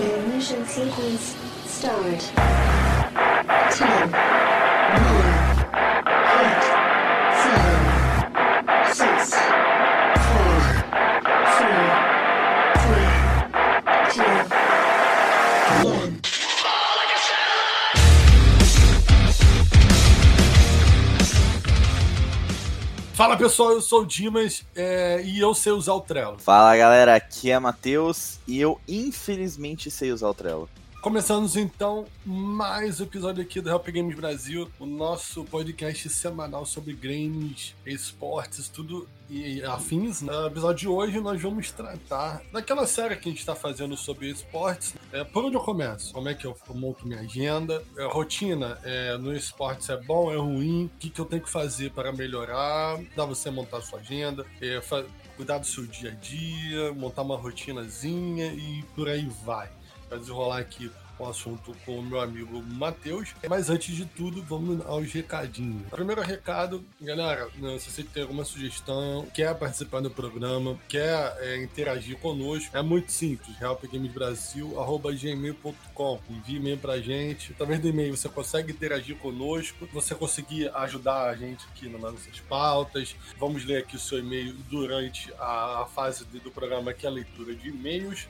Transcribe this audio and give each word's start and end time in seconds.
Ignition 0.00 0.64
sequence 0.64 1.36
start. 1.66 2.20
10, 3.72 4.39
Fala 23.20 23.36
pessoal, 23.36 23.72
eu 23.72 23.82
sou 23.82 24.00
o 24.00 24.06
Dimas 24.06 24.64
é, 24.74 25.20
e 25.22 25.38
eu 25.38 25.52
sei 25.52 25.72
usar 25.72 25.92
o 25.92 26.00
Trello. 26.00 26.38
Fala 26.38 26.74
galera, 26.74 27.16
aqui 27.16 27.50
é 27.50 27.58
Matheus 27.58 28.38
e 28.48 28.58
eu 28.58 28.80
infelizmente 28.88 29.90
sei 29.90 30.10
usar 30.10 30.30
o 30.30 30.32
Trello. 30.32 30.70
Começamos 31.00 31.56
então 31.56 32.04
mais 32.26 33.00
um 33.00 33.04
episódio 33.04 33.42
aqui 33.42 33.58
do 33.58 33.70
Help 33.70 33.88
Games 33.88 34.14
Brasil, 34.14 34.70
o 34.78 34.84
nosso 34.84 35.46
podcast 35.46 36.10
semanal 36.10 36.66
sobre 36.66 36.92
games, 36.92 37.74
esportes, 37.86 38.68
tudo 38.68 39.08
e 39.30 39.62
afins. 39.62 40.20
No 40.20 40.46
episódio 40.46 40.80
de 40.80 40.88
hoje 40.88 41.18
nós 41.18 41.40
vamos 41.40 41.70
tratar 41.70 42.42
daquela 42.52 42.86
série 42.86 43.16
que 43.16 43.30
a 43.30 43.32
gente 43.32 43.38
está 43.38 43.54
fazendo 43.54 43.96
sobre 43.96 44.28
esportes. 44.28 44.94
É, 45.10 45.24
por 45.24 45.42
onde 45.42 45.56
eu 45.56 45.62
começo? 45.62 46.12
Como 46.12 46.28
é 46.28 46.34
que 46.34 46.46
eu 46.46 46.54
monto 46.74 47.08
minha 47.08 47.20
agenda? 47.20 47.82
É, 47.96 48.04
rotina 48.04 48.78
é, 48.84 49.16
no 49.16 49.34
esportes 49.34 49.88
é 49.88 49.96
bom, 49.96 50.30
é 50.30 50.36
ruim? 50.36 50.84
O 50.84 50.98
que, 50.98 51.08
que 51.08 51.18
eu 51.18 51.24
tenho 51.24 51.42
que 51.42 51.50
fazer 51.50 51.92
para 51.92 52.12
melhorar? 52.12 53.00
Dá 53.16 53.24
você 53.24 53.50
montar 53.50 53.80
sua 53.80 54.00
agenda, 54.00 54.44
é, 54.60 54.78
cuidar 55.34 55.56
do 55.56 55.66
seu 55.66 55.86
dia 55.86 56.10
a 56.10 56.14
dia, 56.14 56.92
montar 56.92 57.22
uma 57.22 57.38
rotinazinha 57.38 58.52
e 58.52 58.84
por 58.94 59.08
aí 59.08 59.26
vai 59.46 59.79
para 60.10 60.18
desenrolar 60.18 60.58
aqui 60.58 60.90
o 61.20 61.28
assunto 61.28 61.76
com 61.84 61.98
o 61.98 62.02
meu 62.02 62.18
amigo 62.20 62.62
Matheus. 62.62 63.34
Mas 63.48 63.68
antes 63.68 63.94
de 63.94 64.06
tudo, 64.06 64.42
vamos 64.42 64.80
aos 64.86 65.12
recadinhos. 65.12 65.82
Primeiro 65.90 66.22
recado, 66.22 66.82
galera, 67.00 67.48
né, 67.58 67.78
se 67.78 67.90
você 67.90 68.02
tem 68.02 68.22
alguma 68.22 68.44
sugestão, 68.44 69.26
quer 69.34 69.54
participar 69.54 70.00
do 70.00 70.10
programa, 70.10 70.78
quer 70.88 71.36
é, 71.40 71.62
interagir 71.62 72.16
conosco, 72.18 72.76
é 72.76 72.82
muito 72.82 73.12
simples. 73.12 73.54
helpgamesbrasil.gmail.com 73.60 76.20
Envie 76.30 76.56
e-mail 76.56 76.78
pra 76.78 76.98
gente. 77.00 77.52
Através 77.52 77.78
do 77.80 77.88
e-mail 77.88 78.16
você 78.16 78.28
consegue 78.28 78.72
interagir 78.72 79.16
conosco, 79.16 79.86
você 79.92 80.14
conseguir 80.14 80.70
ajudar 80.74 81.28
a 81.28 81.36
gente 81.36 81.66
aqui 81.66 81.86
nas 81.88 82.00
nossas 82.00 82.40
pautas. 82.48 83.14
Vamos 83.38 83.66
ler 83.66 83.78
aqui 83.78 83.96
o 83.96 84.00
seu 84.00 84.20
e-mail 84.20 84.54
durante 84.70 85.32
a, 85.38 85.86
fase 85.94 86.24
do 86.24 86.50
programa, 86.50 86.94
que 86.94 87.04
é 87.04 87.08
a 87.08 87.12
leitura 87.12 87.54
de 87.54 87.68
e-mails 87.68 88.26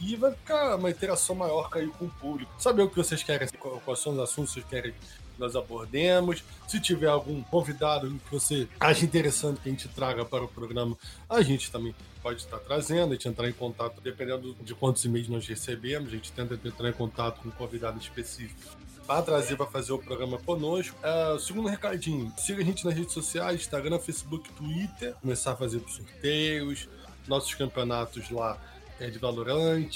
e 0.00 0.16
vai 0.16 0.32
ficar 0.32 0.76
uma 0.76 0.90
interação 0.90 1.34
maior 1.34 1.70
com 1.70 2.04
o 2.04 2.10
público. 2.10 2.50
Saber 2.58 2.82
o 2.82 2.88
que 2.88 2.96
vocês 2.96 3.22
querem, 3.22 3.48
quais 3.84 3.98
são 3.98 4.12
os 4.12 4.18
assuntos 4.18 4.54
que 4.54 4.60
vocês 4.60 4.66
querem 4.70 4.92
que 4.92 4.98
nós 5.38 5.54
abordemos. 5.56 6.42
Se 6.66 6.80
tiver 6.80 7.08
algum 7.08 7.42
convidado 7.42 8.08
que 8.10 8.30
você 8.30 8.68
acha 8.78 9.04
interessante 9.04 9.60
que 9.60 9.68
a 9.68 9.72
gente 9.72 9.88
traga 9.88 10.24
para 10.24 10.44
o 10.44 10.48
programa, 10.48 10.96
a 11.28 11.40
gente 11.42 11.70
também 11.70 11.94
pode 12.22 12.40
estar 12.40 12.58
trazendo, 12.58 13.10
a 13.10 13.14
gente 13.14 13.28
entrar 13.28 13.48
em 13.48 13.52
contato, 13.52 14.00
dependendo 14.00 14.54
de 14.60 14.74
quantos 14.74 15.04
e-mails 15.04 15.28
nós 15.28 15.46
recebemos, 15.46 16.08
a 16.08 16.16
gente 16.16 16.32
tenta 16.32 16.54
entrar 16.54 16.88
em 16.88 16.92
contato 16.92 17.40
com 17.40 17.48
um 17.48 17.52
convidado 17.52 17.98
específico 17.98 18.60
para 19.06 19.22
trazer 19.22 19.56
para 19.56 19.66
fazer 19.66 19.92
o 19.92 19.98
programa 19.98 20.36
conosco. 20.38 20.94
É, 21.02 21.38
segundo 21.38 21.68
recadinho, 21.68 22.30
siga 22.36 22.60
a 22.60 22.64
gente 22.64 22.84
nas 22.84 22.94
redes 22.94 23.14
sociais, 23.14 23.62
Instagram, 23.62 23.98
Facebook, 23.98 24.50
Twitter, 24.52 25.14
começar 25.22 25.52
a 25.52 25.56
fazer 25.56 25.80
sorteios, 25.88 26.88
nossos 27.26 27.54
campeonatos 27.54 28.30
lá 28.30 28.58
é, 29.00 29.08
de 29.08 29.18
Valorant. 29.18 29.88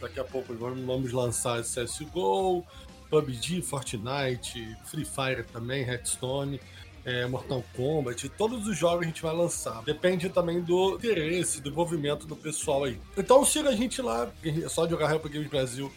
Daqui 0.00 0.20
a 0.20 0.24
pouco 0.24 0.54
vamos, 0.54 1.12
lançar 1.12 1.62
CSGO, 1.62 2.64
PUBG, 3.08 3.62
Fortnite, 3.62 4.76
Free 4.84 5.04
Fire 5.04 5.44
também, 5.44 5.82
Hearthstone. 5.82 6.60
é, 7.04 7.26
Mortal 7.26 7.64
Kombat, 7.74 8.28
todos 8.30 8.66
os 8.66 8.76
jogos 8.76 9.04
a 9.04 9.08
gente 9.08 9.22
vai 9.22 9.34
lançar. 9.34 9.82
Depende 9.84 10.28
também 10.28 10.60
do 10.60 10.96
interesse, 10.96 11.60
do 11.60 11.70
envolvimento 11.70 12.26
do 12.26 12.36
pessoal 12.36 12.84
aí. 12.84 13.00
Então 13.16 13.44
siga 13.44 13.70
a 13.70 13.76
gente 13.76 14.02
lá, 14.02 14.30
é 14.44 14.68
só 14.68 14.86
jogar 14.88 15.10
Help 15.10 15.26
Games 15.26 15.48
Brasil 15.48 15.90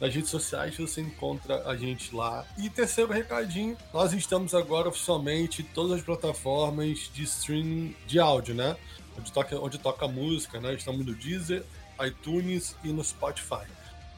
nas 0.00 0.14
redes 0.14 0.30
sociais 0.30 0.76
você 0.76 1.00
encontra 1.00 1.62
a 1.68 1.76
gente 1.76 2.14
lá. 2.14 2.44
E 2.58 2.68
terceiro 2.68 3.12
recadinho, 3.12 3.76
nós 3.92 4.12
estamos 4.12 4.54
agora 4.54 4.88
oficialmente 4.88 5.62
em 5.62 5.64
todas 5.64 5.92
as 5.92 6.02
plataformas 6.02 7.10
de 7.12 7.24
streaming 7.24 7.94
de 8.06 8.18
áudio, 8.18 8.54
né? 8.54 8.76
Onde 9.18 9.32
toca, 9.32 9.58
onde 9.58 9.78
toca 9.78 10.06
música, 10.06 10.60
né? 10.60 10.74
Estamos 10.74 11.04
no 11.04 11.14
Deezer, 11.14 11.64
iTunes 12.04 12.76
e 12.84 12.88
no 12.88 13.02
Spotify. 13.02 13.66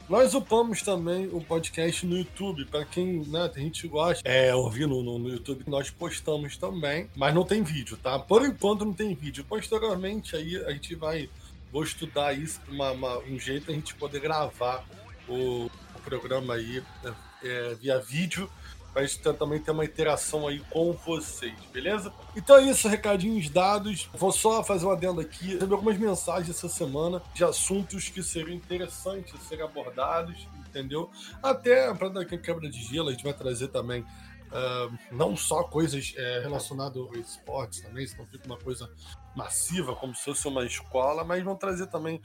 Nós 0.09 0.33
upamos 0.33 0.81
também 0.81 1.27
o 1.31 1.39
podcast 1.39 2.03
no 2.03 2.17
YouTube, 2.17 2.65
para 2.65 2.83
quem, 2.83 3.19
né, 3.27 3.47
tem 3.47 3.65
gente 3.65 3.83
que 3.83 3.87
gosta 3.87 4.27
é, 4.27 4.55
ouvir 4.55 4.87
no, 4.87 5.03
no, 5.03 5.29
YouTube, 5.29 5.63
nós 5.67 5.91
postamos 5.91 6.57
também, 6.57 7.07
mas 7.15 7.31
não 7.33 7.45
tem 7.45 7.61
vídeo, 7.61 7.95
tá? 7.95 8.17
Por 8.17 8.43
enquanto 8.43 8.83
não 8.83 8.93
tem 8.93 9.13
vídeo. 9.13 9.45
Posteriormente 9.47 10.35
aí 10.35 10.57
a 10.65 10.71
gente 10.71 10.95
vai, 10.95 11.29
vou 11.71 11.83
estudar 11.83 12.33
isso, 12.33 12.59
uma, 12.67 12.91
uma- 12.91 13.19
um 13.19 13.39
jeito 13.39 13.65
pra 13.65 13.75
gente 13.75 13.93
poder 13.93 14.19
gravar 14.19 14.83
o, 15.27 15.65
o 15.95 15.99
programa 16.03 16.55
aí 16.55 16.83
é, 17.05 17.13
é, 17.43 17.75
via 17.75 17.99
vídeo, 17.99 18.49
pra 18.99 19.05
gente 19.05 19.37
também 19.37 19.59
ter 19.59 19.71
uma 19.71 19.85
interação 19.85 20.47
aí 20.47 20.59
com 20.69 20.91
vocês, 20.91 21.53
beleza? 21.71 22.11
Então 22.35 22.57
é 22.57 22.63
isso, 22.63 22.87
recadinhos 22.87 23.49
dados. 23.49 24.09
Vou 24.13 24.31
só 24.31 24.63
fazer 24.63 24.85
uma 24.85 24.93
adendo 24.93 25.21
aqui. 25.21 25.53
Recebi 25.53 25.73
algumas 25.73 25.97
mensagens 25.97 26.49
essa 26.49 26.67
semana 26.67 27.21
de 27.33 27.43
assuntos 27.43 28.09
que 28.09 28.21
seriam 28.21 28.53
interessantes 28.53 29.33
serem 29.47 29.63
abordados, 29.63 30.47
entendeu? 30.67 31.09
Até 31.41 31.93
para 31.93 32.09
dar 32.09 32.25
quebra 32.25 32.69
de 32.69 32.81
gelo, 32.83 33.09
a 33.09 33.11
gente 33.11 33.23
vai 33.23 33.33
trazer 33.33 33.69
também 33.69 34.05
ah, 34.51 34.89
não 35.11 35.35
só 35.37 35.63
coisas 35.63 36.13
eh, 36.17 36.39
relacionadas 36.41 36.97
ao 36.97 37.13
esportes 37.15 37.81
também, 37.81 38.05
senão 38.05 38.25
fica 38.25 38.45
uma 38.45 38.57
coisa 38.57 38.89
massiva, 39.35 39.95
como 39.95 40.13
se 40.13 40.25
fosse 40.25 40.47
uma 40.47 40.65
escola, 40.65 41.23
mas 41.23 41.43
vão 41.43 41.55
trazer 41.55 41.87
também 41.87 42.21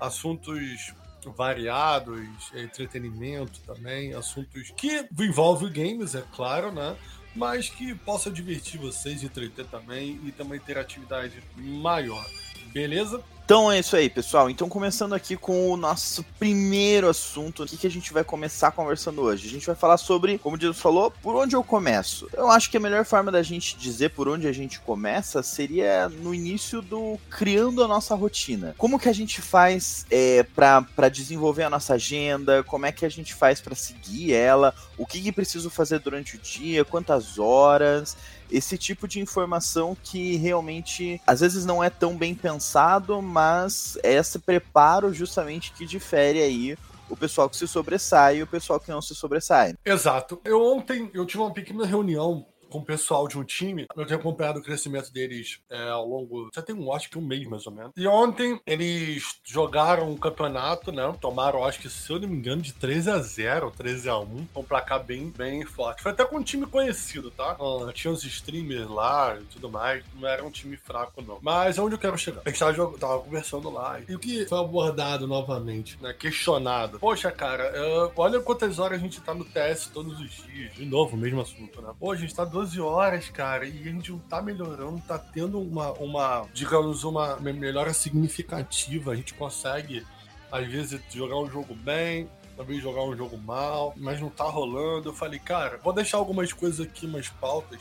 assuntos 0.00 0.94
variados, 1.32 2.52
entretenimento 2.54 3.60
também, 3.60 4.14
assuntos 4.14 4.72
que 4.76 5.06
envolvem 5.18 5.70
games, 5.70 6.14
é 6.14 6.22
claro, 6.34 6.70
né? 6.72 6.96
Mas 7.34 7.68
que 7.68 7.94
possa 7.94 8.30
divertir 8.30 8.78
vocês, 8.78 9.22
entreter 9.22 9.66
também 9.66 10.20
e 10.24 10.30
ter 10.30 10.42
uma 10.42 10.56
interatividade 10.56 11.42
maior. 11.56 12.24
Beleza? 12.72 13.22
Então 13.44 13.70
é 13.70 13.78
isso 13.78 13.94
aí, 13.94 14.08
pessoal. 14.08 14.48
Então 14.48 14.70
começando 14.70 15.12
aqui 15.12 15.36
com 15.36 15.70
o 15.70 15.76
nosso 15.76 16.24
primeiro 16.38 17.10
assunto, 17.10 17.62
o 17.62 17.66
que, 17.66 17.76
que 17.76 17.86
a 17.86 17.90
gente 17.90 18.10
vai 18.10 18.24
começar 18.24 18.70
conversando 18.70 19.20
hoje? 19.20 19.46
A 19.46 19.50
gente 19.50 19.66
vai 19.66 19.76
falar 19.76 19.98
sobre, 19.98 20.38
como 20.38 20.56
o 20.56 20.58
Deus 20.58 20.80
falou, 20.80 21.10
por 21.10 21.36
onde 21.36 21.54
eu 21.54 21.62
começo. 21.62 22.26
Eu 22.32 22.50
acho 22.50 22.70
que 22.70 22.78
a 22.78 22.80
melhor 22.80 23.04
forma 23.04 23.30
da 23.30 23.42
gente 23.42 23.76
dizer 23.76 24.12
por 24.12 24.28
onde 24.28 24.48
a 24.48 24.52
gente 24.52 24.80
começa 24.80 25.42
seria 25.42 26.08
no 26.08 26.34
início 26.34 26.80
do 26.80 27.18
criando 27.28 27.84
a 27.84 27.88
nossa 27.88 28.14
rotina. 28.14 28.74
Como 28.78 28.98
que 28.98 29.10
a 29.10 29.14
gente 29.14 29.42
faz 29.42 30.06
é, 30.10 30.42
para 30.42 31.10
desenvolver 31.10 31.64
a 31.64 31.70
nossa 31.70 31.94
agenda? 31.94 32.62
Como 32.62 32.86
é 32.86 32.92
que 32.92 33.04
a 33.04 33.10
gente 33.10 33.34
faz 33.34 33.60
para 33.60 33.74
seguir 33.74 34.32
ela? 34.32 34.74
O 34.96 35.04
que, 35.04 35.20
que 35.20 35.30
preciso 35.30 35.68
fazer 35.68 35.98
durante 35.98 36.36
o 36.36 36.38
dia? 36.38 36.82
Quantas 36.82 37.38
horas? 37.38 38.16
Esse 38.56 38.78
tipo 38.78 39.08
de 39.08 39.20
informação 39.20 39.96
que 40.02 40.36
realmente 40.36 41.20
às 41.26 41.40
vezes 41.40 41.64
não 41.64 41.82
é 41.82 41.90
tão 41.90 42.16
bem 42.16 42.34
pensado, 42.34 43.20
mas 43.20 43.98
é 44.02 44.14
esse 44.14 44.38
preparo 44.38 45.12
justamente 45.12 45.72
que 45.72 45.84
difere 45.84 46.40
aí 46.40 46.76
o 47.08 47.16
pessoal 47.16 47.48
que 47.50 47.56
se 47.56 47.66
sobressai 47.68 48.38
e 48.38 48.42
o 48.42 48.46
pessoal 48.46 48.80
que 48.80 48.90
não 48.90 49.02
se 49.02 49.14
sobressai. 49.14 49.74
Exato. 49.84 50.40
Eu 50.44 50.62
ontem 50.62 51.10
eu 51.12 51.26
tive 51.26 51.42
uma 51.42 51.52
pequena 51.52 51.84
reunião 51.84 52.46
com 52.74 52.80
o 52.80 52.84
pessoal 52.84 53.28
de 53.28 53.38
um 53.38 53.44
time. 53.44 53.86
Eu 53.96 54.04
tenho 54.04 54.18
acompanhado 54.18 54.58
o 54.58 54.62
crescimento 54.62 55.12
deles 55.12 55.60
é, 55.70 55.90
ao 55.90 56.04
longo. 56.08 56.50
Já 56.52 56.60
tem 56.60 56.74
um, 56.74 56.92
acho 56.92 57.08
que 57.08 57.16
um 57.16 57.22
mês 57.24 57.46
mais 57.46 57.64
ou 57.68 57.72
menos. 57.72 57.92
E 57.96 58.04
ontem 58.08 58.60
eles 58.66 59.36
jogaram 59.44 60.10
um 60.10 60.16
campeonato, 60.16 60.90
né? 60.90 61.14
Tomaram, 61.20 61.64
acho 61.64 61.78
que, 61.78 61.88
se 61.88 62.10
eu 62.10 62.18
não 62.18 62.28
me 62.28 62.36
engano, 62.36 62.60
de 62.60 62.72
13 62.72 63.10
a 63.10 63.18
0 63.20 63.70
13 63.70 64.08
a 64.08 64.18
1 64.18 64.46
Um 64.56 64.62
placar 64.64 65.04
bem, 65.04 65.30
bem 65.36 65.64
forte. 65.64 66.02
Foi 66.02 66.10
até 66.10 66.24
com 66.24 66.38
um 66.38 66.42
time 66.42 66.66
conhecido, 66.66 67.30
tá? 67.30 67.56
Ah, 67.60 67.92
tinha 67.92 68.12
uns 68.12 68.24
streamers 68.24 68.88
lá 68.90 69.38
e 69.40 69.44
tudo 69.44 69.70
mais. 69.70 70.02
Não 70.18 70.28
era 70.28 70.44
um 70.44 70.50
time 70.50 70.76
fraco, 70.76 71.22
não. 71.22 71.38
Mas 71.40 71.78
aonde 71.78 71.94
eu 71.94 71.98
quero 72.00 72.18
chegar? 72.18 72.42
A 72.44 72.48
gente 72.48 72.58
tava, 72.58 72.72
jog- 72.72 72.98
tava 72.98 73.20
conversando 73.20 73.70
lá. 73.70 74.00
E 74.08 74.16
o 74.16 74.18
que 74.18 74.46
foi 74.46 74.58
abordado 74.58 75.28
novamente, 75.28 75.96
né? 76.02 76.12
Questionado. 76.12 76.98
Poxa, 76.98 77.30
cara, 77.30 77.62
é, 77.72 78.10
olha 78.16 78.40
quantas 78.40 78.80
horas 78.80 78.98
a 78.98 79.00
gente 79.02 79.20
tá 79.20 79.32
no 79.32 79.44
TS 79.44 79.86
todos 79.92 80.18
os 80.18 80.30
dias. 80.44 80.74
De 80.74 80.84
novo, 80.84 81.16
mesmo 81.16 81.40
assunto, 81.40 81.80
né? 81.80 81.92
Pô, 82.00 82.10
a 82.10 82.16
gente 82.16 82.34
tá 82.34 82.44
12 82.44 82.63
horas, 82.78 83.28
cara, 83.30 83.66
e 83.66 83.80
a 83.88 83.92
gente 83.92 84.10
não 84.12 84.18
tá 84.18 84.40
melhorando, 84.42 85.00
tá 85.06 85.18
tendo 85.18 85.60
uma, 85.60 85.92
uma 85.92 86.46
digamos, 86.52 87.04
uma 87.04 87.36
me- 87.36 87.52
melhora 87.52 87.92
significativa. 87.94 89.12
A 89.12 89.16
gente 89.16 89.34
consegue, 89.34 90.04
às 90.50 90.66
vezes, 90.66 91.00
jogar 91.12 91.36
um 91.38 91.48
jogo 91.50 91.74
bem, 91.74 92.28
talvez 92.56 92.82
jogar 92.82 93.02
um 93.04 93.16
jogo 93.16 93.36
mal, 93.38 93.92
mas 93.96 94.20
não 94.20 94.30
tá 94.30 94.44
rolando. 94.44 95.08
Eu 95.10 95.14
falei, 95.14 95.38
cara, 95.38 95.78
vou 95.82 95.92
deixar 95.92 96.16
algumas 96.18 96.52
coisas 96.52 96.80
aqui, 96.84 97.06
umas 97.06 97.28
pautas, 97.28 97.80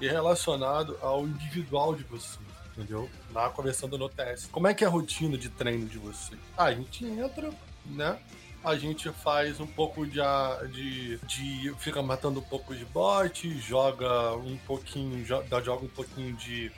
e 0.00 0.06
relacionado 0.08 0.98
ao 1.00 1.26
individual 1.26 1.94
de 1.94 2.04
vocês. 2.04 2.38
Entendeu? 2.76 3.08
Lá 3.32 3.48
conversando 3.48 3.96
no 3.96 4.06
TS. 4.06 4.48
Como 4.52 4.66
é 4.68 4.74
que 4.74 4.84
é 4.84 4.86
a 4.86 4.90
rotina 4.90 5.38
de 5.38 5.48
treino 5.48 5.86
de 5.86 5.96
vocês? 5.96 6.38
Ah, 6.56 6.64
a 6.64 6.74
gente 6.74 7.06
entra, 7.06 7.50
né? 7.86 8.18
A 8.66 8.76
gente 8.76 9.08
faz 9.12 9.60
um 9.60 9.66
pouco 9.66 10.04
de, 10.04 10.18
de, 10.72 11.18
de 11.18 11.72
fica 11.78 12.02
matando 12.02 12.40
um 12.40 12.42
pouco 12.42 12.74
de 12.74 12.84
bot, 12.84 13.48
joga 13.60 14.34
um 14.34 14.56
pouquinho, 14.66 15.24
jo- 15.24 15.42
dá- 15.48 15.62
joga 15.62 15.84
um 15.84 15.88
pouquinho 15.88 16.34
de 16.34 16.72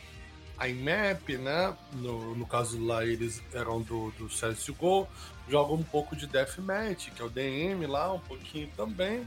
IMAP, 0.60 1.38
né? 1.38 1.74
No, 1.94 2.34
no 2.34 2.46
caso 2.46 2.78
lá 2.84 3.04
eles 3.06 3.42
eram 3.54 3.80
do, 3.80 4.10
do 4.18 4.26
CSGO, 4.28 5.08
joga 5.48 5.72
um 5.72 5.82
pouco 5.82 6.14
de 6.14 6.26
Deathmatch, 6.26 7.10
que 7.10 7.22
é 7.22 7.24
o 7.24 7.30
DM 7.30 7.86
lá, 7.86 8.12
um 8.12 8.20
pouquinho 8.20 8.68
também. 8.76 9.26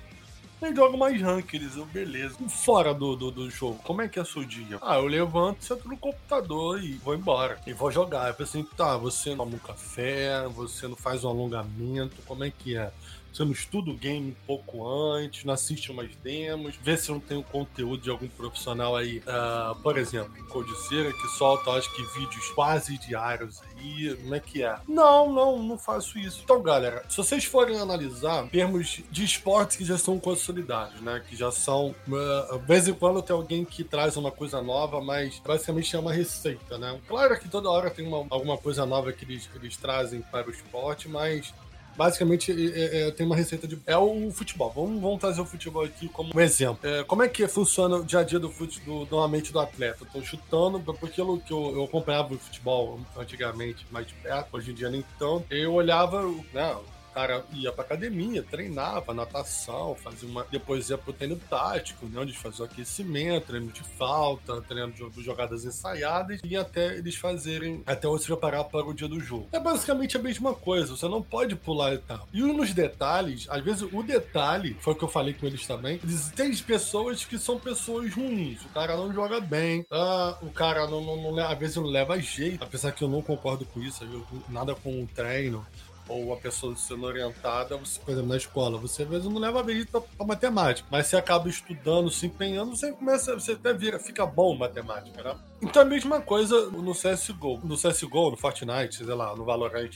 E 0.61 0.75
jogo 0.75 0.95
mais 0.95 1.19
rankings, 1.19 1.75
eu, 1.75 1.85
beleza. 1.87 2.35
Fora 2.47 2.93
do, 2.93 3.15
do, 3.15 3.31
do 3.31 3.49
jogo, 3.49 3.79
como 3.83 4.03
é 4.03 4.07
que 4.07 4.19
é 4.19 4.23
seu 4.23 4.43
dia? 4.43 4.77
Ah, 4.79 4.97
eu 4.97 5.07
levanto, 5.07 5.65
sento 5.65 5.87
no 5.87 5.97
computador 5.97 6.83
e 6.83 6.93
vou 6.97 7.15
embora. 7.15 7.59
E 7.65 7.73
vou 7.73 7.91
jogar. 7.91 8.27
Eu 8.27 8.35
pensei, 8.35 8.63
tá, 8.77 8.95
você 8.95 9.31
não 9.31 9.37
toma 9.37 9.55
um 9.55 9.59
café, 9.59 10.47
você 10.49 10.87
não 10.87 10.95
faz 10.95 11.23
um 11.23 11.29
alongamento, 11.29 12.15
como 12.27 12.43
é 12.43 12.51
que 12.51 12.77
é? 12.77 12.91
Você 13.31 13.45
não 13.45 13.51
estuda 13.51 13.91
o 13.91 13.95
game 13.95 14.31
um 14.31 14.45
pouco 14.45 14.85
antes, 14.87 15.45
não 15.45 15.53
assiste 15.53 15.91
umas 15.91 16.13
demos, 16.17 16.75
vê 16.81 16.97
se 16.97 17.09
não 17.11 17.19
tem 17.19 17.37
um 17.37 17.43
conteúdo 17.43 18.03
de 18.03 18.09
algum 18.09 18.27
profissional 18.27 18.95
aí, 18.95 19.23
ah, 19.25 19.75
por 19.81 19.97
exemplo, 19.97 20.31
Codiceira, 20.47 21.13
que 21.13 21.27
solta, 21.37 21.71
acho 21.71 21.93
que 21.95 22.03
vídeos 22.19 22.49
quase 22.49 22.97
diários 22.97 23.61
aí, 23.77 24.15
como 24.21 24.35
é 24.35 24.39
que 24.39 24.63
é? 24.63 24.75
Não, 24.87 25.31
não, 25.31 25.63
não 25.63 25.77
faço 25.77 26.19
isso. 26.19 26.41
Então, 26.43 26.61
galera, 26.61 27.03
se 27.07 27.15
vocês 27.17 27.45
forem 27.45 27.79
analisar 27.79 28.47
termos 28.49 29.01
de 29.09 29.23
esportes 29.23 29.77
que 29.77 29.85
já 29.85 29.97
são 29.97 30.19
consolidados, 30.19 30.99
né, 31.01 31.23
que 31.27 31.35
já 31.35 31.51
são, 31.51 31.95
ah, 32.13 32.57
de 32.57 32.65
vez 32.67 32.87
em 32.87 32.93
quando 32.93 33.21
tem 33.21 33.35
alguém 33.35 33.63
que 33.63 33.83
traz 33.83 34.17
uma 34.17 34.31
coisa 34.31 34.61
nova, 34.61 34.99
mas 35.01 35.39
basicamente 35.45 35.95
é 35.95 35.99
uma 35.99 36.11
receita, 36.11 36.77
né? 36.77 36.99
Claro 37.07 37.39
que 37.39 37.47
toda 37.47 37.69
hora 37.69 37.89
tem 37.89 38.05
uma- 38.05 38.25
alguma 38.29 38.57
coisa 38.57 38.85
nova 38.85 39.13
que 39.13 39.23
eles, 39.23 39.49
eles 39.55 39.77
trazem 39.77 40.21
para 40.21 40.47
o 40.47 40.51
esporte, 40.51 41.07
mas 41.07 41.53
Basicamente, 41.95 42.51
é, 42.51 43.07
é, 43.07 43.11
tem 43.11 43.25
uma 43.25 43.35
receita 43.35 43.67
de. 43.67 43.79
É 43.85 43.97
o 43.97 44.31
futebol. 44.31 44.71
Vamos, 44.73 45.01
vamos 45.01 45.19
trazer 45.19 45.41
o 45.41 45.45
futebol 45.45 45.83
aqui 45.83 46.07
como 46.09 46.31
um 46.33 46.39
exemplo. 46.39 46.79
É, 46.87 47.03
como 47.03 47.23
é 47.23 47.29
que 47.29 47.47
funciona 47.47 47.97
o 47.97 48.03
dia 48.03 48.19
a 48.19 48.23
dia 48.23 48.39
do 48.39 48.49
futebol, 48.49 49.07
normalmente 49.09 49.51
do 49.51 49.59
atleta? 49.59 50.03
Eu 50.03 50.07
tô 50.07 50.21
chutando, 50.21 50.79
porque 50.79 51.07
que 51.11 51.21
eu, 51.21 51.41
eu 51.51 51.83
acompanhava 51.83 52.33
o 52.33 52.37
futebol 52.37 52.99
antigamente 53.17 53.85
mais 53.91 54.07
de 54.07 54.13
perto, 54.15 54.47
hoje 54.53 54.71
em 54.71 54.73
dia 54.73 54.89
nem 54.89 55.03
tanto. 55.19 55.45
Eu 55.49 55.73
olhava, 55.73 56.23
né? 56.53 56.75
Cara 57.13 57.43
ia 57.53 57.71
pra 57.71 57.83
academia, 57.83 58.41
treinava, 58.43 59.13
natação, 59.13 59.95
fazia 59.95 60.27
uma. 60.29 60.45
Depois 60.49 60.89
ia 60.89 60.97
pro 60.97 61.11
treino 61.13 61.35
tático, 61.49 62.05
né? 62.05 62.19
Onde 62.21 62.37
fazia 62.37 62.63
o 62.63 62.67
aquecimento, 62.67 63.47
treino 63.47 63.67
de 63.67 63.83
falta, 63.83 64.61
treino 64.61 64.91
de, 64.91 65.21
jogadas 65.23 65.65
ensaiadas, 65.65 66.39
e 66.43 66.55
até 66.55 66.97
eles 66.97 67.15
fazerem. 67.15 67.83
Até 67.85 68.07
você 68.07 68.27
preparar 68.27 68.63
para 68.65 68.85
o 68.85 68.93
dia 68.93 69.07
do 69.07 69.19
jogo. 69.19 69.47
É 69.51 69.59
basicamente 69.59 70.15
a 70.17 70.21
mesma 70.21 70.53
coisa, 70.53 70.95
você 70.95 71.07
não 71.07 71.21
pode 71.21 71.55
pular 71.55 71.93
etapa. 71.93 72.27
E 72.33 72.41
nos 72.41 72.73
detalhes, 72.73 73.45
às 73.49 73.63
vezes 73.63 73.81
o 73.91 74.03
detalhe, 74.03 74.75
foi 74.79 74.93
o 74.93 74.95
que 74.95 75.03
eu 75.03 75.09
falei 75.09 75.33
com 75.33 75.45
eles 75.45 75.65
também, 75.67 75.99
eles 76.03 76.31
tem 76.31 76.55
pessoas 76.57 77.25
que 77.25 77.37
são 77.37 77.59
pessoas 77.59 78.13
ruins. 78.13 78.61
O 78.63 78.69
cara 78.69 78.95
não 78.95 79.13
joga 79.13 79.39
bem, 79.39 79.85
ah, 79.91 80.37
o 80.41 80.49
cara 80.49 80.87
não, 80.87 81.01
não, 81.01 81.31
não 81.35 81.45
às 81.47 81.57
vezes 81.57 81.75
não 81.75 81.83
leva 81.85 82.19
jeito, 82.19 82.63
apesar 82.63 82.91
que 82.91 83.03
eu 83.03 83.09
não 83.09 83.21
concordo 83.21 83.65
com 83.65 83.81
isso, 83.81 84.03
eu- 84.03 84.25
nada 84.49 84.73
com 84.75 85.03
o 85.03 85.07
treino 85.07 85.65
ou 86.11 86.33
a 86.33 86.37
pessoa 86.37 86.75
sendo 86.75 87.05
orientada, 87.05 87.77
você, 87.77 87.99
por 87.99 88.11
exemplo, 88.11 88.29
na 88.29 88.37
escola, 88.37 88.77
você 88.77 89.05
vezes 89.05 89.25
não 89.25 89.39
leva 89.39 89.63
pra, 89.63 90.01
pra 90.01 90.25
matemática, 90.25 90.87
mas 90.91 91.07
você 91.07 91.17
acaba 91.17 91.47
estudando, 91.49 92.09
se 92.09 92.25
empenhando, 92.25 92.75
você 92.75 92.91
começa, 92.91 93.33
você 93.33 93.53
até 93.53 93.73
vira, 93.73 93.99
fica 93.99 94.25
bom 94.25 94.55
em 94.55 94.59
matemática, 94.59 95.23
né? 95.23 95.35
Então 95.61 95.81
a 95.81 95.85
mesma 95.85 96.21
coisa 96.21 96.69
no 96.69 96.93
CSGO. 96.93 97.59
No 97.63 97.75
CSGO, 97.75 98.31
no 98.31 98.37
Fortnite, 98.37 98.97
sei 98.97 99.05
lá, 99.05 99.35
no 99.35 99.45
Valorant, 99.45 99.91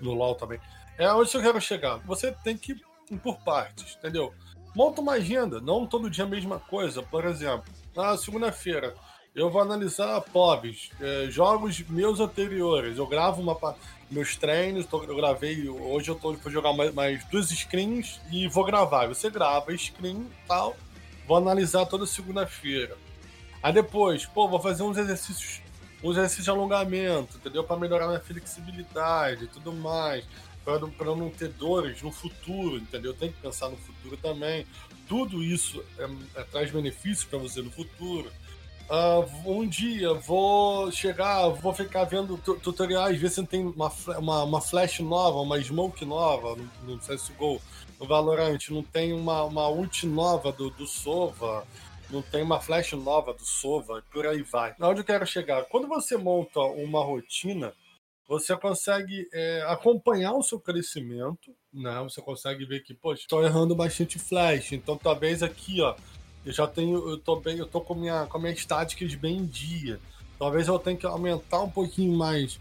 no 0.00 0.12
LoL 0.12 0.34
também. 0.34 0.60
É 0.98 1.12
onde 1.12 1.34
eu 1.34 1.42
quero 1.42 1.60
chegar. 1.60 1.98
Você 2.06 2.32
tem 2.32 2.56
que 2.56 2.72
ir 3.10 3.18
por 3.18 3.38
partes, 3.40 3.96
entendeu? 3.98 4.32
Monta 4.74 5.00
uma 5.00 5.12
agenda, 5.12 5.60
não 5.60 5.86
todo 5.86 6.10
dia 6.10 6.24
a 6.24 6.28
mesma 6.28 6.58
coisa. 6.58 7.02
Por 7.02 7.24
exemplo, 7.24 7.64
na 7.94 8.16
segunda-feira, 8.16 8.94
eu 9.34 9.50
vou 9.50 9.60
analisar 9.60 10.20
POBs, 10.20 10.90
eh, 11.00 11.26
jogos 11.28 11.80
meus 11.88 12.20
anteriores. 12.20 12.96
Eu 12.96 13.06
gravo 13.06 13.42
uma, 13.42 13.54
meus 14.10 14.36
treinos, 14.36 14.86
tô- 14.86 15.02
eu 15.04 15.16
gravei, 15.16 15.68
hoje 15.68 16.10
eu 16.10 16.14
tô, 16.14 16.32
vou 16.34 16.52
jogar 16.52 16.72
mais, 16.72 16.92
mais 16.94 17.24
duas 17.26 17.48
screens 17.48 18.20
e 18.30 18.46
vou 18.48 18.64
gravar. 18.64 19.06
Você 19.08 19.28
grava 19.30 19.76
screen 19.76 20.18
e 20.30 20.46
tal, 20.48 20.76
vou 21.26 21.36
analisar 21.36 21.86
toda 21.86 22.06
segunda-feira. 22.06 22.96
Aí 23.62 23.72
depois, 23.72 24.24
pô, 24.26 24.48
vou 24.48 24.60
fazer 24.60 24.82
uns 24.82 24.96
exercícios, 24.96 25.60
uns 26.02 26.16
exercícios 26.16 26.44
de 26.44 26.50
alongamento, 26.50 27.36
entendeu? 27.36 27.64
Pra 27.64 27.76
melhorar 27.76 28.06
minha 28.06 28.20
flexibilidade 28.20 29.44
e 29.44 29.48
tudo 29.48 29.72
mais. 29.72 30.24
Pra, 30.64 30.78
não- 30.80 31.16
não 31.16 31.30
ter 31.30 31.48
dores 31.48 32.02
no 32.02 32.10
futuro, 32.10 32.76
entendeu? 32.76 33.14
Tem 33.14 33.30
que 33.30 33.40
pensar 33.40 33.68
no 33.68 33.76
futuro 33.76 34.16
também. 34.16 34.66
Tudo 35.08 35.42
isso 35.42 35.84
é- 35.98 36.40
é- 36.40 36.42
traz 36.44 36.70
benefícios 36.72 37.24
pra 37.24 37.38
você 37.38 37.62
no 37.62 37.70
futuro. 37.70 38.30
Ah, 38.88 39.24
um 39.44 39.66
dia 39.66 40.14
vou 40.14 40.92
chegar, 40.92 41.48
vou 41.48 41.74
ficar 41.74 42.04
vendo 42.04 42.38
tu- 42.38 42.54
tutoriais, 42.54 43.18
ver 43.18 43.30
se 43.30 43.38
não 43.38 43.46
tem 43.46 43.66
uma, 43.66 43.92
uma, 44.18 44.44
uma 44.44 44.60
flash 44.60 45.00
nova, 45.00 45.40
uma 45.40 45.60
smoke 45.60 46.04
nova 46.04 46.54
no, 46.54 46.94
no 46.94 46.98
CSGO, 46.98 47.60
no 47.98 48.06
Valorant, 48.06 48.58
não 48.70 48.84
tem 48.84 49.12
uma, 49.12 49.42
uma 49.42 49.68
ult 49.68 50.06
nova 50.06 50.52
do, 50.52 50.70
do 50.70 50.86
Sova, 50.86 51.66
não 52.10 52.22
tem 52.22 52.42
uma 52.42 52.60
flash 52.60 52.92
nova 52.92 53.34
do 53.34 53.44
Sova, 53.44 54.04
por 54.12 54.24
aí 54.24 54.42
vai. 54.42 54.72
Onde 54.80 55.00
eu 55.00 55.04
quero 55.04 55.26
chegar? 55.26 55.64
Quando 55.64 55.88
você 55.88 56.16
monta 56.16 56.60
uma 56.60 57.02
rotina, 57.02 57.72
você 58.28 58.56
consegue 58.56 59.28
é, 59.32 59.62
acompanhar 59.68 60.34
o 60.34 60.42
seu 60.44 60.60
crescimento, 60.60 61.52
né? 61.72 62.00
Você 62.04 62.22
consegue 62.22 62.64
ver 62.64 62.84
que, 62.84 62.94
poxa, 62.94 63.22
estou 63.22 63.44
errando 63.44 63.74
bastante 63.74 64.16
flash, 64.16 64.72
então 64.72 64.96
talvez 64.96 65.42
aqui, 65.42 65.80
ó, 65.80 65.96
eu 66.46 66.52
já 66.52 66.66
tenho, 66.66 67.10
eu 67.10 67.18
tô 67.18 67.36
bem, 67.40 67.58
eu 67.58 67.66
tô 67.66 67.80
com 67.80 67.94
minha, 67.94 68.24
com 68.26 68.38
minha 68.38 68.52
estáticas 68.52 69.14
bem 69.16 69.38
em 69.38 69.44
dia. 69.44 69.98
Talvez 70.38 70.68
eu 70.68 70.78
tenha 70.78 70.96
que 70.96 71.04
aumentar 71.04 71.60
um 71.60 71.70
pouquinho 71.70 72.16
mais 72.16 72.58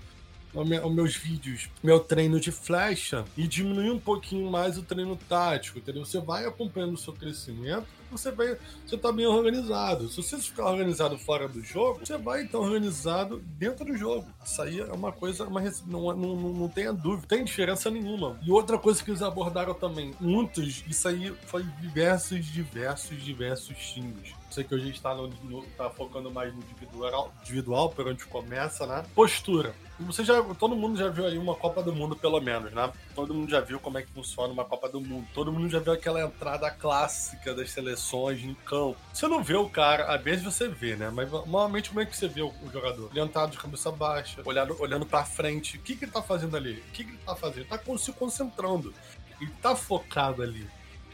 os 0.53 0.93
meus 0.93 1.15
vídeos, 1.15 1.69
meu 1.83 1.99
treino 1.99 2.39
de 2.39 2.49
flecha 2.49 3.25
e 3.37 3.45
diminuir 3.45 3.91
um 3.91 3.99
pouquinho 3.99 4.49
mais 4.49 4.77
o 4.77 4.83
treino 4.83 5.17
tático, 5.27 5.77
entendeu? 5.77 6.05
Você 6.05 6.19
vai 6.19 6.45
acompanhando 6.45 6.93
o 6.93 6.97
seu 6.97 7.11
crescimento, 7.11 7.85
você 8.17 8.31
vai, 8.31 8.57
você 8.85 8.97
tá 8.97 9.11
bem 9.11 9.25
organizado. 9.25 10.07
Se 10.09 10.17
você 10.21 10.37
ficar 10.37 10.65
organizado 10.65 11.17
fora 11.17 11.47
do 11.47 11.61
jogo, 11.63 11.99
você 12.05 12.17
vai 12.17 12.43
estar 12.43 12.59
organizado 12.59 13.39
dentro 13.57 13.85
do 13.85 13.97
jogo. 13.97 14.27
Isso 14.43 14.61
aí 14.61 14.79
é 14.79 14.91
uma 14.93 15.11
coisa, 15.11 15.45
uma, 15.45 15.61
não, 15.85 16.15
não, 16.15 16.35
não, 16.35 16.53
não 16.53 16.69
tenha 16.69 16.93
dúvida, 16.93 17.27
tem 17.27 17.43
diferença 17.43 17.89
nenhuma. 17.89 18.39
E 18.43 18.51
outra 18.51 18.77
coisa 18.77 19.03
que 19.03 19.09
eles 19.11 19.21
abordaram 19.21 19.73
também, 19.73 20.13
muitos, 20.19 20.83
isso 20.87 21.07
aí 21.07 21.33
foi 21.47 21.63
diversos, 21.81 22.45
diversos, 22.45 23.21
diversos 23.21 23.77
times. 23.77 24.33
Sei 24.51 24.63
que 24.63 24.73
hoje 24.73 24.83
a 24.83 24.87
gente 24.87 25.01
tá, 25.01 25.13
no, 25.13 25.27
no- 25.43 25.63
tá 25.77 25.89
focando 25.89 26.31
mais 26.31 26.53
no 26.53 26.61
individual, 26.61 27.33
individual, 27.41 27.89
por 27.89 28.07
onde 28.07 28.25
começa, 28.25 28.85
né? 28.87 29.03
Postura. 29.13 29.75
Você 29.99 30.23
já, 30.25 30.41
todo 30.55 30.75
mundo 30.75 30.97
já 30.97 31.07
viu 31.09 31.25
aí 31.25 31.37
uma 31.37 31.55
Copa 31.55 31.81
do 31.81 31.93
Mundo, 31.93 32.15
pelo 32.15 32.39
menos, 32.41 32.71
né? 32.73 32.91
Todo 33.13 33.33
mundo 33.33 33.49
já 33.49 33.59
viu 33.61 33.79
como 33.79 33.97
é 33.97 34.01
que 34.01 34.11
funciona 34.11 34.51
uma 34.53 34.63
Copa 34.65 34.87
do 34.89 34.99
Mundo. 35.01 35.25
Todo 35.33 35.51
mundo 35.51 35.69
já 35.69 35.79
viu 35.79 35.93
aquela 35.93 36.21
entrada 36.21 36.69
clássica 36.71 37.53
das 37.53 37.71
seleções 37.71 37.95
em 38.13 38.53
campo. 38.53 38.97
Você 39.13 39.27
não 39.27 39.43
vê 39.43 39.55
o 39.55 39.69
cara, 39.69 40.13
às 40.13 40.21
vezes 40.21 40.43
você 40.43 40.67
vê, 40.67 40.95
né? 40.95 41.09
Mas 41.09 41.29
normalmente 41.31 41.89
como 41.89 42.01
é 42.01 42.05
que 42.05 42.15
você 42.15 42.27
vê 42.27 42.41
o, 42.41 42.53
jogador? 42.71 43.09
Ele 43.11 43.19
entrado 43.19 43.51
de 43.51 43.57
cabeça 43.57 43.91
baixa, 43.91 44.41
olhando, 44.45 44.79
olhando 44.79 45.05
pra 45.05 45.23
frente. 45.23 45.77
O 45.77 45.81
que, 45.81 45.95
que 45.95 46.05
ele 46.05 46.11
tá 46.11 46.21
fazendo 46.21 46.55
ali? 46.55 46.73
O 46.73 46.91
que, 46.91 47.03
que 47.03 47.11
ele 47.11 47.19
tá 47.25 47.35
fazendo? 47.35 47.59
Ele 47.59 47.69
tá 47.69 47.79
se 47.97 48.11
concentrando. 48.13 48.93
Ele 49.39 49.51
tá 49.61 49.75
focado 49.75 50.41
ali. 50.41 50.67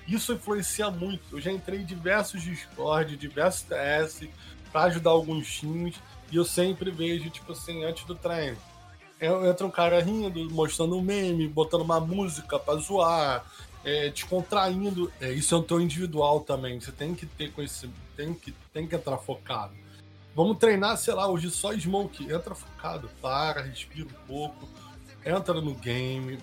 Isso 0.07 0.33
influencia 0.33 0.89
muito. 0.91 1.37
Eu 1.37 1.41
já 1.41 1.51
entrei 1.51 1.79
em 1.79 1.85
diversos 1.85 2.41
Discord, 2.41 3.15
diversos 3.15 3.63
TS 3.63 4.27
pra 4.71 4.83
ajudar 4.83 5.11
alguns 5.11 5.51
times 5.51 5.95
e 6.31 6.35
eu 6.35 6.45
sempre 6.45 6.89
vejo, 6.91 7.29
tipo 7.29 7.51
assim, 7.51 7.83
antes 7.83 8.05
do 8.05 8.15
treino. 8.15 8.57
Entra 9.19 9.67
um 9.67 9.71
cara 9.71 10.01
rindo, 10.01 10.49
mostrando 10.49 10.97
um 10.97 11.01
meme, 11.01 11.47
botando 11.47 11.81
uma 11.81 11.99
música 11.99 12.57
pra 12.57 12.75
zoar, 12.75 13.45
é, 13.83 14.09
descontraindo. 14.09 15.11
É, 15.19 15.31
isso 15.31 15.53
é 15.55 15.57
um 15.57 15.63
teu 15.63 15.79
individual 15.81 16.41
também. 16.41 16.79
Você 16.79 16.91
tem 16.91 17.15
que 17.15 17.25
ter 17.25 17.51
conhecimento, 17.51 17.97
tem 18.15 18.33
que, 18.33 18.51
tem 18.73 18.87
que 18.87 18.95
entrar 18.95 19.17
focado. 19.17 19.73
Vamos 20.35 20.57
treinar, 20.57 20.97
sei 20.97 21.13
lá, 21.13 21.27
hoje 21.27 21.49
só 21.49 21.73
smoke. 21.73 22.31
Entra 22.31 22.55
focado, 22.55 23.09
para, 23.21 23.61
respira 23.61 24.07
um 24.07 24.25
pouco, 24.27 24.67
entra 25.25 25.59
no 25.59 25.75
game, 25.75 26.39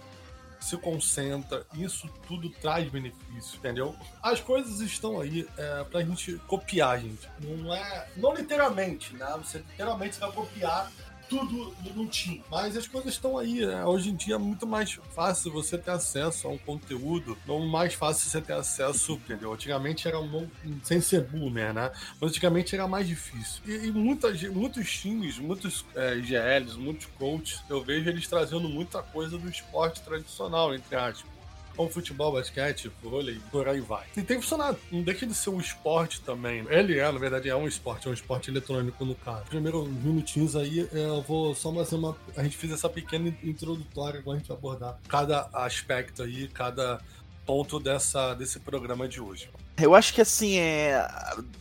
se 0.60 0.76
concentra, 0.76 1.64
isso 1.74 2.08
tudo 2.26 2.50
traz 2.50 2.90
benefício, 2.90 3.56
entendeu? 3.56 3.94
As 4.22 4.40
coisas 4.40 4.80
estão 4.80 5.20
aí 5.20 5.48
é, 5.56 5.84
pra 5.84 6.02
gente 6.02 6.36
copiar, 6.46 7.00
gente. 7.00 7.28
Não 7.40 7.74
é. 7.74 8.08
Não 8.16 8.34
literalmente, 8.34 9.14
né? 9.14 9.26
Você 9.38 9.58
literalmente 9.58 10.18
vai 10.18 10.30
copiar 10.32 10.90
tudo 11.28 11.74
no 11.94 12.06
time. 12.06 12.42
Mas 12.50 12.76
as 12.76 12.86
coisas 12.86 13.12
estão 13.12 13.38
aí. 13.38 13.64
né? 13.64 13.84
Hoje 13.84 14.10
em 14.10 14.16
dia 14.16 14.36
é 14.36 14.38
muito 14.38 14.66
mais 14.66 14.92
fácil 15.14 15.52
você 15.52 15.76
ter 15.76 15.90
acesso 15.90 16.46
a 16.46 16.50
um 16.50 16.58
conteúdo, 16.58 17.36
não 17.46 17.66
mais 17.66 17.94
fácil 17.94 18.28
você 18.28 18.40
ter 18.40 18.54
acesso, 18.54 19.12
entendeu? 19.12 19.52
Antigamente 19.52 20.08
era 20.08 20.18
um, 20.18 20.48
sem 20.82 21.00
ser 21.00 21.22
boomer, 21.22 21.72
né? 21.72 21.90
Mas 22.20 22.30
antigamente 22.30 22.74
era 22.74 22.88
mais 22.88 23.06
difícil. 23.06 23.62
E, 23.66 23.86
e 23.86 23.92
muitos 23.92 24.90
times, 24.90 25.38
muitos 25.38 25.84
é, 25.94 26.16
GLs, 26.16 26.78
muitos 26.78 27.06
coaches, 27.18 27.62
eu 27.68 27.82
vejo 27.82 28.08
eles 28.08 28.26
trazendo 28.26 28.68
muita 28.68 29.02
coisa 29.02 29.36
do 29.38 29.48
esporte 29.48 30.00
tradicional, 30.02 30.74
entre 30.74 30.96
aspas. 30.96 31.37
Como 31.78 31.88
futebol, 31.88 32.32
basquete, 32.32 32.90
vôlei, 33.00 33.40
por 33.52 33.68
aí 33.68 33.80
vai. 33.80 34.04
E 34.16 34.22
tem 34.22 34.42
funcionado. 34.42 34.76
Não 34.90 35.00
deixa 35.00 35.24
de 35.24 35.32
ser 35.32 35.50
um 35.50 35.60
esporte 35.60 36.20
também. 36.22 36.66
Ele 36.68 36.98
é, 36.98 37.12
na 37.12 37.20
verdade, 37.20 37.48
é 37.48 37.54
um 37.54 37.68
esporte, 37.68 38.08
é 38.08 38.10
um 38.10 38.14
esporte 38.14 38.50
eletrônico 38.50 39.04
no 39.04 39.14
caso. 39.14 39.44
Primeiro 39.44 39.84
minutinhos 39.84 40.56
aí, 40.56 40.88
é, 40.92 41.06
eu 41.06 41.22
vou 41.22 41.54
só 41.54 41.70
mais 41.70 41.92
uma. 41.92 42.16
A 42.36 42.42
gente 42.42 42.56
fez 42.56 42.72
essa 42.72 42.88
pequena 42.88 43.32
introdutória, 43.44 44.18
agora 44.18 44.36
a 44.36 44.40
gente 44.40 44.48
vai 44.48 44.56
abordar 44.56 44.98
cada 45.06 45.48
aspecto 45.52 46.24
aí, 46.24 46.48
cada 46.48 47.00
ponto 47.46 47.78
dessa, 47.78 48.34
desse 48.34 48.58
programa 48.58 49.06
de 49.06 49.20
hoje. 49.20 49.48
Eu 49.80 49.94
acho 49.94 50.12
que 50.12 50.20
assim, 50.20 50.58
é, 50.58 51.08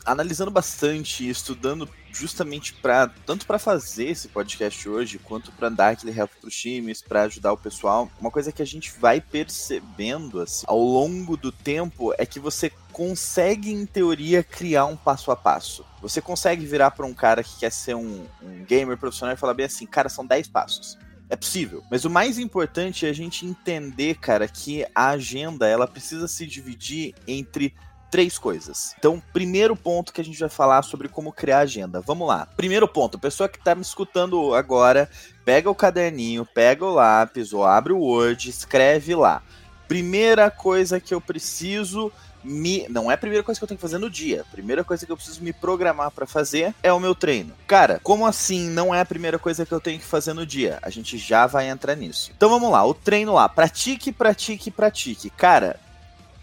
analisando 0.04 0.50
bastante, 0.50 1.30
estudando 1.30 1.88
justamente 2.18 2.74
para 2.74 3.08
tanto 3.26 3.46
para 3.46 3.60
fazer 3.60 4.08
esse 4.08 4.28
podcast 4.28 4.90
hoje, 4.90 5.20
quanto 5.20 5.52
para 5.52 5.70
dar 5.70 5.90
aquele 5.90 6.18
help 6.18 6.32
para 6.40 6.48
os 6.48 6.56
times, 6.56 7.02
para 7.02 7.24
ajudar 7.24 7.54
o 7.54 7.58
pessoal, 7.58 8.10
uma 8.20 8.32
coisa 8.32 8.52
que 8.52 8.62
a 8.62 8.66
gente 8.66 8.92
vai 9.00 9.22
percebendo 9.22 10.42
assim, 10.42 10.66
ao 10.68 10.80
longo 10.80 11.38
do 11.38 11.52
tempo 11.52 12.14
é 12.18 12.26
que 12.26 12.40
você 12.40 12.72
consegue, 12.92 13.72
em 13.72 13.86
teoria, 13.86 14.42
criar 14.42 14.86
um 14.86 14.98
passo 14.98 15.30
a 15.30 15.36
passo. 15.36 15.86
Você 16.02 16.20
consegue 16.20 16.66
virar 16.66 16.92
para 16.92 17.06
um 17.06 17.14
cara 17.14 17.44
que 17.44 17.60
quer 17.60 17.72
ser 17.72 17.96
um, 17.96 18.26
um 18.42 18.64
gamer 18.66 18.98
profissional 18.98 19.36
e 19.36 19.38
falar 19.38 19.54
bem 19.54 19.68
assim, 19.68 19.86
cara, 19.86 20.10
são 20.10 20.26
10 20.26 20.48
passos. 20.48 20.98
É 21.30 21.36
possível. 21.36 21.84
Mas 21.92 22.06
o 22.06 22.10
mais 22.10 22.40
importante 22.40 23.06
é 23.06 23.10
a 23.10 23.14
gente 23.14 23.46
entender, 23.46 24.16
cara, 24.16 24.48
que 24.48 24.86
a 24.96 25.10
agenda 25.10 25.68
ela 25.68 25.86
precisa 25.86 26.28
se 26.28 26.48
dividir 26.48 27.14
entre 27.28 27.76
três 28.10 28.38
coisas. 28.38 28.94
Então, 28.98 29.22
primeiro 29.34 29.76
ponto 29.76 30.14
que 30.14 30.22
a 30.22 30.24
gente 30.24 30.40
vai 30.40 30.50
falar 30.50 30.82
sobre 30.82 31.08
como 31.08 31.32
criar 31.32 31.60
agenda. 31.60 32.02
Vamos 32.02 32.28
lá. 32.28 32.48
Primeiro 32.58 32.88
ponto, 32.88 33.18
a 33.18 33.20
pessoa 33.20 33.50
que 33.50 33.58
está 33.58 33.76
me 33.76 33.82
escutando 33.82 34.54
agora, 34.54 35.10
pega 35.46 35.70
o 35.70 35.76
caderninho, 35.76 36.46
pega 36.46 36.86
o 36.86 36.94
lápis 36.94 37.54
ou 37.54 37.66
abre 37.66 37.94
o 37.94 38.00
Word, 38.00 38.50
escreve 38.50 39.16
lá. 39.16 39.42
Primeira 39.88 40.52
coisa 40.52 41.00
que 41.00 41.14
eu 41.14 41.22
preciso 41.22 42.12
me. 42.44 42.86
Não 42.90 43.10
é 43.10 43.14
a 43.14 43.18
primeira 43.18 43.44
coisa 43.44 43.60
que 43.60 43.64
eu 43.64 43.68
tenho 43.68 43.78
que 43.78 43.82
fazer 43.82 43.98
no 43.98 44.10
dia. 44.10 44.42
A 44.42 44.52
primeira 44.52 44.84
coisa 44.84 45.06
que 45.06 45.12
eu 45.12 45.16
preciso 45.18 45.44
me 45.44 45.54
programar 45.54 46.12
para 46.12 46.26
fazer 46.26 46.74
é 46.82 46.92
o 46.92 47.00
meu 47.00 47.14
treino. 47.16 47.54
Cara, 47.66 48.00
como 48.04 48.26
assim 48.26 48.70
não 48.70 48.94
é 48.94 49.02
a 49.02 49.06
primeira 49.06 49.40
coisa 49.40 49.66
que 49.66 49.72
eu 49.72 49.80
tenho 49.80 50.00
que 50.00 50.06
fazer 50.06 50.34
no 50.34 50.46
dia? 50.46 50.80
A 50.82 50.90
gente 50.90 51.18
já 51.18 51.46
vai 51.46 51.70
entrar 51.70 51.96
nisso. 51.96 52.32
Então 52.36 52.50
vamos 52.50 52.72
lá, 52.72 52.86
o 52.86 52.94
treino 52.94 53.34
lá. 53.34 53.48
Pratique, 53.48 54.12
pratique, 54.12 54.72
pratique. 54.72 55.30
Cara, 55.32 55.80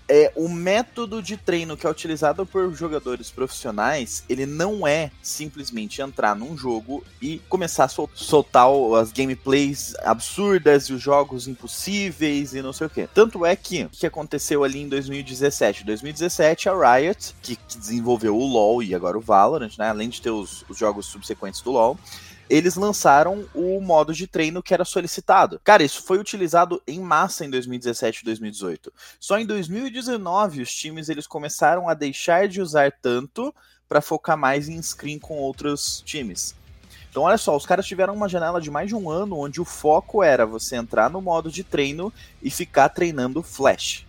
é, 0.08 0.32
o 0.36 0.48
método 0.48 1.22
de 1.22 1.36
treino 1.36 1.76
que 1.76 1.86
é 1.86 1.90
utilizado 1.90 2.44
por 2.44 2.72
jogadores 2.74 3.30
profissionais, 3.30 4.24
ele 4.28 4.46
não 4.46 4.86
é 4.86 5.10
simplesmente 5.22 6.02
entrar 6.02 6.36
num 6.36 6.56
jogo 6.56 7.04
e 7.20 7.38
começar 7.48 7.84
a 7.84 7.88
sol 7.88 8.10
soltar 8.14 8.68
as 9.00 9.12
gameplays 9.12 9.94
absurdas 10.02 10.84
e 10.84 10.92
os 10.92 11.02
jogos 11.02 11.48
impossíveis 11.48 12.54
e 12.54 12.62
não 12.62 12.72
sei 12.72 12.86
o 12.86 12.90
que. 12.90 13.06
Tanto 13.06 13.44
é 13.46 13.56
que 13.56 13.84
o 13.84 13.90
que 13.90 14.06
aconteceu 14.06 14.62
ali 14.62 14.82
em 14.82 14.88
2017? 14.88 15.84
2017, 15.84 16.68
a 16.68 16.96
Riot, 16.96 17.34
que, 17.42 17.56
que 17.56 17.78
desenvolveu 17.78 18.36
o 18.36 18.46
LoL 18.46 18.82
e 18.82 18.94
agora 18.94 19.16
o 19.16 19.20
Valorant, 19.20 19.72
né, 19.78 19.88
além 19.88 20.08
de 20.08 20.20
ter 20.20 20.30
os, 20.30 20.64
os 20.68 20.76
jogos 20.76 21.06
subsequentes 21.06 21.60
do 21.62 21.70
LoL, 21.70 21.98
eles 22.48 22.76
lançaram 22.76 23.44
o 23.54 23.80
modo 23.80 24.12
de 24.12 24.26
treino 24.26 24.62
que 24.62 24.74
era 24.74 24.84
solicitado. 24.84 25.60
Cara, 25.64 25.82
isso 25.82 26.02
foi 26.02 26.18
utilizado 26.18 26.82
em 26.86 27.00
massa 27.00 27.44
em 27.44 27.50
2017 27.50 28.20
e 28.20 28.24
2018. 28.24 28.92
Só 29.18 29.38
em 29.38 29.46
2019 29.46 30.62
os 30.62 30.74
times 30.74 31.08
eles 31.08 31.26
começaram 31.26 31.88
a 31.88 31.94
deixar 31.94 32.48
de 32.48 32.60
usar 32.60 32.92
tanto 32.92 33.54
para 33.88 34.00
focar 34.00 34.36
mais 34.36 34.68
em 34.68 34.80
screen 34.82 35.18
com 35.18 35.38
outros 35.38 36.02
times. 36.04 36.54
Então, 37.10 37.22
olha 37.22 37.38
só, 37.38 37.56
os 37.56 37.64
caras 37.64 37.86
tiveram 37.86 38.14
uma 38.14 38.28
janela 38.28 38.60
de 38.60 38.70
mais 38.70 38.88
de 38.88 38.96
um 38.96 39.08
ano 39.08 39.38
onde 39.38 39.60
o 39.60 39.64
foco 39.64 40.22
era 40.22 40.44
você 40.44 40.74
entrar 40.74 41.08
no 41.08 41.20
modo 41.20 41.50
de 41.50 41.62
treino 41.62 42.12
e 42.42 42.50
ficar 42.50 42.88
treinando 42.88 43.42
Flash 43.42 44.04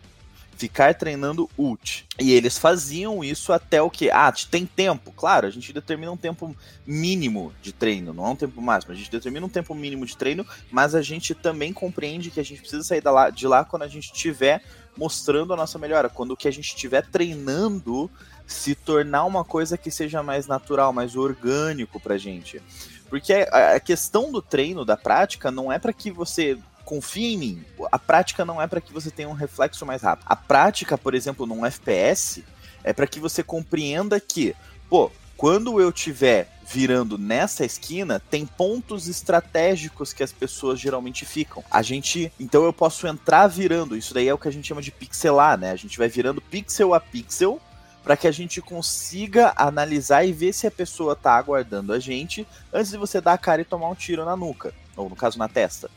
ficar 0.57 0.95
treinando 0.95 1.49
ult. 1.57 2.05
E 2.19 2.31
eles 2.31 2.57
faziam 2.57 3.23
isso 3.23 3.51
até 3.51 3.81
o 3.81 3.89
que? 3.89 4.09
Ah, 4.09 4.33
tem 4.49 4.65
tempo. 4.65 5.11
Claro, 5.11 5.47
a 5.47 5.49
gente 5.49 5.73
determina 5.73 6.11
um 6.11 6.17
tempo 6.17 6.55
mínimo 6.85 7.53
de 7.61 7.73
treino, 7.73 8.13
não 8.13 8.25
é 8.25 8.29
um 8.29 8.35
tempo 8.35 8.61
máximo. 8.61 8.93
A 8.93 8.95
gente 8.95 9.11
determina 9.11 9.45
um 9.45 9.49
tempo 9.49 9.75
mínimo 9.75 10.05
de 10.05 10.15
treino, 10.15 10.45
mas 10.71 10.95
a 10.95 11.01
gente 11.01 11.35
também 11.35 11.73
compreende 11.73 12.31
que 12.31 12.39
a 12.39 12.43
gente 12.43 12.61
precisa 12.61 12.83
sair 12.83 13.03
de 13.33 13.47
lá 13.47 13.65
quando 13.65 13.83
a 13.83 13.87
gente 13.87 14.05
estiver 14.05 14.63
mostrando 14.97 15.53
a 15.53 15.57
nossa 15.57 15.77
melhora, 15.77 16.07
quando 16.07 16.31
o 16.31 16.37
que 16.37 16.47
a 16.47 16.51
gente 16.51 16.67
estiver 16.67 17.05
treinando 17.05 18.09
se 18.47 18.75
tornar 18.75 19.25
uma 19.25 19.43
coisa 19.43 19.77
que 19.77 19.91
seja 19.91 20.23
mais 20.23 20.47
natural, 20.47 20.93
mais 20.93 21.15
orgânico 21.15 21.99
pra 21.99 22.17
gente. 22.17 22.61
Porque 23.09 23.33
a 23.33 23.79
questão 23.79 24.31
do 24.31 24.41
treino, 24.41 24.85
da 24.85 24.95
prática, 24.95 25.51
não 25.51 25.71
é 25.71 25.77
para 25.77 25.93
que 25.93 26.11
você 26.11 26.57
confia 26.85 27.33
em 27.33 27.37
mim. 27.37 27.65
A 27.91 27.99
prática 27.99 28.45
não 28.45 28.61
é 28.61 28.67
para 28.67 28.79
que 28.79 28.93
você 28.93 29.11
tenha 29.11 29.27
um 29.27 29.33
reflexo 29.33 29.85
mais 29.85 30.03
rápido. 30.03 30.27
A 30.29 30.35
prática, 30.35 30.97
por 30.97 31.13
exemplo, 31.13 31.45
num 31.45 31.65
FPS, 31.65 32.43
é 32.83 32.93
para 32.93 33.07
que 33.07 33.19
você 33.19 33.43
compreenda 33.43 34.19
que, 34.19 34.55
pô, 34.89 35.11
quando 35.35 35.81
eu 35.81 35.89
estiver 35.89 36.49
virando 36.67 37.17
nessa 37.17 37.65
esquina, 37.65 38.19
tem 38.19 38.45
pontos 38.45 39.07
estratégicos 39.07 40.13
que 40.13 40.23
as 40.23 40.31
pessoas 40.31 40.79
geralmente 40.79 41.25
ficam. 41.25 41.63
A 41.69 41.81
gente, 41.81 42.31
então 42.39 42.63
eu 42.63 42.71
posso 42.71 43.05
entrar 43.07 43.47
virando, 43.47 43.97
isso 43.97 44.13
daí 44.13 44.27
é 44.27 44.33
o 44.33 44.37
que 44.37 44.47
a 44.47 44.51
gente 44.51 44.67
chama 44.67 44.81
de 44.81 44.91
pixelar, 44.91 45.57
né? 45.57 45.71
A 45.71 45.75
gente 45.75 45.97
vai 45.97 46.07
virando 46.07 46.41
pixel 46.41 46.93
a 46.93 46.99
pixel 46.99 47.59
para 48.03 48.15
que 48.15 48.27
a 48.27 48.31
gente 48.31 48.61
consiga 48.61 49.51
analisar 49.55 50.23
e 50.23 50.31
ver 50.31 50.53
se 50.53 50.67
a 50.67 50.71
pessoa 50.71 51.15
tá 51.15 51.33
aguardando 51.33 51.91
a 51.91 51.99
gente 51.99 52.47
antes 52.71 52.91
de 52.91 52.97
você 52.97 53.19
dar 53.19 53.33
a 53.33 53.37
cara 53.37 53.61
e 53.61 53.65
tomar 53.65 53.89
um 53.89 53.95
tiro 53.95 54.23
na 54.23 54.35
nuca, 54.35 54.73
ou 54.95 55.09
no 55.09 55.15
caso 55.15 55.39
na 55.39 55.49
testa. 55.49 55.89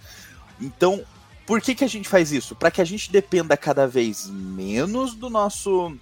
Então, 0.61 1.05
por 1.47 1.61
que, 1.61 1.75
que 1.75 1.85
a 1.85 1.89
gente 1.89 2.09
faz 2.09 2.33
isso? 2.33 2.55
Para 2.55 2.71
que 2.71 2.81
a 2.81 2.85
gente 2.85 3.11
dependa 3.11 3.57
cada 3.57 3.87
vez 3.87 4.27
menos 4.27 5.15
do 5.15 5.31
nosso 5.31 5.97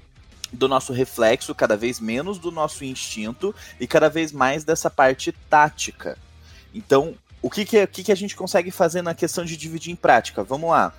do 0.52 0.68
nosso 0.68 0.92
reflexo, 0.92 1.54
cada 1.54 1.76
vez 1.76 1.98
menos 1.98 2.38
do 2.38 2.50
nosso 2.50 2.84
instinto 2.84 3.54
e 3.80 3.86
cada 3.86 4.08
vez 4.08 4.32
mais 4.32 4.64
dessa 4.64 4.88
parte 4.88 5.32
tática. 5.50 6.16
Então, 6.72 7.14
o 7.42 7.50
que, 7.50 7.64
que, 7.64 7.82
o 7.82 7.88
que, 7.88 8.04
que 8.04 8.12
a 8.12 8.16
gente 8.16 8.36
consegue 8.36 8.70
fazer 8.70 9.02
na 9.02 9.14
questão 9.14 9.44
de 9.44 9.56
dividir 9.56 9.92
em 9.92 9.96
prática? 9.96 10.42
Vamos 10.42 10.70
lá. 10.70 10.92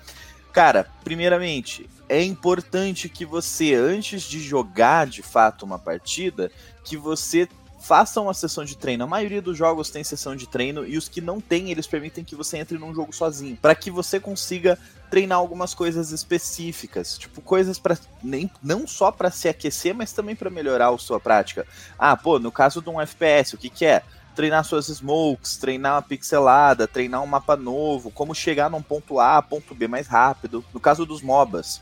Cara, 0.52 0.90
primeiramente, 1.02 1.88
é 2.08 2.22
importante 2.22 3.08
que 3.08 3.24
você, 3.24 3.74
antes 3.74 4.22
de 4.22 4.40
jogar 4.40 5.06
de 5.06 5.22
fato 5.22 5.64
uma 5.64 5.78
partida, 5.78 6.50
que 6.84 6.96
você 6.96 7.48
façam 7.80 8.24
uma 8.24 8.34
sessão 8.34 8.64
de 8.64 8.76
treino. 8.76 9.04
A 9.04 9.06
maioria 9.06 9.40
dos 9.40 9.56
jogos 9.56 9.90
tem 9.90 10.02
sessão 10.02 10.34
de 10.34 10.46
treino 10.46 10.86
e 10.86 10.96
os 10.96 11.08
que 11.08 11.20
não 11.20 11.40
tem, 11.40 11.70
eles 11.70 11.86
permitem 11.86 12.24
que 12.24 12.36
você 12.36 12.58
entre 12.58 12.78
num 12.78 12.94
jogo 12.94 13.14
sozinho, 13.14 13.56
para 13.60 13.74
que 13.74 13.90
você 13.90 14.18
consiga 14.18 14.78
treinar 15.10 15.38
algumas 15.38 15.72
coisas 15.74 16.10
específicas, 16.10 17.16
tipo 17.16 17.40
coisas 17.40 17.78
para 17.78 17.96
nem 18.22 18.50
não 18.62 18.86
só 18.86 19.10
para 19.10 19.30
se 19.30 19.48
aquecer, 19.48 19.94
mas 19.94 20.12
também 20.12 20.36
para 20.36 20.50
melhorar 20.50 20.92
a 20.92 20.98
sua 20.98 21.18
prática. 21.18 21.66
Ah, 21.98 22.16
pô, 22.16 22.38
no 22.38 22.52
caso 22.52 22.82
de 22.82 22.90
um 22.90 23.00
FPS, 23.00 23.54
o 23.54 23.58
que 23.58 23.70
que 23.70 23.86
é? 23.86 24.02
Treinar 24.34 24.64
suas 24.64 24.86
smokes, 24.86 25.56
treinar 25.56 25.94
uma 25.94 26.02
pixelada, 26.02 26.86
treinar 26.86 27.22
um 27.22 27.26
mapa 27.26 27.56
novo, 27.56 28.10
como 28.10 28.34
chegar 28.34 28.70
num 28.70 28.82
ponto 28.82 29.18
A, 29.18 29.42
ponto 29.42 29.74
B 29.74 29.88
mais 29.88 30.06
rápido. 30.06 30.64
No 30.72 30.78
caso 30.78 31.04
dos 31.04 31.22
MOBAs, 31.22 31.80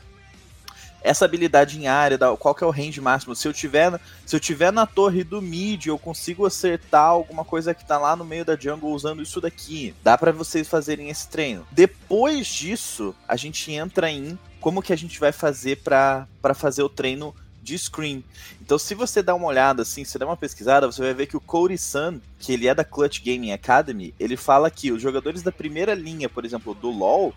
essa 1.07 1.25
habilidade 1.25 1.79
em 1.79 1.87
área, 1.87 2.17
qual 2.37 2.53
que 2.53 2.63
é 2.63 2.67
o 2.67 2.71
range 2.71 2.99
máximo. 2.99 3.35
Se 3.35 3.47
eu 3.47 3.53
tiver, 3.53 3.99
se 4.25 4.35
eu 4.35 4.39
tiver 4.39 4.71
na 4.71 4.85
torre 4.85 5.23
do 5.23 5.41
mid, 5.41 5.85
eu 5.85 5.97
consigo 5.97 6.45
acertar 6.45 7.05
alguma 7.05 7.45
coisa 7.45 7.73
que 7.73 7.85
tá 7.85 7.97
lá 7.97 8.15
no 8.15 8.25
meio 8.25 8.43
da 8.43 8.55
jungle 8.55 8.91
usando 8.91 9.21
isso 9.21 9.39
daqui. 9.39 9.95
Dá 10.03 10.17
para 10.17 10.31
vocês 10.31 10.67
fazerem 10.67 11.09
esse 11.09 11.27
treino. 11.29 11.65
Depois 11.71 12.47
disso, 12.47 13.15
a 13.27 13.35
gente 13.35 13.71
entra 13.71 14.11
em 14.11 14.37
como 14.59 14.81
que 14.81 14.91
a 14.91 14.97
gente 14.97 15.19
vai 15.19 15.31
fazer 15.31 15.77
para 15.77 16.27
fazer 16.53 16.83
o 16.83 16.89
treino 16.89 17.33
de 17.67 17.77
Scream. 17.77 18.23
Então, 18.61 18.79
se 18.79 18.95
você 18.95 19.21
dá 19.21 19.35
uma 19.35 19.47
olhada, 19.47 19.81
assim, 19.81 20.05
se 20.05 20.17
der 20.17 20.25
uma 20.25 20.37
pesquisada, 20.37 20.87
você 20.87 21.01
vai 21.01 21.13
ver 21.13 21.27
que 21.27 21.35
o 21.35 21.41
Cody 21.41 21.77
Sun, 21.77 22.21
que 22.39 22.53
ele 22.53 22.67
é 22.67 22.73
da 22.73 22.83
Clutch 22.83 23.21
Gaming 23.21 23.51
Academy, 23.51 24.13
ele 24.17 24.37
fala 24.37 24.71
que 24.71 24.91
os 24.91 25.01
jogadores 25.01 25.43
da 25.43 25.51
primeira 25.51 25.93
linha, 25.93 26.29
por 26.29 26.45
exemplo, 26.45 26.73
do 26.73 26.89
LoL, 26.89 27.33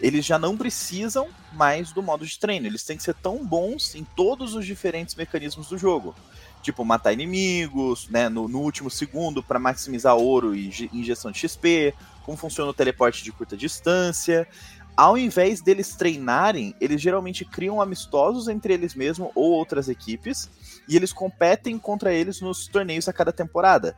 eles 0.00 0.24
já 0.24 0.38
não 0.38 0.56
precisam 0.56 1.28
mais 1.52 1.92
do 1.92 2.02
modo 2.02 2.24
de 2.24 2.38
treino. 2.38 2.66
Eles 2.66 2.84
têm 2.84 2.96
que 2.96 3.02
ser 3.02 3.14
tão 3.14 3.44
bons 3.44 3.94
em 3.94 4.04
todos 4.16 4.54
os 4.54 4.64
diferentes 4.64 5.14
mecanismos 5.14 5.68
do 5.68 5.76
jogo. 5.76 6.14
Tipo, 6.62 6.84
matar 6.84 7.12
inimigos, 7.12 8.08
né, 8.08 8.28
no, 8.28 8.48
no 8.48 8.60
último 8.60 8.90
segundo 8.90 9.42
para 9.42 9.58
maximizar 9.58 10.16
ouro 10.16 10.54
e 10.54 10.88
injeção 10.92 11.30
de 11.30 11.38
XP, 11.38 11.94
como 12.24 12.36
funciona 12.36 12.70
o 12.70 12.74
teleporte 12.74 13.22
de 13.22 13.30
curta 13.30 13.56
distância. 13.56 14.48
Ao 14.96 15.18
invés 15.18 15.60
deles 15.60 15.94
treinarem, 15.94 16.74
eles 16.80 17.00
geralmente 17.00 17.44
criam 17.44 17.82
amistosos 17.82 18.48
entre 18.48 18.72
eles 18.72 18.94
mesmos 18.94 19.30
ou 19.34 19.50
outras 19.50 19.88
equipes, 19.88 20.48
e 20.88 20.96
eles 20.96 21.12
competem 21.12 21.78
contra 21.78 22.12
eles 22.12 22.40
nos 22.40 22.66
torneios 22.66 23.08
a 23.08 23.12
cada 23.12 23.32
temporada. 23.32 23.96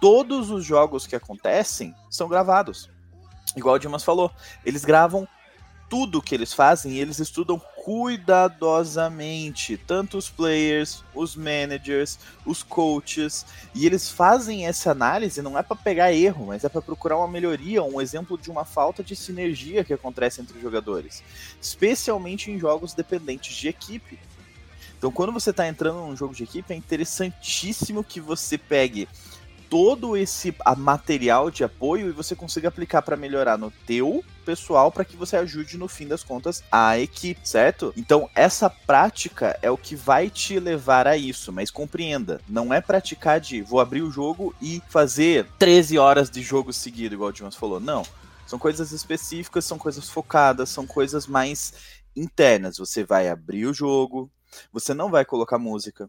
Todos 0.00 0.50
os 0.50 0.64
jogos 0.64 1.06
que 1.06 1.16
acontecem 1.16 1.92
são 2.08 2.28
gravados 2.28 2.88
igual 3.56 3.76
o 3.76 3.78
Dimas 3.78 4.04
falou, 4.04 4.30
eles 4.64 4.84
gravam 4.84 5.26
tudo 5.88 6.20
que 6.20 6.34
eles 6.34 6.52
fazem, 6.52 6.98
eles 6.98 7.18
estudam 7.18 7.60
cuidadosamente, 7.84 9.78
tanto 9.78 10.18
os 10.18 10.28
players, 10.28 11.02
os 11.14 11.34
managers, 11.34 12.18
os 12.44 12.62
coaches, 12.62 13.46
e 13.74 13.86
eles 13.86 14.10
fazem 14.10 14.66
essa 14.66 14.90
análise 14.90 15.40
não 15.40 15.58
é 15.58 15.62
para 15.62 15.76
pegar 15.76 16.12
erro, 16.12 16.46
mas 16.48 16.64
é 16.64 16.68
para 16.68 16.82
procurar 16.82 17.16
uma 17.16 17.28
melhoria, 17.28 17.82
um 17.82 18.00
exemplo 18.00 18.36
de 18.36 18.50
uma 18.50 18.64
falta 18.64 19.02
de 19.02 19.16
sinergia 19.16 19.82
que 19.82 19.94
acontece 19.94 20.40
entre 20.40 20.56
os 20.56 20.62
jogadores, 20.62 21.22
especialmente 21.60 22.50
em 22.50 22.58
jogos 22.58 22.92
dependentes 22.92 23.56
de 23.56 23.68
equipe. 23.68 24.18
Então, 24.98 25.10
quando 25.12 25.32
você 25.32 25.50
está 25.50 25.66
entrando 25.66 26.00
num 26.00 26.16
jogo 26.16 26.34
de 26.34 26.42
equipe, 26.42 26.72
é 26.72 26.76
interessantíssimo 26.76 28.02
que 28.02 28.20
você 28.20 28.58
pegue 28.58 29.08
todo 29.68 30.16
esse 30.16 30.54
material 30.76 31.50
de 31.50 31.64
apoio 31.64 32.08
e 32.08 32.12
você 32.12 32.34
consiga 32.34 32.68
aplicar 32.68 33.02
para 33.02 33.16
melhorar 33.16 33.58
no 33.58 33.70
teu 33.86 34.24
pessoal 34.44 34.90
para 34.90 35.04
que 35.04 35.16
você 35.16 35.36
ajude 35.36 35.76
no 35.76 35.88
fim 35.88 36.08
das 36.08 36.24
contas 36.24 36.64
a 36.72 36.98
equipe, 36.98 37.46
certo? 37.46 37.92
Então 37.96 38.28
essa 38.34 38.70
prática 38.70 39.58
é 39.60 39.70
o 39.70 39.76
que 39.76 39.94
vai 39.94 40.30
te 40.30 40.58
levar 40.58 41.06
a 41.06 41.16
isso, 41.16 41.52
mas 41.52 41.70
compreenda, 41.70 42.40
não 42.48 42.72
é 42.72 42.80
praticar 42.80 43.40
de 43.40 43.60
vou 43.60 43.80
abrir 43.80 44.02
o 44.02 44.10
jogo 44.10 44.54
e 44.60 44.82
fazer 44.88 45.46
13 45.58 45.98
horas 45.98 46.30
de 46.30 46.40
jogo 46.42 46.72
seguido, 46.72 47.14
igual 47.14 47.30
o 47.30 47.32
Dimas 47.32 47.54
falou. 47.54 47.78
Não. 47.78 48.02
São 48.46 48.58
coisas 48.58 48.92
específicas, 48.92 49.66
são 49.66 49.76
coisas 49.76 50.08
focadas, 50.08 50.70
são 50.70 50.86
coisas 50.86 51.26
mais 51.26 51.74
internas. 52.16 52.78
Você 52.78 53.04
vai 53.04 53.28
abrir 53.28 53.66
o 53.66 53.74
jogo, 53.74 54.30
você 54.72 54.94
não 54.94 55.10
vai 55.10 55.24
colocar 55.26 55.58
música. 55.58 56.08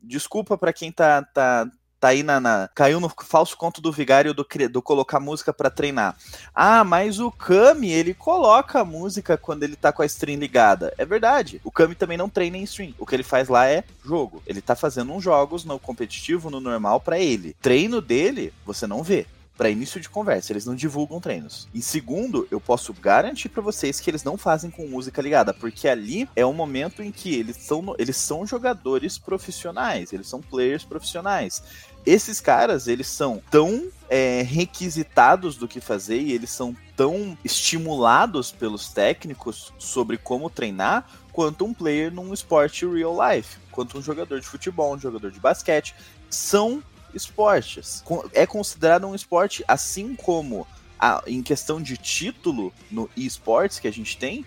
Desculpa 0.00 0.56
para 0.56 0.72
quem 0.72 0.92
tá, 0.92 1.22
tá, 1.22 1.68
tá 2.02 2.08
aí 2.08 2.24
na, 2.24 2.40
na, 2.40 2.68
caiu 2.74 2.98
no 2.98 3.08
falso 3.08 3.56
conto 3.56 3.80
do 3.80 3.92
vigário 3.92 4.34
do, 4.34 4.44
do 4.68 4.82
colocar 4.82 5.20
música 5.20 5.52
para 5.52 5.70
treinar. 5.70 6.16
Ah, 6.52 6.82
mas 6.82 7.20
o 7.20 7.30
Kami, 7.30 7.92
ele 7.92 8.12
coloca 8.12 8.80
a 8.80 8.84
música 8.84 9.36
quando 9.36 9.62
ele 9.62 9.76
tá 9.76 9.92
com 9.92 10.02
a 10.02 10.06
stream 10.06 10.40
ligada. 10.40 10.92
É 10.98 11.04
verdade. 11.04 11.60
O 11.62 11.70
Kami 11.70 11.94
também 11.94 12.18
não 12.18 12.28
treina 12.28 12.56
em 12.56 12.64
stream. 12.64 12.92
O 12.98 13.06
que 13.06 13.14
ele 13.14 13.22
faz 13.22 13.48
lá 13.48 13.68
é 13.68 13.84
jogo. 14.04 14.42
Ele 14.44 14.60
tá 14.60 14.74
fazendo 14.74 15.12
uns 15.12 15.22
jogos 15.22 15.64
no 15.64 15.78
competitivo, 15.78 16.50
no 16.50 16.58
normal 16.58 17.00
para 17.00 17.20
ele. 17.20 17.54
Treino 17.62 18.00
dele, 18.00 18.52
você 18.66 18.84
não 18.84 19.04
vê 19.04 19.24
para 19.56 19.70
início 19.70 20.00
de 20.00 20.08
conversa, 20.08 20.52
eles 20.52 20.66
não 20.66 20.74
divulgam 20.74 21.20
treinos. 21.20 21.68
E 21.72 21.80
segundo, 21.80 22.48
eu 22.50 22.60
posso 22.60 22.92
garantir 22.92 23.48
para 23.48 23.62
vocês 23.62 24.00
que 24.00 24.10
eles 24.10 24.24
não 24.24 24.36
fazem 24.36 24.70
com 24.70 24.88
música 24.88 25.22
ligada, 25.22 25.52
porque 25.54 25.86
ali 25.86 26.28
é 26.34 26.44
um 26.44 26.52
momento 26.52 27.02
em 27.02 27.12
que 27.12 27.34
eles 27.34 27.58
são, 27.58 27.94
eles 27.98 28.16
são 28.16 28.46
jogadores 28.46 29.18
profissionais, 29.18 30.12
eles 30.12 30.26
são 30.26 30.40
players 30.40 30.84
profissionais. 30.84 31.62
Esses 32.04 32.40
caras, 32.40 32.88
eles 32.88 33.06
são 33.06 33.40
tão 33.50 33.88
é, 34.08 34.42
requisitados 34.42 35.56
do 35.56 35.68
que 35.68 35.80
fazer 35.80 36.20
e 36.20 36.32
eles 36.32 36.50
são 36.50 36.76
tão 36.96 37.38
estimulados 37.44 38.50
pelos 38.50 38.88
técnicos 38.88 39.72
sobre 39.78 40.18
como 40.18 40.50
treinar 40.50 41.08
quanto 41.32 41.64
um 41.64 41.72
player 41.72 42.12
num 42.12 42.34
esporte 42.34 42.84
real 42.86 43.16
life, 43.16 43.56
quanto 43.70 43.98
um 43.98 44.02
jogador 44.02 44.40
de 44.40 44.46
futebol, 44.46 44.94
um 44.94 44.98
jogador 44.98 45.30
de 45.30 45.40
basquete. 45.40 45.94
São 46.28 46.82
esportes. 47.14 48.02
É 48.32 48.46
considerado 48.46 49.06
um 49.06 49.14
esporte, 49.14 49.64
assim 49.68 50.14
como 50.14 50.66
a, 50.98 51.22
em 51.26 51.42
questão 51.42 51.80
de 51.80 51.96
título 51.96 52.72
no 52.90 53.08
esportes 53.16 53.78
que 53.78 53.88
a 53.88 53.92
gente 53.92 54.16
tem, 54.16 54.44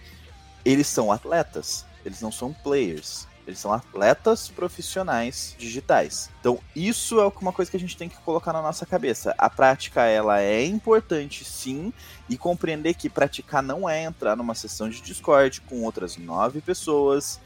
eles 0.64 0.88
são 0.88 1.12
atletas, 1.12 1.86
eles 2.06 2.22
não 2.22 2.32
são 2.32 2.54
players. 2.54 3.28
Eles 3.48 3.60
são 3.60 3.72
atletas 3.72 4.50
profissionais 4.50 5.56
digitais. 5.58 6.30
Então, 6.40 6.60
isso 6.76 7.20
é 7.20 7.32
uma 7.40 7.54
coisa 7.54 7.70
que 7.70 7.78
a 7.78 7.80
gente 7.80 7.96
tem 7.96 8.10
que 8.10 8.18
colocar 8.18 8.52
na 8.52 8.62
nossa 8.62 8.86
cabeça. 8.86 9.36
A 9.38 9.50
prática, 9.50 10.04
ela 10.04 10.42
é 10.42 10.66
importante, 10.66 11.46
sim, 11.46 11.94
e 12.30 12.38
compreender 12.38 12.96
que 12.96 13.10
praticar 13.10 13.62
não 13.62 13.88
é 13.88 14.04
entrar 14.04 14.36
numa 14.36 14.56
sessão 14.56 14.90
de 14.90 15.02
Discord 15.02 15.62
com 15.62 15.84
outras 15.84 16.18
nove 16.18 16.60
pessoas, 16.60 17.40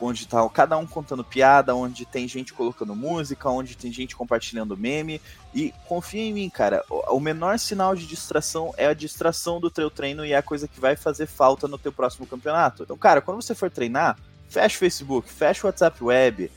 onde 0.00 0.26
tá 0.26 0.46
cada 0.50 0.76
um 0.76 0.86
contando 0.86 1.24
piada, 1.24 1.74
onde 1.74 2.04
tem 2.04 2.28
gente 2.28 2.52
colocando 2.52 2.94
música, 2.94 3.48
onde 3.48 3.76
tem 3.76 3.90
gente 3.90 4.14
compartilhando 4.14 4.76
meme. 4.76 5.20
E 5.54 5.72
confia 5.88 6.22
em 6.22 6.34
mim, 6.34 6.50
cara, 6.50 6.84
o 6.90 7.18
menor 7.18 7.58
sinal 7.58 7.94
de 7.94 8.06
distração 8.06 8.74
é 8.76 8.86
a 8.86 8.94
distração 8.94 9.58
do 9.58 9.70
teu 9.70 9.90
treino 9.90 10.24
e 10.24 10.32
é 10.32 10.36
a 10.36 10.42
coisa 10.42 10.68
que 10.68 10.78
vai 10.78 10.96
fazer 10.96 11.26
falta 11.26 11.66
no 11.66 11.78
teu 11.78 11.92
próximo 11.92 12.26
campeonato. 12.26 12.82
Então, 12.82 12.98
cara, 12.98 13.22
quando 13.22 13.40
você 13.40 13.54
for 13.54 13.70
treinar, 13.70 14.18
fecha 14.48 14.76
o 14.76 14.78
Facebook, 14.78 15.30
fecha 15.30 15.66
o 15.66 15.68
WhatsApp 15.68 16.02
Web, 16.02 16.50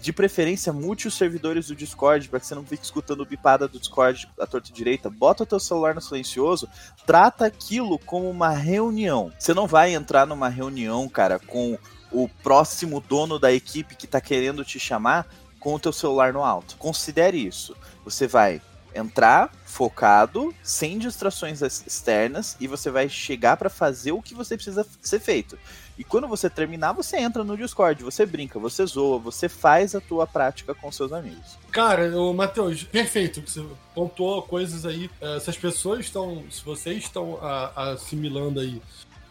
de 0.00 0.12
preferência 0.12 0.72
mute 0.72 1.08
os 1.08 1.14
servidores 1.14 1.66
do 1.66 1.76
Discord 1.76 2.28
para 2.28 2.40
que 2.40 2.46
você 2.46 2.54
não 2.54 2.64
fique 2.64 2.84
escutando 2.84 3.24
bipada 3.24 3.68
do 3.68 3.78
Discord 3.78 4.28
à 4.38 4.46
torta 4.46 4.72
direita. 4.72 5.10
Bota 5.10 5.42
o 5.42 5.46
teu 5.46 5.60
celular 5.60 5.94
no 5.94 6.00
silencioso, 6.00 6.68
trata 7.06 7.46
aquilo 7.46 7.98
como 7.98 8.28
uma 8.30 8.50
reunião. 8.50 9.32
Você 9.38 9.52
não 9.52 9.66
vai 9.66 9.94
entrar 9.94 10.26
numa 10.26 10.48
reunião, 10.48 11.08
cara, 11.08 11.38
com 11.38 11.78
o 12.10 12.28
próximo 12.28 13.00
dono 13.00 13.38
da 13.38 13.52
equipe 13.52 13.96
que 13.96 14.06
está 14.06 14.20
querendo 14.20 14.64
te 14.64 14.78
chamar 14.78 15.26
com 15.58 15.74
o 15.74 15.80
teu 15.80 15.92
celular 15.92 16.32
no 16.32 16.44
alto. 16.44 16.76
Considere 16.76 17.38
isso. 17.38 17.76
Você 18.04 18.26
vai 18.26 18.60
entrar 18.94 19.50
focado, 19.64 20.54
sem 20.62 20.98
distrações 20.98 21.60
externas 21.60 22.56
e 22.60 22.68
você 22.68 22.90
vai 22.90 23.08
chegar 23.08 23.56
para 23.56 23.68
fazer 23.68 24.12
o 24.12 24.22
que 24.22 24.34
você 24.34 24.54
precisa 24.54 24.86
ser 25.00 25.18
feito. 25.18 25.58
E 25.96 26.02
quando 26.02 26.26
você 26.26 26.50
terminar, 26.50 26.92
você 26.92 27.18
entra 27.18 27.44
no 27.44 27.56
Discord, 27.56 28.02
você 28.02 28.26
brinca, 28.26 28.58
você 28.58 28.84
zoa, 28.84 29.18
você 29.18 29.48
faz 29.48 29.94
a 29.94 30.00
tua 30.00 30.26
prática 30.26 30.74
com 30.74 30.90
seus 30.90 31.12
amigos. 31.12 31.56
Cara, 31.70 32.20
o 32.20 32.34
Matheus, 32.34 32.82
perfeito. 32.82 33.40
Você 33.40 33.64
pontuou 33.94 34.42
coisas 34.42 34.84
aí. 34.84 35.08
Eh, 35.20 35.38
se 35.38 35.50
as 35.50 35.56
pessoas 35.56 36.00
estão, 36.00 36.44
se 36.50 36.64
vocês 36.64 37.04
estão 37.04 37.38
assimilando 37.76 38.58
aí 38.58 38.82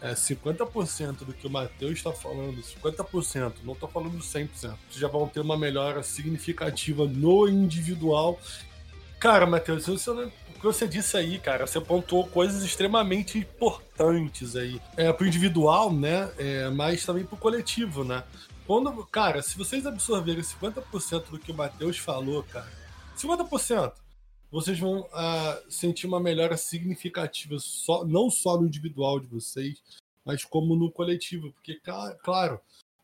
é, 0.04 0.12
50% 0.12 1.24
do 1.24 1.32
que 1.32 1.46
o 1.46 1.50
Matheus 1.50 1.92
está 1.92 2.12
falando, 2.12 2.62
50%, 2.62 3.54
não 3.64 3.72
estou 3.72 3.88
falando 3.88 4.18
100%, 4.18 4.50
vocês 4.50 4.76
já 4.90 5.08
vão 5.08 5.26
ter 5.26 5.40
uma 5.40 5.56
melhora 5.56 6.02
significativa 6.02 7.06
no 7.06 7.48
individual. 7.48 8.38
Cara, 9.18 9.46
Matheus, 9.46 9.86
você, 9.86 10.10
o 10.10 10.30
que 10.64 10.72
você 10.72 10.88
disse 10.88 11.14
aí, 11.14 11.38
cara, 11.38 11.66
você 11.66 11.78
pontuou 11.78 12.26
coisas 12.26 12.62
extremamente 12.62 13.36
importantes 13.36 14.56
aí. 14.56 14.80
É, 14.96 15.12
pro 15.12 15.26
individual, 15.26 15.92
né? 15.92 16.32
É, 16.38 16.70
mas 16.70 17.04
também 17.04 17.24
pro 17.24 17.36
coletivo, 17.36 18.02
né? 18.02 18.24
Quando, 18.66 18.90
cara, 19.06 19.42
se 19.42 19.58
vocês 19.58 19.84
absorverem 19.84 20.42
50% 20.42 21.28
do 21.30 21.38
que 21.38 21.52
o 21.52 21.54
Matheus 21.54 21.98
falou, 21.98 22.42
cara, 22.44 22.72
50%, 23.14 23.92
vocês 24.50 24.78
vão 24.78 25.00
uh, 25.00 25.70
sentir 25.70 26.06
uma 26.06 26.18
melhora 26.18 26.56
significativa, 26.56 27.58
só, 27.58 28.02
não 28.06 28.30
só 28.30 28.58
no 28.58 28.66
individual 28.66 29.20
de 29.20 29.26
vocês, 29.26 29.82
mas 30.24 30.46
como 30.46 30.74
no 30.74 30.90
coletivo. 30.90 31.52
Porque, 31.52 31.78
claro, 32.22 32.58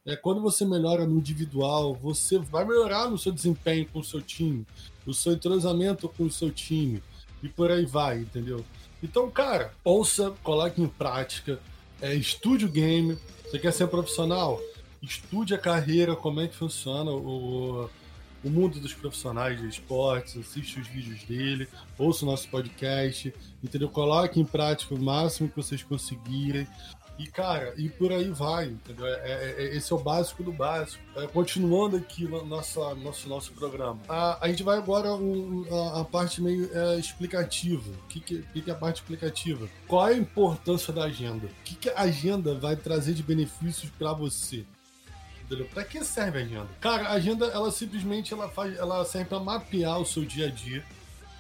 é, 0.07 0.16
quando 0.16 0.40
você 0.40 0.64
melhora 0.64 1.05
no 1.05 1.18
individual, 1.18 1.94
você 1.94 2.38
vai 2.38 2.64
melhorar 2.64 3.11
no 3.11 3.18
seu 3.18 3.33
desempenho 3.33 3.87
com 3.90 3.99
o 3.99 4.05
seu 4.05 4.23
time, 4.23 4.66
no 5.05 5.12
seu 5.12 5.35
entrosamento 5.35 6.09
com 6.09 6.25
o 6.25 6.31
seu 6.31 6.51
time, 6.51 7.03
e 7.42 7.48
por 7.48 7.70
aí 7.70 7.87
vai, 7.87 8.18
entendeu? 8.18 8.64
Então, 9.03 9.31
cara, 9.31 9.72
ouça, 9.83 10.33
coloque 10.42 10.81
em 10.81 10.88
prática, 10.88 11.59
é, 12.00 12.14
estude 12.14 12.64
o 12.64 12.68
game. 12.68 13.16
Você 13.44 13.59
quer 13.59 13.72
ser 13.72 13.87
profissional? 13.88 14.61
Estude 15.03 15.55
a 15.55 15.59
carreira, 15.59 16.14
como 16.14 16.40
é 16.40 16.48
que 16.48 16.55
funciona 16.55 17.11
o, 17.11 17.88
o 18.44 18.50
mundo 18.50 18.79
dos 18.79 18.94
profissionais 18.94 19.61
de 19.61 19.68
esportes, 19.68 20.37
assiste 20.37 20.81
os 20.81 20.87
vídeos 20.87 21.22
dele, 21.24 21.68
ouça 21.98 22.24
o 22.24 22.29
nosso 22.29 22.48
podcast, 22.48 23.33
entendeu? 23.62 23.88
Coloque 23.88 24.40
em 24.40 24.44
prática 24.44 24.94
o 24.94 25.03
máximo 25.03 25.48
que 25.48 25.57
vocês 25.57 25.83
conseguirem. 25.83 26.66
E, 27.20 27.26
cara, 27.26 27.74
e 27.76 27.87
por 27.90 28.11
aí 28.12 28.30
vai, 28.30 28.68
entendeu? 28.68 29.06
É, 29.06 29.11
é, 29.12 29.54
é 29.59 29.76
esse 29.76 29.92
é 29.92 29.96
o 29.96 29.98
básico 29.98 30.42
do 30.42 30.50
básico. 30.50 31.02
É, 31.16 31.26
continuando 31.26 31.98
aqui 31.98 32.24
no 32.24 32.46
nosso, 32.46 32.80
nosso, 33.26 33.52
programa. 33.52 34.00
A, 34.09 34.42
a 34.42 34.48
gente 34.48 34.62
vai 34.62 34.78
agora 34.78 35.12
um, 35.14 35.66
a, 35.70 36.00
a, 36.00 36.04
parte 36.04 36.40
meio 36.40 36.70
é, 36.72 36.98
explicativa. 36.98 37.90
O 37.90 38.09
que, 38.09 38.20
que, 38.20 38.42
que, 38.62 38.70
é 38.70 38.72
a 38.72 38.76
parte 38.76 39.02
explicativa? 39.02 39.68
Qual 39.87 40.09
é 40.09 40.14
a 40.14 40.16
importância 40.16 40.94
da 40.94 41.04
agenda? 41.04 41.46
O 41.46 41.62
que, 41.62 41.74
que 41.74 41.90
a 41.90 42.00
agenda 42.00 42.54
vai 42.54 42.74
trazer 42.74 43.12
de 43.12 43.22
benefícios 43.22 43.92
para 43.98 44.14
você? 44.14 44.64
entendeu? 45.44 45.66
Pra 45.66 45.85
que 45.85 46.02
serve 46.02 46.38
a 46.38 46.42
agenda? 46.42 46.68
Cara, 46.80 47.09
a 47.09 47.12
agenda, 47.12 47.46
ela 47.46 47.70
simplesmente 47.70 48.33
ela 48.33 48.48
faz, 48.48 48.78
ela 48.78 49.04
serve 49.04 49.28
para 49.28 49.40
mapear 49.40 50.00
o 50.00 50.06
seu 50.06 50.24
dia 50.24 50.46
a 50.46 50.50
dia. 50.50 50.83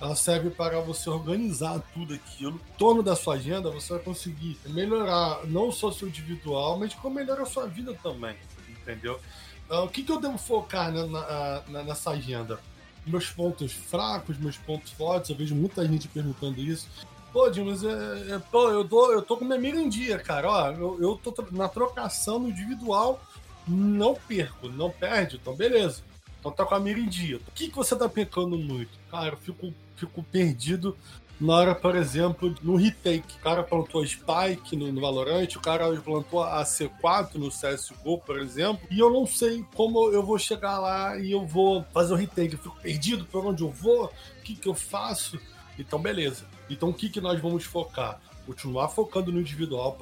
Ela 0.00 0.16
serve 0.16 0.50
para 0.50 0.80
você 0.80 1.10
organizar 1.10 1.82
tudo 1.92 2.14
aquilo. 2.14 2.60
Em 2.74 2.78
torno 2.78 3.02
da 3.02 3.14
sua 3.14 3.34
agenda, 3.34 3.70
você 3.70 3.92
vai 3.94 4.02
conseguir 4.02 4.58
melhorar 4.66 5.46
não 5.46 5.70
só 5.70 5.92
seu 5.92 6.08
individual, 6.08 6.78
mas 6.78 6.94
como 6.94 7.16
melhorar 7.16 7.42
a 7.42 7.46
sua 7.46 7.66
vida 7.66 7.94
também, 8.02 8.34
entendeu? 8.68 9.20
Uh, 9.68 9.84
o 9.84 9.88
que, 9.88 10.02
que 10.02 10.10
eu 10.10 10.20
devo 10.20 10.38
focar 10.38 10.90
na, 10.90 11.06
na, 11.06 11.62
na, 11.68 11.82
nessa 11.82 12.10
agenda? 12.10 12.58
Meus 13.06 13.30
pontos 13.30 13.72
fracos, 13.72 14.38
meus 14.38 14.56
pontos 14.56 14.90
fortes. 14.92 15.30
Eu 15.30 15.36
vejo 15.36 15.54
muita 15.54 15.86
gente 15.86 16.08
perguntando 16.08 16.60
isso. 16.60 16.88
Pô, 17.32 17.48
Dimas, 17.48 17.84
é, 17.84 18.34
é, 18.34 18.38
pô, 18.50 18.68
eu, 18.70 18.88
tô, 18.88 19.12
eu 19.12 19.22
tô 19.22 19.36
com 19.36 19.44
minha 19.44 19.58
mira 19.58 19.80
em 19.80 19.88
dia, 19.88 20.18
cara. 20.18 20.50
Ó, 20.50 20.70
eu, 20.72 20.98
eu 21.00 21.16
tô 21.16 21.32
na 21.52 21.68
trocação 21.68 22.38
no 22.38 22.48
individual 22.48 23.20
não 23.66 24.14
perco, 24.14 24.68
não 24.68 24.90
perde, 24.90 25.36
então 25.36 25.54
beleza. 25.54 26.02
Então 26.40 26.50
tá 26.50 26.64
com 26.64 26.74
a 26.74 26.80
mira 26.80 26.98
em 26.98 27.08
dia. 27.08 27.36
O 27.36 27.52
que, 27.52 27.68
que 27.68 27.76
você 27.76 27.94
tá 27.94 28.08
pecando 28.08 28.56
muito? 28.56 28.90
Cara, 29.10 29.34
eu 29.34 29.36
fico, 29.36 29.72
fico 29.94 30.22
perdido 30.22 30.96
na 31.40 31.54
hora, 31.54 31.74
por 31.74 31.96
exemplo, 31.96 32.54
no 32.62 32.76
retake. 32.76 33.36
O 33.36 33.42
cara 33.42 33.62
plantou 33.62 34.02
a 34.02 34.06
Spike 34.06 34.76
no, 34.76 34.92
no 34.92 35.00
Valorant, 35.00 35.48
o 35.56 35.60
cara 35.60 35.90
plantou 36.00 36.42
a 36.42 36.62
C4 36.62 37.36
no 37.36 37.48
CSGO, 37.48 38.18
por 38.18 38.38
exemplo, 38.38 38.86
e 38.90 38.98
eu 38.98 39.10
não 39.10 39.26
sei 39.26 39.64
como 39.74 40.10
eu 40.10 40.22
vou 40.22 40.38
chegar 40.38 40.78
lá 40.78 41.18
e 41.18 41.32
eu 41.32 41.46
vou 41.46 41.84
fazer 41.94 42.12
o 42.12 42.16
retake. 42.16 42.54
Eu 42.54 42.58
fico 42.58 42.76
perdido 42.76 43.24
por 43.24 43.46
onde 43.46 43.62
eu 43.62 43.70
vou, 43.70 44.04
o 44.04 44.42
que, 44.42 44.54
que 44.54 44.68
eu 44.68 44.74
faço. 44.74 45.38
Então, 45.78 45.98
beleza. 45.98 46.44
Então, 46.68 46.90
o 46.90 46.94
que, 46.94 47.08
que 47.08 47.20
nós 47.20 47.40
vamos 47.40 47.64
focar? 47.64 48.20
Continuar 48.46 48.88
focando 48.88 49.32
no 49.32 49.40
individual, 49.40 49.96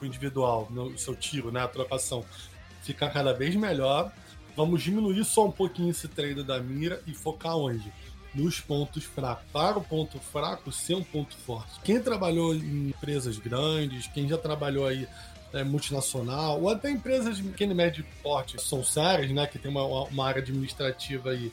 o 0.00 0.04
individual, 0.04 0.66
no 0.70 0.96
seu 0.98 1.14
tiro, 1.14 1.50
né? 1.50 1.62
A 1.62 1.68
trocação. 1.68 2.24
Ficar 2.82 3.10
cada 3.10 3.32
vez 3.32 3.54
melhor. 3.54 4.12
Vamos 4.60 4.82
diminuir 4.82 5.24
só 5.24 5.46
um 5.46 5.50
pouquinho 5.50 5.88
esse 5.88 6.06
treino 6.06 6.44
da 6.44 6.60
mira 6.60 7.02
e 7.06 7.14
focar 7.14 7.56
onde? 7.56 7.90
nos 8.34 8.60
pontos 8.60 9.02
fracos. 9.04 9.44
Para 9.50 9.78
o 9.78 9.82
ponto 9.82 10.20
fraco 10.20 10.70
ser 10.70 10.94
um 10.94 11.02
ponto 11.02 11.34
forte. 11.34 11.80
Quem 11.82 11.98
trabalhou 12.00 12.54
em 12.54 12.90
empresas 12.90 13.38
grandes, 13.38 14.06
quem 14.06 14.28
já 14.28 14.36
trabalhou 14.36 14.86
aí 14.86 15.08
é, 15.54 15.64
multinacional, 15.64 16.60
ou 16.60 16.68
até 16.68 16.90
empresas 16.90 17.38
de 17.38 17.42
pequeno 17.42 17.72
e 17.72 17.74
médio 17.74 18.06
porte 18.22 18.60
são 18.60 18.84
sérias, 18.84 19.32
né, 19.32 19.46
que 19.46 19.58
tem 19.58 19.70
uma, 19.70 19.82
uma 19.82 20.26
área 20.26 20.42
administrativa 20.42 21.30
aí 21.30 21.50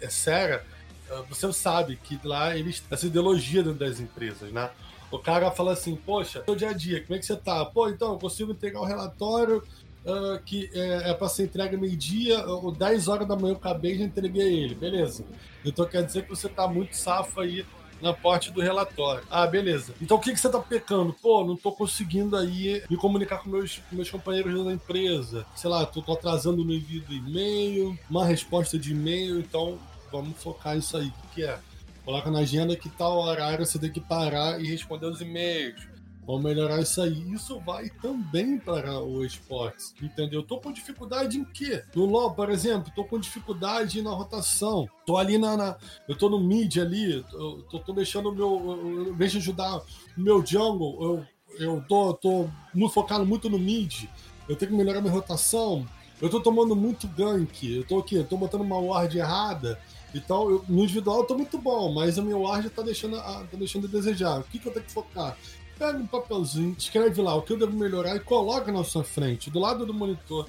é 0.00 0.08
séria, 0.10 0.62
é, 1.10 1.22
você 1.28 1.50
sabe 1.52 1.96
que 1.96 2.20
lá 2.22 2.54
eles 2.54 2.84
essa 2.88 3.06
ideologia 3.06 3.62
dentro 3.62 3.78
das 3.78 3.98
empresas, 3.98 4.52
né? 4.52 4.70
O 5.10 5.18
cara 5.18 5.50
fala 5.50 5.72
assim, 5.72 5.96
poxa, 5.96 6.44
seu 6.44 6.54
dia 6.54 6.70
a 6.70 6.72
dia, 6.72 7.02
como 7.02 7.16
é 7.16 7.18
que 7.18 7.26
você 7.26 7.36
tá? 7.36 7.64
Pô, 7.64 7.88
então, 7.88 8.12
eu 8.12 8.18
consigo 8.18 8.52
entregar 8.52 8.80
o 8.80 8.84
relatório 8.84 9.62
uh, 10.06 10.42
que 10.44 10.70
é, 10.72 11.10
é 11.10 11.14
para 11.14 11.28
ser 11.28 11.44
entregue 11.44 11.76
meio-dia, 11.76 12.46
ou 12.46 12.72
10 12.72 13.08
horas 13.08 13.28
da 13.28 13.36
manhã 13.36 13.52
eu 13.52 13.56
acabei 13.56 13.94
e 13.94 13.98
já 13.98 14.04
entreguei 14.04 14.64
ele. 14.64 14.74
Beleza. 14.74 15.24
Então 15.64 15.84
quer 15.84 16.04
dizer 16.04 16.22
que 16.22 16.30
você 16.30 16.48
tá 16.48 16.66
muito 16.68 16.96
safo 16.96 17.40
aí 17.40 17.66
na 18.00 18.12
parte 18.12 18.50
do 18.50 18.60
relatório. 18.60 19.24
Ah, 19.30 19.46
beleza. 19.46 19.94
Então 20.00 20.16
o 20.16 20.20
que, 20.20 20.32
que 20.32 20.38
você 20.38 20.48
tá 20.48 20.58
pecando? 20.58 21.14
Pô, 21.14 21.44
não 21.44 21.56
tô 21.56 21.72
conseguindo 21.72 22.36
aí 22.36 22.82
me 22.88 22.96
comunicar 22.96 23.38
com 23.38 23.50
meus, 23.50 23.78
com 23.88 23.96
meus 23.96 24.10
companheiros 24.10 24.64
da 24.64 24.72
empresa. 24.72 25.46
Sei 25.54 25.68
lá, 25.68 25.84
tô, 25.84 26.02
tô 26.02 26.12
atrasando 26.12 26.64
no 26.64 26.72
envio 26.72 27.02
do 27.02 27.12
e-mail, 27.12 27.98
uma 28.08 28.24
resposta 28.24 28.78
de 28.78 28.92
e-mail, 28.92 29.40
então 29.40 29.78
vamos 30.12 30.36
focar 30.42 30.76
nisso 30.76 30.96
aí. 30.96 31.08
O 31.08 31.34
que 31.34 31.42
é? 31.42 31.58
Coloca 32.04 32.30
na 32.30 32.40
agenda 32.40 32.76
que 32.76 32.88
tal 32.88 33.18
horário 33.18 33.66
você 33.66 33.78
tem 33.78 33.90
que 33.90 34.00
parar 34.00 34.60
e 34.60 34.66
responder 34.68 35.06
os 35.06 35.20
e-mails. 35.20 35.95
Vamos 36.26 36.42
melhorar 36.42 36.80
isso 36.80 37.00
aí. 37.00 37.32
Isso 37.32 37.60
vai 37.60 37.88
também 37.88 38.58
para 38.58 39.00
o 39.00 39.24
esportes, 39.24 39.94
entendeu? 40.02 40.42
Tô 40.42 40.58
com 40.58 40.72
dificuldade 40.72 41.38
em 41.38 41.44
quê? 41.44 41.84
No 41.94 42.04
LoL, 42.04 42.32
por 42.32 42.50
exemplo, 42.50 42.92
tô 42.94 43.04
com 43.04 43.18
dificuldade 43.18 44.02
na 44.02 44.10
rotação. 44.10 44.88
Tô 45.06 45.16
ali 45.16 45.38
na, 45.38 45.56
na 45.56 45.76
eu 46.08 46.16
tô 46.16 46.28
no 46.28 46.40
mid 46.40 46.78
ali, 46.78 47.24
tô, 47.70 47.78
tô, 47.78 47.92
deixando 47.92 48.30
o 48.30 48.34
meu, 48.34 49.14
de 49.14 49.36
ajudar 49.36 49.76
o 49.76 49.84
meu 50.16 50.44
jungle, 50.44 50.98
eu, 51.00 51.26
eu 51.60 51.84
tô, 51.88 52.12
tô 52.14 52.50
muito 52.74 52.92
focado 52.92 53.24
muito 53.24 53.48
no 53.48 53.58
mid. 53.58 54.06
Eu 54.48 54.56
tenho 54.56 54.72
que 54.72 54.76
melhorar 54.76 55.00
minha 55.00 55.12
rotação. 55.12 55.86
Eu 56.20 56.28
tô 56.28 56.40
tomando 56.40 56.74
muito 56.74 57.06
gank. 57.06 57.76
Eu 57.76 57.84
tô 57.84 57.98
aqui, 57.98 58.16
eu 58.16 58.24
tô 58.24 58.36
botando 58.36 58.62
uma 58.62 58.78
ward 58.78 59.16
errada. 59.16 59.78
Então, 60.14 60.50
eu, 60.50 60.64
no 60.68 60.82
individual 60.82 61.18
eu 61.20 61.24
tô 61.24 61.34
muito 61.36 61.58
bom, 61.58 61.92
mas 61.92 62.18
a 62.18 62.22
minha 62.22 62.38
ward 62.38 62.68
tá 62.70 62.82
deixando, 62.82 63.16
a, 63.16 63.44
tá 63.44 63.56
deixando 63.56 63.86
a 63.86 63.90
desejar. 63.90 64.40
O 64.40 64.44
que, 64.44 64.58
que 64.58 64.66
eu 64.66 64.72
tenho 64.72 64.86
que 64.86 64.92
focar? 64.92 65.36
Pega 65.78 65.98
um 65.98 66.06
papelzinho, 66.06 66.74
escreve 66.78 67.20
lá 67.22 67.34
o 67.34 67.42
que 67.42 67.52
eu 67.52 67.58
devo 67.58 67.76
melhorar 67.76 68.16
e 68.16 68.20
coloca 68.20 68.72
na 68.72 68.84
sua 68.84 69.04
frente, 69.04 69.50
do 69.50 69.58
lado 69.58 69.86
do 69.86 69.94
monitor. 69.94 70.46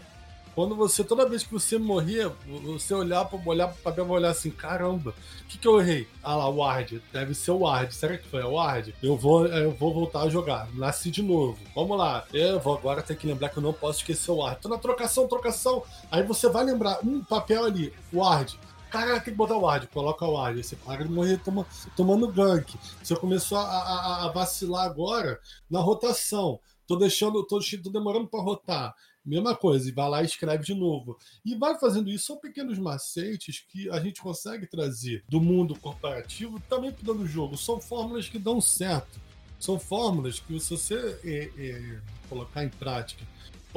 Quando 0.58 0.76
você, 0.76 1.04
toda 1.04 1.30
vez 1.30 1.44
que 1.44 1.54
você 1.54 1.78
morrer, 1.78 2.32
você 2.64 2.92
olhar 2.92 3.24
para 3.26 3.40
olhar 3.46 3.68
pro 3.68 3.84
papel 3.84 4.08
vai 4.08 4.18
olhar 4.18 4.32
assim, 4.32 4.50
caramba, 4.50 5.14
o 5.42 5.46
que, 5.46 5.56
que 5.56 5.68
eu 5.68 5.80
errei? 5.80 6.08
Ah 6.24 6.36
lá, 6.36 6.50
o 6.50 6.56
Ward, 6.56 7.00
deve 7.14 7.36
ser 7.36 7.52
o 7.52 7.60
Ward. 7.60 7.94
Será 7.94 8.18
que 8.18 8.28
foi 8.28 8.42
o 8.42 8.54
Ward? 8.54 8.92
Eu 9.04 9.16
vou, 9.16 9.46
eu 9.46 9.70
vou 9.74 9.94
voltar 9.94 10.24
a 10.24 10.30
jogar. 10.30 10.68
Nasci 10.74 11.12
de 11.12 11.22
novo. 11.22 11.60
Vamos 11.76 11.96
lá. 11.96 12.26
Eu 12.34 12.60
vou 12.60 12.76
agora 12.76 13.04
ter 13.04 13.16
que 13.16 13.28
lembrar 13.28 13.50
que 13.50 13.58
eu 13.58 13.62
não 13.62 13.72
posso 13.72 14.00
esquecer 14.00 14.32
o 14.32 14.38
Ward. 14.38 14.60
Tô 14.60 14.68
na 14.68 14.80
trocação, 14.80 15.28
trocação. 15.28 15.84
Aí 16.10 16.24
você 16.24 16.50
vai 16.50 16.64
lembrar, 16.64 17.06
um 17.06 17.24
papel 17.24 17.64
ali, 17.64 17.94
Ward. 18.12 18.60
Cara, 18.90 19.20
tem 19.20 19.34
que 19.34 19.38
botar 19.38 19.58
o 19.58 19.62
ward, 19.62 19.88
coloca 19.88 20.26
o 20.26 20.34
ward. 20.34 20.64
Você 20.64 20.76
para 20.76 21.04
de 21.04 21.12
morrer 21.12 21.40
toma, 21.44 21.66
tomando 21.96 22.28
gank. 22.32 22.78
Você 23.04 23.16
começou 23.16 23.58
a, 23.58 23.64
a, 23.64 24.26
a, 24.26 24.32
vacilar 24.32 24.86
agora 24.86 25.40
na 25.70 25.80
rotação. 25.80 26.60
Tô 26.86 26.96
deixando, 26.96 27.44
tô, 27.44 27.60
tô 27.60 27.90
demorando 27.90 28.28
para 28.28 28.42
rotar. 28.42 28.96
Mesma 29.26 29.54
coisa, 29.54 29.90
e 29.90 29.92
vai 29.92 30.10
lá 30.10 30.24
e 30.24 30.26
escreve 30.26 30.64
de 30.64 30.74
novo. 30.74 31.18
E 31.44 31.54
vai 31.54 31.78
fazendo 31.78 32.10
isso, 32.10 32.28
são 32.28 32.38
pequenos 32.38 32.80
macetes 32.80 33.60
que 33.68 33.90
a 33.90 34.00
gente 34.00 34.22
consegue 34.22 34.66
trazer 34.66 35.22
do 35.28 35.42
mundo 35.42 35.78
corporativo 35.78 36.62
também 36.70 36.94
para 36.94 37.12
o 37.12 37.28
jogo. 37.28 37.58
São 37.58 37.82
fórmulas 37.82 38.30
que 38.30 38.40
dão 38.40 38.62
certo. 38.62 39.20
São 39.60 39.78
fórmulas 39.78 40.40
que, 40.40 40.58
se 40.62 40.70
você 40.70 41.20
é, 41.26 41.52
é, 41.58 42.00
colocar 42.30 42.64
em 42.64 42.70
prática 42.70 43.26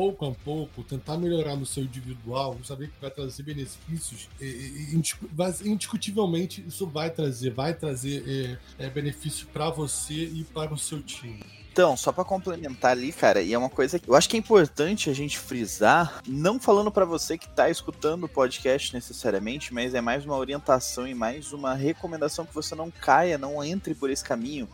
pouco 0.00 0.24
a 0.24 0.32
pouco, 0.32 0.82
tentar 0.82 1.18
melhorar 1.18 1.54
no 1.56 1.66
seu 1.66 1.82
individual, 1.82 2.56
saber 2.64 2.88
que 2.88 2.98
vai 2.98 3.10
trazer 3.10 3.42
benefícios, 3.42 4.30
e, 4.40 4.46
e, 4.94 5.02
indiscutivelmente 5.66 6.64
isso 6.66 6.86
vai 6.86 7.10
trazer, 7.10 7.50
vai 7.50 7.74
trazer 7.74 8.58
é, 8.78 8.86
é, 8.86 8.88
benefício 8.88 9.46
para 9.48 9.68
você 9.68 10.14
e 10.14 10.42
para 10.54 10.72
o 10.72 10.78
seu 10.78 11.02
time. 11.02 11.44
Então, 11.70 11.98
só 11.98 12.10
para 12.12 12.24
complementar 12.24 12.92
ali, 12.92 13.12
cara, 13.12 13.42
e 13.42 13.52
é 13.52 13.58
uma 13.58 13.68
coisa 13.68 13.98
que 13.98 14.08
eu 14.08 14.14
acho 14.14 14.26
que 14.26 14.36
é 14.36 14.38
importante 14.38 15.10
a 15.10 15.12
gente 15.12 15.38
frisar, 15.38 16.22
não 16.26 16.58
falando 16.58 16.90
para 16.90 17.04
você 17.04 17.36
que 17.36 17.48
tá 17.48 17.68
escutando 17.68 18.24
o 18.24 18.28
podcast 18.28 18.94
necessariamente, 18.94 19.72
mas 19.72 19.94
é 19.94 20.00
mais 20.00 20.24
uma 20.24 20.36
orientação 20.36 21.06
e 21.06 21.14
mais 21.14 21.52
uma 21.52 21.74
recomendação 21.74 22.46
que 22.46 22.54
você 22.54 22.74
não 22.74 22.90
caia, 22.90 23.36
não 23.36 23.62
entre 23.62 23.94
por 23.94 24.08
esse 24.08 24.24
caminho 24.24 24.66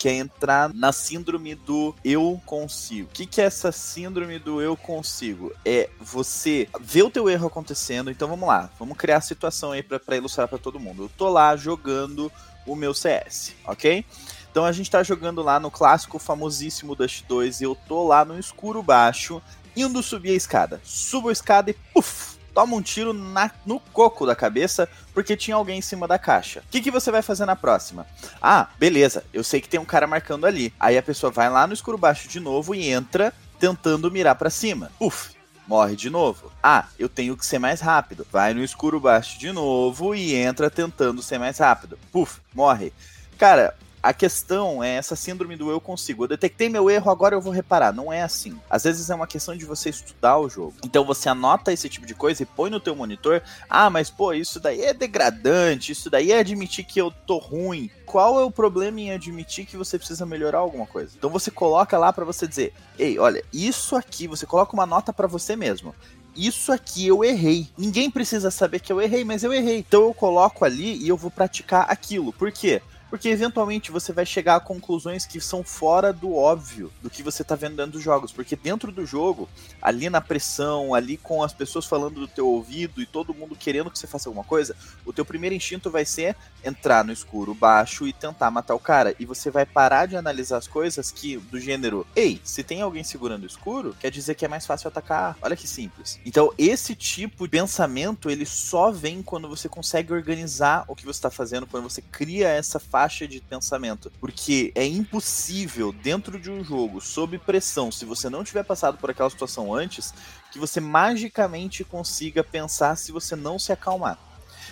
que 0.00 0.08
é 0.08 0.14
entrar 0.14 0.72
na 0.72 0.92
síndrome 0.92 1.54
do 1.54 1.94
eu 2.02 2.40
consigo. 2.46 3.10
O 3.10 3.12
que, 3.12 3.26
que 3.26 3.38
é 3.38 3.44
essa 3.44 3.70
síndrome 3.70 4.38
do 4.38 4.58
eu 4.62 4.74
consigo? 4.74 5.52
É 5.62 5.90
você 6.00 6.66
ver 6.80 7.02
o 7.02 7.10
teu 7.10 7.28
erro 7.28 7.48
acontecendo. 7.48 8.10
Então 8.10 8.26
vamos 8.26 8.48
lá, 8.48 8.70
vamos 8.78 8.96
criar 8.96 9.18
a 9.18 9.20
situação 9.20 9.72
aí 9.72 9.82
para 9.82 10.16
ilustrar 10.16 10.48
para 10.48 10.56
todo 10.56 10.80
mundo. 10.80 11.02
Eu 11.02 11.10
tô 11.18 11.28
lá 11.28 11.54
jogando 11.54 12.32
o 12.66 12.74
meu 12.74 12.94
CS, 12.94 13.52
ok? 13.66 14.02
Então 14.50 14.64
a 14.64 14.72
gente 14.72 14.90
tá 14.90 15.02
jogando 15.02 15.42
lá 15.42 15.60
no 15.60 15.70
clássico 15.70 16.18
famosíssimo 16.18 16.96
Dust 16.96 17.26
2 17.28 17.60
e 17.60 17.64
eu 17.64 17.74
tô 17.74 18.06
lá 18.06 18.24
no 18.24 18.38
escuro 18.38 18.82
baixo, 18.82 19.42
indo 19.76 20.02
subir 20.02 20.30
a 20.30 20.34
escada. 20.34 20.80
Subo 20.82 21.28
a 21.28 21.32
escada 21.32 21.70
e 21.70 21.74
puf! 21.92 22.39
Toma 22.54 22.76
um 22.76 22.82
tiro 22.82 23.12
na, 23.12 23.50
no 23.64 23.80
coco 23.80 24.26
da 24.26 24.34
cabeça 24.34 24.88
porque 25.14 25.36
tinha 25.36 25.56
alguém 25.56 25.78
em 25.78 25.82
cima 25.82 26.06
da 26.06 26.18
caixa. 26.18 26.60
O 26.60 26.70
que, 26.70 26.80
que 26.80 26.90
você 26.90 27.10
vai 27.10 27.22
fazer 27.22 27.46
na 27.46 27.56
próxima? 27.56 28.06
Ah, 28.40 28.68
beleza, 28.78 29.24
eu 29.32 29.42
sei 29.42 29.60
que 29.60 29.68
tem 29.68 29.80
um 29.80 29.84
cara 29.84 30.06
marcando 30.06 30.46
ali. 30.46 30.72
Aí 30.78 30.96
a 30.96 31.02
pessoa 31.02 31.30
vai 31.30 31.48
lá 31.48 31.66
no 31.66 31.74
escuro 31.74 31.98
baixo 31.98 32.28
de 32.28 32.40
novo 32.40 32.74
e 32.74 32.88
entra 32.88 33.32
tentando 33.58 34.10
mirar 34.10 34.34
para 34.34 34.50
cima. 34.50 34.90
Uf, 34.98 35.30
morre 35.66 35.94
de 35.94 36.10
novo. 36.10 36.50
Ah, 36.62 36.86
eu 36.98 37.08
tenho 37.08 37.36
que 37.36 37.46
ser 37.46 37.58
mais 37.58 37.80
rápido. 37.80 38.26
Vai 38.30 38.54
no 38.54 38.64
escuro 38.64 38.98
baixo 38.98 39.38
de 39.38 39.52
novo 39.52 40.14
e 40.14 40.34
entra 40.34 40.70
tentando 40.70 41.22
ser 41.22 41.38
mais 41.38 41.58
rápido. 41.58 41.98
Puf, 42.10 42.40
morre. 42.54 42.92
Cara, 43.38 43.74
a 44.02 44.12
questão 44.12 44.82
é 44.82 44.94
essa 44.94 45.14
síndrome 45.14 45.56
do 45.56 45.70
eu 45.70 45.80
consigo. 45.80 46.24
Eu 46.24 46.28
detectei 46.28 46.68
meu 46.68 46.88
erro, 46.88 47.10
agora 47.10 47.34
eu 47.34 47.40
vou 47.40 47.52
reparar. 47.52 47.92
Não 47.92 48.12
é 48.12 48.22
assim. 48.22 48.58
Às 48.68 48.84
vezes 48.84 49.10
é 49.10 49.14
uma 49.14 49.26
questão 49.26 49.56
de 49.56 49.64
você 49.64 49.90
estudar 49.90 50.38
o 50.38 50.48
jogo. 50.48 50.74
Então 50.84 51.04
você 51.04 51.28
anota 51.28 51.72
esse 51.72 51.88
tipo 51.88 52.06
de 52.06 52.14
coisa 52.14 52.42
e 52.42 52.46
põe 52.46 52.70
no 52.70 52.80
teu 52.80 52.96
monitor. 52.96 53.42
Ah, 53.68 53.90
mas 53.90 54.10
pô, 54.10 54.32
isso 54.32 54.58
daí 54.58 54.82
é 54.82 54.94
degradante, 54.94 55.92
isso 55.92 56.08
daí 56.08 56.32
é 56.32 56.38
admitir 56.38 56.84
que 56.84 57.00
eu 57.00 57.10
tô 57.10 57.38
ruim. 57.38 57.90
Qual 58.06 58.40
é 58.40 58.44
o 58.44 58.50
problema 58.50 59.00
em 59.00 59.12
admitir 59.12 59.66
que 59.66 59.76
você 59.76 59.98
precisa 59.98 60.26
melhorar 60.26 60.58
alguma 60.58 60.86
coisa? 60.86 61.12
Então 61.16 61.30
você 61.30 61.50
coloca 61.50 61.96
lá 61.98 62.12
para 62.12 62.24
você 62.24 62.46
dizer: 62.46 62.72
"Ei, 62.98 63.18
olha, 63.18 63.44
isso 63.52 63.94
aqui, 63.94 64.26
você 64.26 64.46
coloca 64.46 64.74
uma 64.74 64.86
nota 64.86 65.12
para 65.12 65.26
você 65.26 65.54
mesmo 65.54 65.94
isso 66.36 66.72
aqui 66.72 67.06
eu 67.06 67.24
errei. 67.24 67.68
Ninguém 67.76 68.10
precisa 68.10 68.50
saber 68.50 68.80
que 68.80 68.92
eu 68.92 69.00
errei, 69.00 69.24
mas 69.24 69.42
eu 69.42 69.52
errei. 69.52 69.78
Então 69.78 70.02
eu 70.02 70.14
coloco 70.14 70.64
ali 70.64 70.96
e 70.96 71.08
eu 71.08 71.16
vou 71.16 71.30
praticar 71.30 71.86
aquilo. 71.90 72.32
Por 72.32 72.52
quê? 72.52 72.80
Porque 73.10 73.28
eventualmente 73.28 73.90
você 73.90 74.12
vai 74.12 74.24
chegar 74.24 74.56
a 74.56 74.60
conclusões 74.60 75.26
que 75.26 75.40
são 75.40 75.64
fora 75.64 76.12
do 76.12 76.34
óbvio 76.34 76.92
do 77.02 77.10
que 77.10 77.22
você 77.22 77.42
tá 77.42 77.56
vendo 77.56 77.76
dentro 77.76 77.92
dos 77.92 78.02
jogos. 78.02 78.30
Porque 78.30 78.54
dentro 78.54 78.92
do 78.92 79.04
jogo, 79.04 79.48
ali 79.82 80.08
na 80.08 80.20
pressão, 80.20 80.94
ali 80.94 81.16
com 81.16 81.42
as 81.42 81.52
pessoas 81.52 81.84
falando 81.84 82.20
do 82.20 82.28
teu 82.28 82.46
ouvido 82.46 83.02
e 83.02 83.06
todo 83.06 83.34
mundo 83.34 83.56
querendo 83.56 83.90
que 83.90 83.98
você 83.98 84.06
faça 84.06 84.28
alguma 84.28 84.44
coisa, 84.44 84.76
o 85.04 85.12
teu 85.12 85.24
primeiro 85.24 85.54
instinto 85.54 85.90
vai 85.90 86.04
ser 86.04 86.36
entrar 86.64 87.04
no 87.04 87.12
escuro 87.12 87.54
baixo 87.54 88.06
e 88.06 88.12
tentar 88.12 88.50
matar 88.50 88.74
o 88.74 88.78
cara. 88.78 89.14
E 89.18 89.26
você 89.26 89.50
vai 89.50 89.66
parar 89.66 90.06
de 90.06 90.16
analisar 90.16 90.58
as 90.58 90.68
coisas 90.68 91.10
que, 91.10 91.36
do 91.36 91.58
gênero, 91.58 92.06
ei, 92.14 92.40
se 92.44 92.62
tem 92.62 92.80
alguém 92.80 93.02
segurando 93.02 93.42
o 93.42 93.46
escuro, 93.46 93.96
quer 93.98 94.10
dizer 94.10 94.36
que 94.36 94.44
é 94.44 94.48
mais 94.48 94.64
fácil 94.66 94.88
atacar. 94.88 95.36
Olha 95.42 95.56
que 95.56 95.66
simples. 95.66 96.20
Então, 96.24 96.52
esse 96.56 96.94
tipo 96.94 97.44
de 97.44 97.50
pensamento, 97.50 98.30
ele 98.30 98.46
só 98.46 98.90
vem 98.90 99.22
quando 99.22 99.48
você 99.48 99.68
consegue 99.68 100.12
organizar 100.12 100.84
o 100.86 100.94
que 100.94 101.04
você 101.04 101.18
está 101.18 101.30
fazendo, 101.30 101.66
quando 101.66 101.84
você 101.84 102.00
cria 102.00 102.48
essa 102.48 102.78
faixa 103.00 103.26
de 103.26 103.40
pensamento. 103.40 104.12
Porque 104.20 104.72
é 104.74 104.84
impossível, 104.84 105.90
dentro 105.90 106.38
de 106.38 106.50
um 106.50 106.62
jogo, 106.62 107.00
sob 107.00 107.38
pressão, 107.38 107.90
se 107.90 108.04
você 108.04 108.28
não 108.28 108.44
tiver 108.44 108.62
passado 108.62 108.98
por 108.98 109.10
aquela 109.10 109.30
situação 109.30 109.72
antes, 109.72 110.12
que 110.52 110.58
você 110.58 110.80
magicamente 110.80 111.82
consiga 111.82 112.44
pensar 112.44 112.96
se 112.96 113.10
você 113.10 113.34
não 113.34 113.58
se 113.58 113.72
acalmar. 113.72 114.18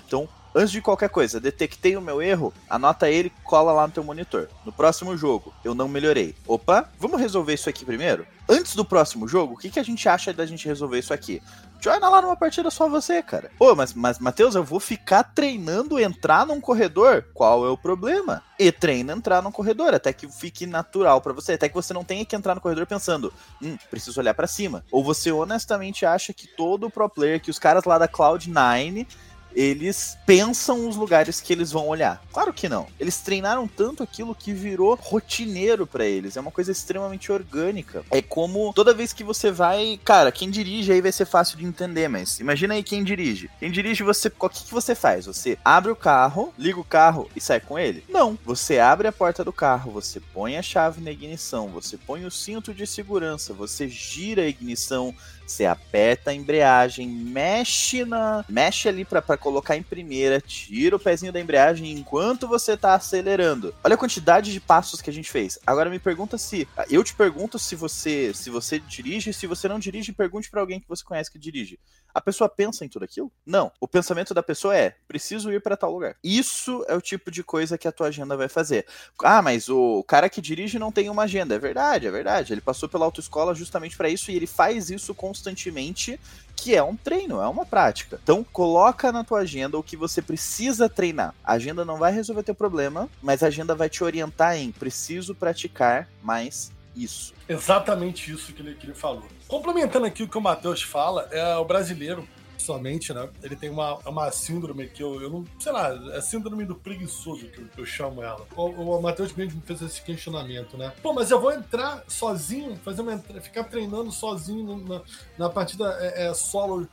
Então, 0.06 0.28
Antes 0.54 0.72
de 0.72 0.80
qualquer 0.80 1.10
coisa, 1.10 1.38
detectei 1.38 1.94
o 1.94 2.00
meu 2.00 2.22
erro, 2.22 2.54
anota 2.70 3.08
ele, 3.08 3.30
cola 3.44 3.70
lá 3.70 3.86
no 3.86 3.92
teu 3.92 4.02
monitor. 4.02 4.48
No 4.64 4.72
próximo 4.72 5.16
jogo, 5.16 5.52
eu 5.62 5.74
não 5.74 5.86
melhorei. 5.86 6.34
Opa, 6.46 6.88
vamos 6.98 7.20
resolver 7.20 7.52
isso 7.52 7.68
aqui 7.68 7.84
primeiro? 7.84 8.26
Antes 8.48 8.74
do 8.74 8.84
próximo 8.84 9.28
jogo, 9.28 9.54
o 9.54 9.56
que, 9.58 9.70
que 9.70 9.78
a 9.78 9.82
gente 9.82 10.08
acha 10.08 10.32
da 10.32 10.46
gente 10.46 10.66
resolver 10.66 10.98
isso 10.98 11.12
aqui? 11.12 11.42
Joina 11.80 12.08
lá 12.08 12.20
numa 12.20 12.36
partida 12.36 12.70
só 12.70 12.88
você, 12.88 13.22
cara. 13.22 13.50
Pô, 13.56 13.74
mas, 13.74 13.94
mas 13.94 14.18
Matheus, 14.18 14.54
eu 14.54 14.64
vou 14.64 14.80
ficar 14.80 15.22
treinando 15.22 15.98
entrar 15.98 16.44
num 16.44 16.60
corredor? 16.60 17.24
Qual 17.32 17.64
é 17.64 17.70
o 17.70 17.76
problema? 17.76 18.42
E 18.58 18.72
treina 18.72 19.12
entrar 19.12 19.40
num 19.40 19.52
corredor, 19.52 19.94
até 19.94 20.12
que 20.12 20.28
fique 20.28 20.66
natural 20.66 21.20
para 21.20 21.32
você, 21.32 21.52
até 21.52 21.68
que 21.68 21.74
você 21.74 21.94
não 21.94 22.02
tenha 22.02 22.24
que 22.24 22.34
entrar 22.34 22.54
no 22.56 22.60
corredor 22.60 22.86
pensando, 22.86 23.32
hum, 23.62 23.76
preciso 23.88 24.20
olhar 24.20 24.34
para 24.34 24.48
cima. 24.48 24.84
Ou 24.90 25.04
você 25.04 25.30
honestamente 25.30 26.04
acha 26.04 26.32
que 26.32 26.48
todo 26.48 26.90
pro 26.90 27.08
player, 27.08 27.40
que 27.40 27.50
os 27.50 27.58
caras 27.58 27.84
lá 27.84 27.96
da 27.96 28.08
Cloud9 28.08 29.06
eles 29.54 30.16
pensam 30.26 30.88
os 30.88 30.96
lugares 30.96 31.40
que 31.40 31.52
eles 31.52 31.72
vão 31.72 31.88
olhar. 31.88 32.22
Claro 32.32 32.52
que 32.52 32.68
não. 32.68 32.86
Eles 32.98 33.20
treinaram 33.20 33.66
tanto 33.66 34.02
aquilo 34.02 34.34
que 34.34 34.52
virou 34.52 34.94
rotineiro 35.00 35.86
para 35.86 36.04
eles. 36.04 36.36
É 36.36 36.40
uma 36.40 36.50
coisa 36.50 36.72
extremamente 36.72 37.32
orgânica. 37.32 38.04
É 38.10 38.22
como 38.22 38.72
toda 38.72 38.94
vez 38.94 39.12
que 39.12 39.24
você 39.24 39.50
vai, 39.50 39.98
cara, 40.04 40.30
quem 40.30 40.50
dirige 40.50 40.92
aí 40.92 41.00
vai 41.00 41.12
ser 41.12 41.24
fácil 41.24 41.58
de 41.58 41.64
entender, 41.64 42.08
mas 42.08 42.40
imagina 42.40 42.74
aí 42.74 42.82
quem 42.82 43.02
dirige. 43.02 43.50
Quem 43.58 43.70
dirige 43.70 44.02
você, 44.02 44.28
o 44.28 44.48
que, 44.48 44.64
que 44.64 44.74
você 44.74 44.94
faz? 44.94 45.26
Você 45.26 45.58
abre 45.64 45.90
o 45.90 45.96
carro, 45.96 46.52
liga 46.58 46.78
o 46.78 46.84
carro 46.84 47.28
e 47.34 47.40
sai 47.40 47.60
com 47.60 47.78
ele? 47.78 48.04
Não. 48.08 48.38
Você 48.44 48.78
abre 48.78 49.08
a 49.08 49.12
porta 49.12 49.44
do 49.44 49.52
carro, 49.52 49.90
você 49.90 50.20
põe 50.32 50.56
a 50.56 50.62
chave 50.62 51.00
na 51.00 51.10
ignição, 51.10 51.68
você 51.68 51.96
põe 51.96 52.24
o 52.24 52.30
cinto 52.30 52.72
de 52.72 52.86
segurança, 52.86 53.52
você 53.52 53.88
gira 53.88 54.42
a 54.42 54.48
ignição, 54.48 55.14
você 55.48 55.64
aperta 55.64 56.30
a 56.30 56.34
embreagem, 56.34 57.08
mexe 57.08 58.04
na, 58.04 58.44
mexe 58.48 58.88
ali 58.88 59.04
para 59.04 59.36
colocar 59.36 59.76
em 59.76 59.82
primeira, 59.82 60.40
tira 60.40 60.96
o 60.96 61.00
pezinho 61.00 61.32
da 61.32 61.40
embreagem 61.40 61.90
enquanto 61.92 62.46
você 62.46 62.76
tá 62.76 62.94
acelerando. 62.94 63.74
Olha 63.82 63.94
a 63.94 63.98
quantidade 63.98 64.52
de 64.52 64.60
passos 64.60 65.00
que 65.00 65.10
a 65.10 65.12
gente 65.12 65.30
fez. 65.30 65.58
Agora 65.66 65.90
me 65.90 65.98
pergunta 65.98 66.36
se, 66.36 66.68
eu 66.90 67.02
te 67.02 67.14
pergunto 67.14 67.58
se 67.58 67.74
você, 67.74 68.32
se 68.34 68.50
você 68.50 68.78
dirige, 68.78 69.32
se 69.32 69.46
você 69.46 69.68
não 69.68 69.78
dirige, 69.78 70.12
pergunte 70.12 70.50
para 70.50 70.60
alguém 70.60 70.80
que 70.80 70.88
você 70.88 71.02
conhece 71.02 71.30
que 71.30 71.38
dirige. 71.38 71.78
A 72.14 72.20
pessoa 72.20 72.48
pensa 72.48 72.84
em 72.84 72.88
tudo 72.88 73.04
aquilo? 73.04 73.30
Não. 73.46 73.70
O 73.80 73.86
pensamento 73.86 74.34
da 74.34 74.42
pessoa 74.42 74.76
é: 74.76 74.96
preciso 75.06 75.52
ir 75.52 75.62
para 75.62 75.76
tal 75.76 75.92
lugar. 75.92 76.16
Isso 76.24 76.84
é 76.88 76.94
o 76.96 77.00
tipo 77.00 77.30
de 77.30 77.44
coisa 77.44 77.78
que 77.78 77.86
a 77.86 77.92
tua 77.92 78.08
agenda 78.08 78.36
vai 78.36 78.48
fazer. 78.48 78.86
Ah, 79.22 79.42
mas 79.42 79.68
o 79.68 80.02
cara 80.04 80.28
que 80.28 80.40
dirige 80.40 80.78
não 80.78 80.90
tem 80.90 81.08
uma 81.10 81.24
agenda. 81.24 81.54
É 81.54 81.58
verdade, 81.58 82.06
é 82.06 82.10
verdade. 82.10 82.52
Ele 82.52 82.60
passou 82.60 82.88
pela 82.88 83.04
autoescola 83.04 83.54
justamente 83.54 83.96
para 83.96 84.08
isso 84.08 84.30
e 84.30 84.34
ele 84.36 84.46
faz 84.46 84.90
isso 84.90 85.14
constantemente, 85.38 86.18
que 86.56 86.74
é 86.74 86.82
um 86.82 86.96
treino, 86.96 87.40
é 87.40 87.46
uma 87.46 87.64
prática. 87.64 88.18
Então, 88.22 88.44
coloca 88.44 89.12
na 89.12 89.22
tua 89.22 89.40
agenda 89.40 89.78
o 89.78 89.82
que 89.82 89.96
você 89.96 90.20
precisa 90.20 90.88
treinar. 90.88 91.34
A 91.44 91.52
agenda 91.52 91.84
não 91.84 91.96
vai 91.96 92.12
resolver 92.12 92.42
teu 92.42 92.54
problema, 92.54 93.08
mas 93.22 93.42
a 93.42 93.46
agenda 93.46 93.74
vai 93.74 93.88
te 93.88 94.02
orientar 94.02 94.56
em 94.56 94.72
preciso 94.72 95.34
praticar 95.34 96.08
mais 96.22 96.72
isso. 96.96 97.32
Exatamente 97.48 98.32
isso 98.32 98.52
que 98.52 98.60
ele, 98.60 98.74
que 98.74 98.86
ele 98.86 98.94
falou. 98.94 99.24
Complementando 99.46 100.06
aqui 100.06 100.24
o 100.24 100.28
que 100.28 100.36
o 100.36 100.40
Matheus 100.40 100.82
fala, 100.82 101.28
é 101.30 101.56
o 101.56 101.64
brasileiro, 101.64 102.28
somente, 102.62 103.12
né? 103.12 103.28
Ele 103.42 103.56
tem 103.56 103.70
uma, 103.70 103.96
uma 104.06 104.30
síndrome 104.30 104.88
que 104.88 105.02
eu, 105.02 105.20
eu 105.20 105.30
não. 105.30 105.44
Sei 105.58 105.72
lá, 105.72 105.90
é 106.12 106.20
síndrome 106.20 106.64
do 106.64 106.74
preguiçoso 106.74 107.46
que 107.48 107.60
eu, 107.60 107.68
que 107.68 107.80
eu 107.80 107.86
chamo 107.86 108.22
ela. 108.22 108.46
O, 108.56 108.64
o 108.64 109.02
Matheus 109.02 109.32
mesmo 109.32 109.62
fez 109.64 109.80
esse 109.82 110.02
questionamento, 110.02 110.76
né? 110.76 110.92
Pô, 111.02 111.12
mas 111.12 111.30
eu 111.30 111.40
vou 111.40 111.52
entrar 111.52 112.04
sozinho, 112.08 112.76
fazer 112.84 113.02
uma, 113.02 113.18
ficar 113.18 113.64
treinando 113.64 114.10
sozinho 114.10 114.76
na, 114.78 115.02
na 115.38 115.50
partida 115.50 115.96
é, 116.00 116.26
é, 116.26 116.34
solo 116.34 116.88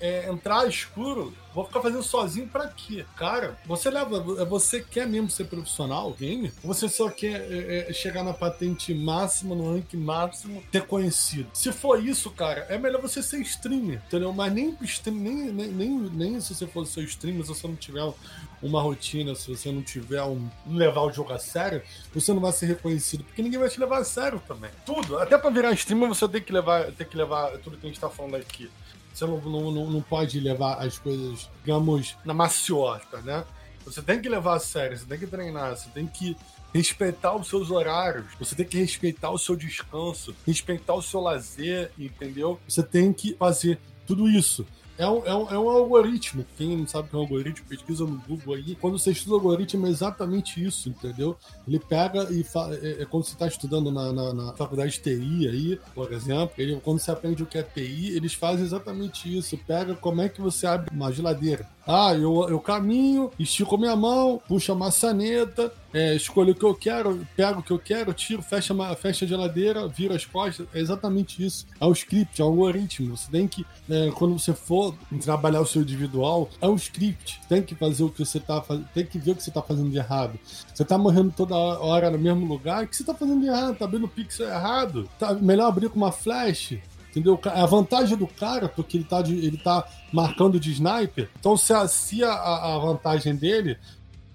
é, 0.00 0.28
entrar 0.30 0.66
escuro, 0.66 1.32
vou 1.54 1.64
ficar 1.64 1.80
fazendo 1.80 2.02
sozinho 2.02 2.48
para 2.48 2.68
quê? 2.68 3.04
Cara, 3.16 3.58
você 3.66 3.90
leva. 3.90 4.20
Você 4.46 4.80
quer 4.80 5.06
mesmo 5.06 5.30
ser 5.30 5.44
profissional 5.44 6.12
game? 6.12 6.52
Ou 6.64 6.72
você 6.72 6.88
só 6.88 7.10
quer 7.10 7.40
é, 7.50 7.90
é, 7.90 7.92
chegar 7.92 8.24
na 8.24 8.32
patente 8.32 8.94
máxima, 8.94 9.54
no 9.54 9.74
rank 9.74 9.94
máximo, 9.94 10.62
ter 10.70 10.86
conhecido? 10.86 11.50
Se 11.52 11.70
for 11.72 12.02
isso, 12.02 12.30
cara, 12.30 12.66
é 12.68 12.78
melhor 12.78 13.02
você 13.02 13.22
ser 13.22 13.40
streamer, 13.40 14.00
entendeu? 14.06 14.32
Mas 14.32 14.52
nem, 14.52 14.76
nem, 15.06 15.52
nem, 15.52 15.68
nem, 15.68 15.90
nem 15.90 16.40
se 16.40 16.54
você 16.54 16.66
for 16.66 16.86
ser 16.86 17.02
streamer, 17.04 17.42
se 17.42 17.48
você 17.48 17.68
não 17.68 17.76
tiver 17.76 18.02
uma 18.62 18.80
rotina, 18.80 19.34
se 19.34 19.54
você 19.54 19.70
não 19.70 19.82
tiver 19.82 20.22
um. 20.22 20.48
levar 20.66 21.02
o 21.02 21.12
jogo 21.12 21.32
a 21.32 21.38
sério, 21.38 21.82
você 22.14 22.32
não 22.32 22.40
vai 22.40 22.52
ser 22.52 22.66
reconhecido, 22.66 23.24
porque 23.24 23.42
ninguém 23.42 23.58
vai 23.58 23.68
te 23.68 23.80
levar 23.80 23.98
a 23.98 24.04
sério 24.04 24.40
também. 24.46 24.70
Tudo. 24.86 25.18
Até 25.18 25.36
para 25.36 25.50
virar 25.50 25.72
streamer, 25.72 26.08
você 26.08 26.26
tem 26.28 26.42
que 26.42 26.52
levar, 26.52 26.90
tem 26.92 27.06
que 27.06 27.16
levar 27.16 27.58
tudo 27.58 27.76
que 27.76 27.86
a 27.86 27.88
gente 27.88 28.00
tá 28.00 28.08
falando 28.08 28.36
aqui. 28.36 28.70
Você 29.12 29.26
não, 29.26 29.38
não, 29.38 29.90
não 29.90 30.02
pode 30.02 30.38
levar 30.40 30.74
as 30.74 30.98
coisas, 30.98 31.48
digamos, 31.62 32.16
na 32.24 32.32
maciota, 32.34 33.20
né? 33.22 33.44
Você 33.84 34.02
tem 34.02 34.20
que 34.20 34.28
levar 34.28 34.56
a 34.56 34.60
sério, 34.60 34.96
você 34.96 35.06
tem 35.06 35.18
que 35.18 35.26
treinar, 35.26 35.76
você 35.76 35.88
tem 35.90 36.06
que 36.06 36.36
respeitar 36.72 37.34
os 37.34 37.48
seus 37.48 37.70
horários, 37.70 38.26
você 38.38 38.54
tem 38.54 38.66
que 38.66 38.78
respeitar 38.78 39.30
o 39.30 39.38
seu 39.38 39.56
descanso, 39.56 40.34
respeitar 40.46 40.94
o 40.94 41.02
seu 41.02 41.20
lazer, 41.20 41.90
entendeu? 41.98 42.60
Você 42.68 42.82
tem 42.82 43.12
que 43.12 43.34
fazer 43.34 43.78
tudo 44.06 44.28
isso. 44.28 44.66
É 45.00 45.08
um, 45.08 45.26
é, 45.26 45.34
um, 45.34 45.50
é 45.50 45.58
um 45.58 45.70
algoritmo. 45.70 46.44
Quem 46.58 46.76
não 46.76 46.86
sabe 46.86 47.08
o 47.08 47.10
que 47.10 47.16
é 47.16 47.18
um 47.18 47.22
algoritmo, 47.22 47.66
pesquisa 47.66 48.04
no 48.04 48.20
Google 48.28 48.54
aí. 48.54 48.74
Quando 48.74 48.98
você 48.98 49.12
estuda 49.12 49.34
algoritmo, 49.36 49.86
é 49.86 49.88
exatamente 49.88 50.62
isso, 50.62 50.90
entendeu? 50.90 51.38
Ele 51.66 51.78
pega 51.78 52.30
e 52.30 52.44
fala. 52.44 52.74
É, 52.76 53.00
é 53.00 53.06
quando 53.06 53.24
você 53.24 53.32
está 53.32 53.46
estudando 53.46 53.90
na, 53.90 54.12
na, 54.12 54.34
na, 54.34 54.52
faculdade 54.52 54.92
de 54.92 55.00
TI 55.00 55.48
aí, 55.48 55.80
por 55.94 56.12
exemplo, 56.12 56.52
ele, 56.58 56.78
quando 56.84 56.98
você 56.98 57.10
aprende 57.10 57.42
o 57.42 57.46
que 57.46 57.56
é 57.56 57.62
TI, 57.62 58.14
eles 58.14 58.34
fazem 58.34 58.62
exatamente 58.62 59.34
isso. 59.34 59.56
Pega 59.66 59.94
como 59.94 60.20
é 60.20 60.28
que 60.28 60.42
você 60.42 60.66
abre 60.66 60.94
uma 60.94 61.10
geladeira. 61.10 61.66
Ah, 61.86 62.14
eu, 62.14 62.46
eu 62.48 62.60
caminho, 62.60 63.30
estico 63.38 63.78
minha 63.78 63.96
mão, 63.96 64.40
puxo 64.46 64.70
a 64.70 64.74
maçaneta, 64.74 65.72
é, 65.92 66.14
escolho 66.14 66.52
o 66.52 66.54
que 66.54 66.64
eu 66.64 66.74
quero, 66.74 67.26
pego 67.34 67.60
o 67.60 67.62
que 67.62 67.72
eu 67.72 67.78
quero, 67.78 68.12
tiro, 68.12 68.42
fecha, 68.42 68.74
fecha 68.94 69.24
a 69.24 69.28
geladeira, 69.28 69.88
viro 69.88 70.14
as 70.14 70.24
costas. 70.24 70.66
É 70.72 70.78
exatamente 70.78 71.44
isso. 71.44 71.66
É 71.80 71.84
o 71.84 71.92
script, 71.92 72.40
é 72.40 72.44
o 72.44 72.48
algoritmo. 72.48 73.16
Você 73.16 73.30
tem 73.30 73.48
que, 73.48 73.66
é, 73.88 74.10
quando 74.14 74.38
você 74.38 74.52
for 74.52 74.89
trabalhar 75.22 75.60
o 75.60 75.66
seu 75.66 75.82
individual, 75.82 76.48
é 76.60 76.68
um 76.68 76.74
script. 76.74 77.40
Tem 77.48 77.62
que 77.62 77.74
fazer 77.74 78.02
o 78.02 78.10
que 78.10 78.24
você 78.24 78.40
tá 78.40 78.60
fazendo, 78.60 78.88
tem 78.94 79.04
que 79.04 79.18
ver 79.18 79.32
o 79.32 79.36
que 79.36 79.42
você 79.42 79.50
tá 79.50 79.62
fazendo 79.62 79.90
de 79.90 79.98
errado. 79.98 80.38
Você 80.72 80.84
tá 80.84 80.96
morrendo 80.98 81.32
toda 81.36 81.54
hora 81.56 82.10
no 82.10 82.18
mesmo 82.18 82.46
lugar, 82.46 82.84
o 82.84 82.88
que 82.88 82.96
você 82.96 83.04
tá 83.04 83.14
fazendo 83.14 83.40
de 83.40 83.46
errado? 83.46 83.76
Tá 83.76 83.84
abrindo 83.84 84.04
o 84.04 84.08
pixel 84.08 84.48
errado? 84.48 85.08
Tá 85.18 85.34
melhor 85.34 85.68
abrir 85.68 85.88
com 85.88 85.96
uma 85.96 86.12
flash? 86.12 86.78
Entendeu? 87.10 87.40
A 87.44 87.66
vantagem 87.66 88.16
do 88.16 88.26
cara, 88.26 88.68
porque 88.68 88.96
ele 88.96 89.04
tá, 89.04 89.20
de, 89.20 89.34
ele 89.34 89.56
tá 89.56 89.84
marcando 90.12 90.60
de 90.60 90.70
sniper, 90.70 91.28
então 91.38 91.56
se 91.56 91.72
a, 91.72 91.88
se 91.88 92.22
a, 92.22 92.32
a 92.32 92.78
vantagem 92.78 93.34
dele 93.34 93.76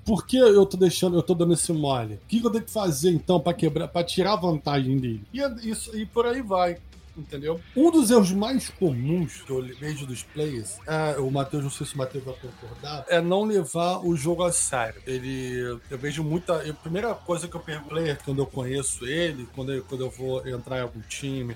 por 0.05 0.25
que 0.27 0.37
eu 0.37 0.65
tô 0.67 0.77
deixando, 0.77 1.17
eu 1.17 1.23
tô 1.23 1.33
dando 1.33 1.53
esse 1.53 1.73
mole? 1.73 2.13
O 2.13 2.27
que 2.27 2.39
eu 2.39 2.51
tenho 2.51 2.63
que 2.63 2.71
fazer 2.71 3.09
então 3.09 3.39
para 3.39 3.53
quebrar, 3.55 3.87
para 3.87 4.05
tirar 4.05 4.35
vantagem 4.35 4.97
dele? 4.97 5.23
E, 5.33 5.41
isso, 5.67 5.97
e 5.97 6.05
por 6.05 6.27
aí 6.27 6.43
vai. 6.43 6.77
Entendeu? 7.17 7.61
Um 7.75 7.89
dos 7.91 8.11
erros 8.11 8.31
mais 8.31 8.69
comuns 8.69 9.41
que 9.41 9.49
eu 9.49 9.63
vejo 9.79 10.05
dos 10.05 10.23
players, 10.23 10.77
é, 10.85 11.17
o 11.17 11.31
Matheus, 11.31 11.63
não 11.63 11.69
sei 11.69 11.87
se 11.87 11.95
o 11.95 11.97
Matheus 11.97 12.23
vai 12.23 12.35
concordar, 12.35 13.05
é 13.07 13.21
não 13.21 13.43
levar 13.45 14.05
o 14.05 14.15
jogo 14.15 14.43
a 14.43 14.51
sério. 14.51 15.01
Ele, 15.07 15.79
eu 15.89 15.97
vejo 15.97 16.23
muita. 16.23 16.69
a 16.69 16.73
primeira 16.73 17.13
coisa 17.15 17.47
que 17.47 17.55
eu 17.55 17.61
pergunto 17.61 17.85
player 17.95 18.17
quando 18.23 18.39
eu 18.39 18.45
conheço 18.45 19.05
ele, 19.05 19.47
quando 19.55 19.71
eu, 19.71 19.83
quando 19.83 20.01
eu 20.01 20.09
vou 20.09 20.45
entrar 20.47 20.79
em 20.79 20.81
algum 20.81 21.01
time, 21.01 21.55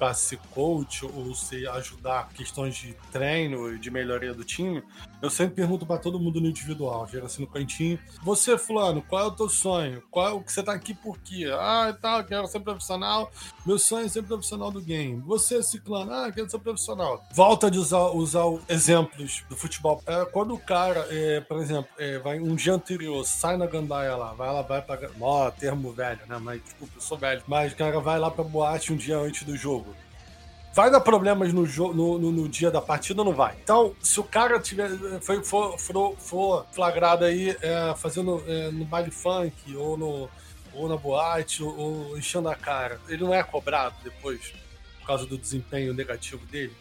para 0.00 0.14
ser 0.14 0.38
coach 0.54 1.04
ou 1.04 1.34
se 1.34 1.68
ajudar 1.68 2.30
questões 2.30 2.74
de 2.74 2.94
treino 3.12 3.74
e 3.74 3.78
de 3.78 3.90
melhoria 3.90 4.32
do 4.32 4.42
time, 4.42 4.82
eu 5.20 5.28
sempre 5.28 5.56
pergunto 5.56 5.84
para 5.84 5.98
todo 5.98 6.18
mundo 6.18 6.40
no 6.40 6.46
individual, 6.46 7.06
chega 7.06 7.26
assim 7.26 7.42
no 7.42 7.46
cantinho. 7.46 7.98
Você, 8.22 8.56
fulano, 8.56 9.02
qual 9.02 9.24
é 9.24 9.26
o 9.26 9.30
teu 9.30 9.50
sonho? 9.50 10.02
Qual 10.10 10.26
é 10.26 10.32
o 10.32 10.40
que 10.40 10.50
você 10.50 10.62
tá 10.62 10.72
aqui 10.72 10.94
por 10.94 11.18
quê? 11.18 11.50
Ah, 11.52 11.94
tá, 12.00 12.24
quero 12.24 12.46
ser 12.46 12.60
profissional. 12.60 13.30
Meu 13.66 13.78
sonho 13.78 14.06
é 14.06 14.08
ser 14.08 14.22
profissional 14.22 14.70
do 14.70 14.80
game. 14.80 15.20
Você, 15.26 15.62
ciclano, 15.62 16.10
ah, 16.14 16.32
quero 16.32 16.50
ser 16.50 16.58
profissional. 16.60 17.22
Volta 17.32 17.70
de 17.70 17.78
usar, 17.78 18.06
usar 18.12 18.44
exemplos 18.70 19.44
do 19.50 19.56
futebol. 19.56 20.02
É, 20.06 20.24
quando 20.24 20.54
o 20.54 20.58
cara, 20.58 21.06
é, 21.10 21.42
por 21.42 21.58
exemplo, 21.58 21.90
é, 21.98 22.18
vai 22.18 22.40
um 22.40 22.54
dia 22.54 22.72
anterior, 22.72 23.22
sai 23.26 23.58
na 23.58 23.66
gandaia 23.66 24.16
lá, 24.16 24.32
vai 24.32 24.50
lá, 24.50 24.62
vai 24.62 24.80
pra. 24.80 24.98
Ó, 25.20 25.50
termo 25.50 25.92
velho, 25.92 26.20
né? 26.26 26.38
Mas, 26.40 26.62
desculpa, 26.64 26.94
eu 26.96 27.02
sou 27.02 27.18
velho. 27.18 27.42
Mas 27.46 27.74
o 27.74 27.76
cara 27.76 28.00
vai 28.00 28.18
lá 28.18 28.30
pra 28.30 28.42
boate 28.42 28.94
um 28.94 28.96
dia 28.96 29.18
antes 29.18 29.42
do 29.42 29.54
jogo. 29.54 29.89
Vai 30.72 30.90
dar 30.90 31.00
problemas 31.00 31.52
no, 31.52 31.66
no, 31.66 32.18
no, 32.18 32.32
no, 32.32 32.48
dia 32.48 32.70
da 32.70 32.80
partida 32.80 33.22
ou 33.22 33.24
não 33.24 33.34
vai? 33.34 33.56
Então, 33.62 33.94
se 34.00 34.20
o 34.20 34.24
cara 34.24 34.60
tiver, 34.60 34.88
foi, 35.20 35.42
for, 35.42 35.76
for, 35.78 36.16
for 36.16 36.66
flagrado 36.70 37.24
aí 37.24 37.56
é, 37.60 37.94
fazendo 37.96 38.42
é, 38.46 38.70
no 38.70 38.84
baile 38.84 39.10
funk 39.10 39.52
ou, 39.74 39.96
no, 39.96 40.30
ou 40.72 40.88
na 40.88 40.96
boate 40.96 41.62
ou, 41.62 41.76
ou 41.76 42.18
enchendo 42.18 42.48
a 42.48 42.54
cara, 42.54 43.00
ele 43.08 43.24
não 43.24 43.34
é 43.34 43.42
cobrado 43.42 43.96
depois 44.04 44.52
por 45.00 45.06
causa 45.08 45.26
do 45.26 45.36
desempenho 45.36 45.92
negativo 45.92 46.46
dele? 46.46 46.72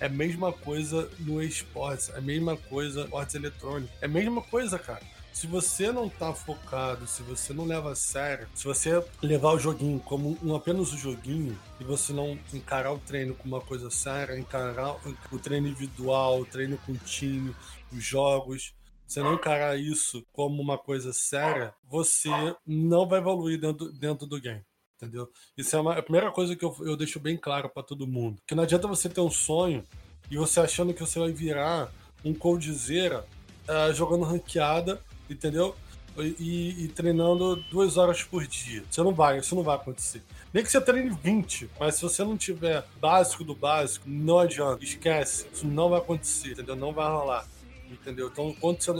É 0.00 0.06
a 0.06 0.10
mesma 0.10 0.52
coisa 0.52 1.08
no 1.20 1.40
esportes, 1.40 2.10
é 2.10 2.18
a 2.18 2.20
mesma 2.20 2.56
coisa 2.56 3.00
no 3.00 3.04
esportes 3.04 3.34
eletrônico. 3.36 3.92
É 4.00 4.06
a 4.06 4.08
mesma 4.08 4.42
coisa, 4.42 4.78
cara 4.80 5.17
se 5.38 5.46
você 5.46 5.92
não 5.92 6.08
tá 6.08 6.34
focado, 6.34 7.06
se 7.06 7.22
você 7.22 7.52
não 7.52 7.64
leva 7.64 7.92
a 7.92 7.94
sério, 7.94 8.48
se 8.56 8.64
você 8.64 9.00
levar 9.22 9.52
o 9.52 9.58
joguinho 9.58 10.00
como 10.00 10.36
um, 10.42 10.52
apenas 10.56 10.92
um 10.92 10.98
joguinho 10.98 11.56
e 11.78 11.84
você 11.84 12.12
não 12.12 12.36
encarar 12.52 12.92
o 12.92 12.98
treino 12.98 13.36
como 13.36 13.54
uma 13.54 13.64
coisa 13.64 13.88
séria, 13.88 14.36
encarar 14.36 14.96
o 15.30 15.38
treino 15.38 15.68
individual, 15.68 16.40
o 16.40 16.44
treino 16.44 16.76
o 16.88 16.96
time, 17.04 17.54
os 17.92 18.02
jogos, 18.02 18.74
você 19.06 19.22
não 19.22 19.34
encarar 19.34 19.78
isso 19.78 20.26
como 20.32 20.60
uma 20.60 20.76
coisa 20.76 21.12
séria, 21.12 21.72
você 21.88 22.30
não 22.66 23.06
vai 23.06 23.20
evoluir 23.20 23.60
dentro, 23.60 23.92
dentro 23.92 24.26
do 24.26 24.40
game. 24.40 24.64
Entendeu? 24.96 25.30
Isso 25.56 25.76
é 25.76 25.80
uma, 25.80 25.96
a 25.96 26.02
primeira 26.02 26.32
coisa 26.32 26.56
que 26.56 26.64
eu, 26.64 26.76
eu 26.80 26.96
deixo 26.96 27.20
bem 27.20 27.36
claro 27.36 27.68
para 27.68 27.84
todo 27.84 28.08
mundo. 28.08 28.42
Que 28.44 28.56
não 28.56 28.64
adianta 28.64 28.88
você 28.88 29.08
ter 29.08 29.20
um 29.20 29.30
sonho 29.30 29.84
e 30.28 30.36
você 30.36 30.58
achando 30.58 30.92
que 30.92 31.00
você 31.00 31.20
vai 31.20 31.30
virar 31.30 31.92
um 32.24 32.34
coldzera 32.34 33.24
uh, 33.68 33.94
jogando 33.94 34.24
ranqueada, 34.24 35.00
entendeu? 35.28 35.74
E, 36.16 36.84
e, 36.84 36.88
treinando 36.88 37.56
duas 37.70 37.96
horas 37.96 38.24
por 38.24 38.44
dia. 38.44 38.82
Você 38.90 39.00
não 39.02 39.14
vai, 39.14 39.38
isso 39.38 39.54
não 39.54 39.62
vai 39.62 39.76
acontecer. 39.76 40.20
Nem 40.52 40.64
que 40.64 40.70
você 40.70 40.80
treine 40.80 41.10
20, 41.10 41.70
mas 41.78 41.94
se 41.94 42.02
você 42.02 42.24
não 42.24 42.36
tiver 42.36 42.84
básico 43.00 43.44
do 43.44 43.54
básico, 43.54 44.08
não 44.08 44.40
adianta. 44.40 44.82
Esquece. 44.82 45.46
Isso 45.52 45.64
não 45.64 45.90
vai 45.90 46.00
acontecer, 46.00 46.52
entendeu? 46.52 46.74
Não 46.74 46.92
vai 46.92 47.08
rolar. 47.08 47.46
Entendeu? 47.88 48.28
Então, 48.32 48.54
quando 48.60 48.82
você, 48.82 48.90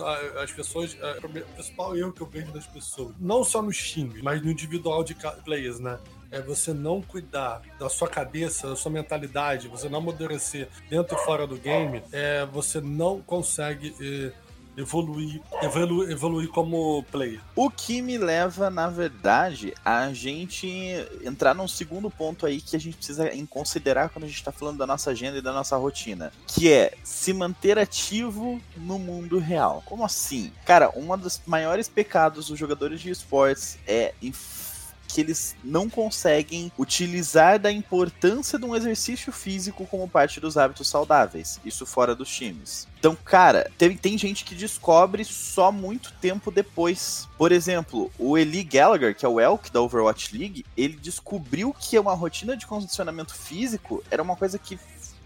as 0.41 0.53
pessoas. 0.53 0.97
O 1.23 1.29
principal 1.55 1.97
erro 1.97 2.13
que 2.13 2.21
eu 2.21 2.27
vejo 2.27 2.53
das 2.53 2.67
pessoas, 2.67 3.15
não 3.19 3.43
só 3.43 3.61
nos 3.61 3.77
times, 3.77 4.23
mas 4.23 4.41
no 4.41 4.51
individual 4.51 5.03
de 5.03 5.17
players, 5.45 5.81
né? 5.81 5.99
é 6.31 6.41
você 6.41 6.73
não 6.73 7.01
cuidar 7.01 7.63
da 7.79 7.89
sua 7.89 8.09
cabeça, 8.09 8.69
da 8.69 8.77
sua 8.77 8.91
mentalidade, 8.91 9.69
você 9.69 9.89
não 9.89 9.99
amadurecer 9.99 10.69
dentro 10.89 11.17
e 11.17 11.25
fora 11.25 11.47
do 11.47 11.57
game, 11.57 12.03
é, 12.13 12.45
você 12.47 12.81
não 12.81 13.21
consegue 13.21 13.95
é, 14.01 14.33
evoluir, 14.79 15.43
evoluir, 15.63 16.11
evoluir 16.11 16.49
como 16.49 17.03
player. 17.11 17.41
O 17.57 17.69
que 17.69 18.01
me 18.01 18.17
leva, 18.17 18.71
na 18.71 18.89
verdade, 18.89 19.75
a 19.85 20.13
gente 20.13 20.69
entrar 21.25 21.55
num 21.55 21.67
segundo 21.67 22.11
ponto 22.11 22.47
aí 22.47 22.61
que 22.61 22.77
a 22.77 22.81
gente 22.81 22.97
precisa 22.97 23.31
considerar 23.51 24.09
quando 24.09 24.25
a 24.25 24.29
gente 24.29 24.37
está 24.37 24.53
falando 24.53 24.79
da 24.79 24.87
nossa 24.87 25.11
agenda 25.11 25.39
e 25.39 25.43
da 25.43 25.53
nossa 25.53 25.77
rotina, 25.77 26.33
que 26.47 26.73
é 26.73 26.95
se 27.03 27.33
manter 27.33 27.79
ativo 27.79 28.61
no 28.77 28.99
mundo 28.99 29.39
real. 29.39 29.83
Como 29.85 30.05
assim? 30.05 30.53
Cara, 30.65 30.93
um 30.97 31.17
dos 31.17 31.41
maiores 31.47 31.89
pecados 31.89 32.49
dos 32.49 32.59
jogadores 32.59 33.01
de 33.01 33.11
esportes 33.11 33.79
é 33.87 34.15
que 35.09 35.23
eles 35.23 35.57
não 35.65 35.89
conseguem 35.89 36.71
utilizar 36.79 37.59
da 37.59 37.73
importância 37.73 38.59
de 38.59 38.65
um 38.67 38.77
exercício 38.77 39.33
físico 39.33 39.87
como 39.87 40.09
parte 40.09 40.39
dos 40.39 40.59
hábitos 40.59 40.89
saudáveis. 40.89 41.59
Isso 41.65 41.87
fora 41.87 42.15
dos 42.15 42.29
times. 42.29 42.87
Então, 42.99 43.17
cara, 43.25 43.71
tem, 43.79 43.97
tem 43.97 44.19
gente 44.19 44.45
que 44.45 44.55
descobre 44.55 45.25
só 45.25 45.73
muito 45.73 46.13
tempo 46.21 46.51
depois. 46.51 47.29
Por 47.39 47.53
exemplo, 47.53 48.11
o 48.19 48.37
Eli 48.37 48.63
Gallagher, 48.63 49.15
que 49.15 49.25
é 49.25 49.29
o 49.29 49.41
Elk 49.41 49.73
da 49.73 49.81
Overwatch 49.81 50.37
League, 50.37 50.67
ele 50.77 50.97
descobriu 51.01 51.73
que 51.73 51.99
uma 51.99 52.15
rotina 52.15 52.57
de 52.57 52.67
condicionamento 52.67 53.35
físico 53.35 54.03
era 54.11 54.23
uma 54.23 54.37
coisa 54.37 54.59
que 54.59 54.79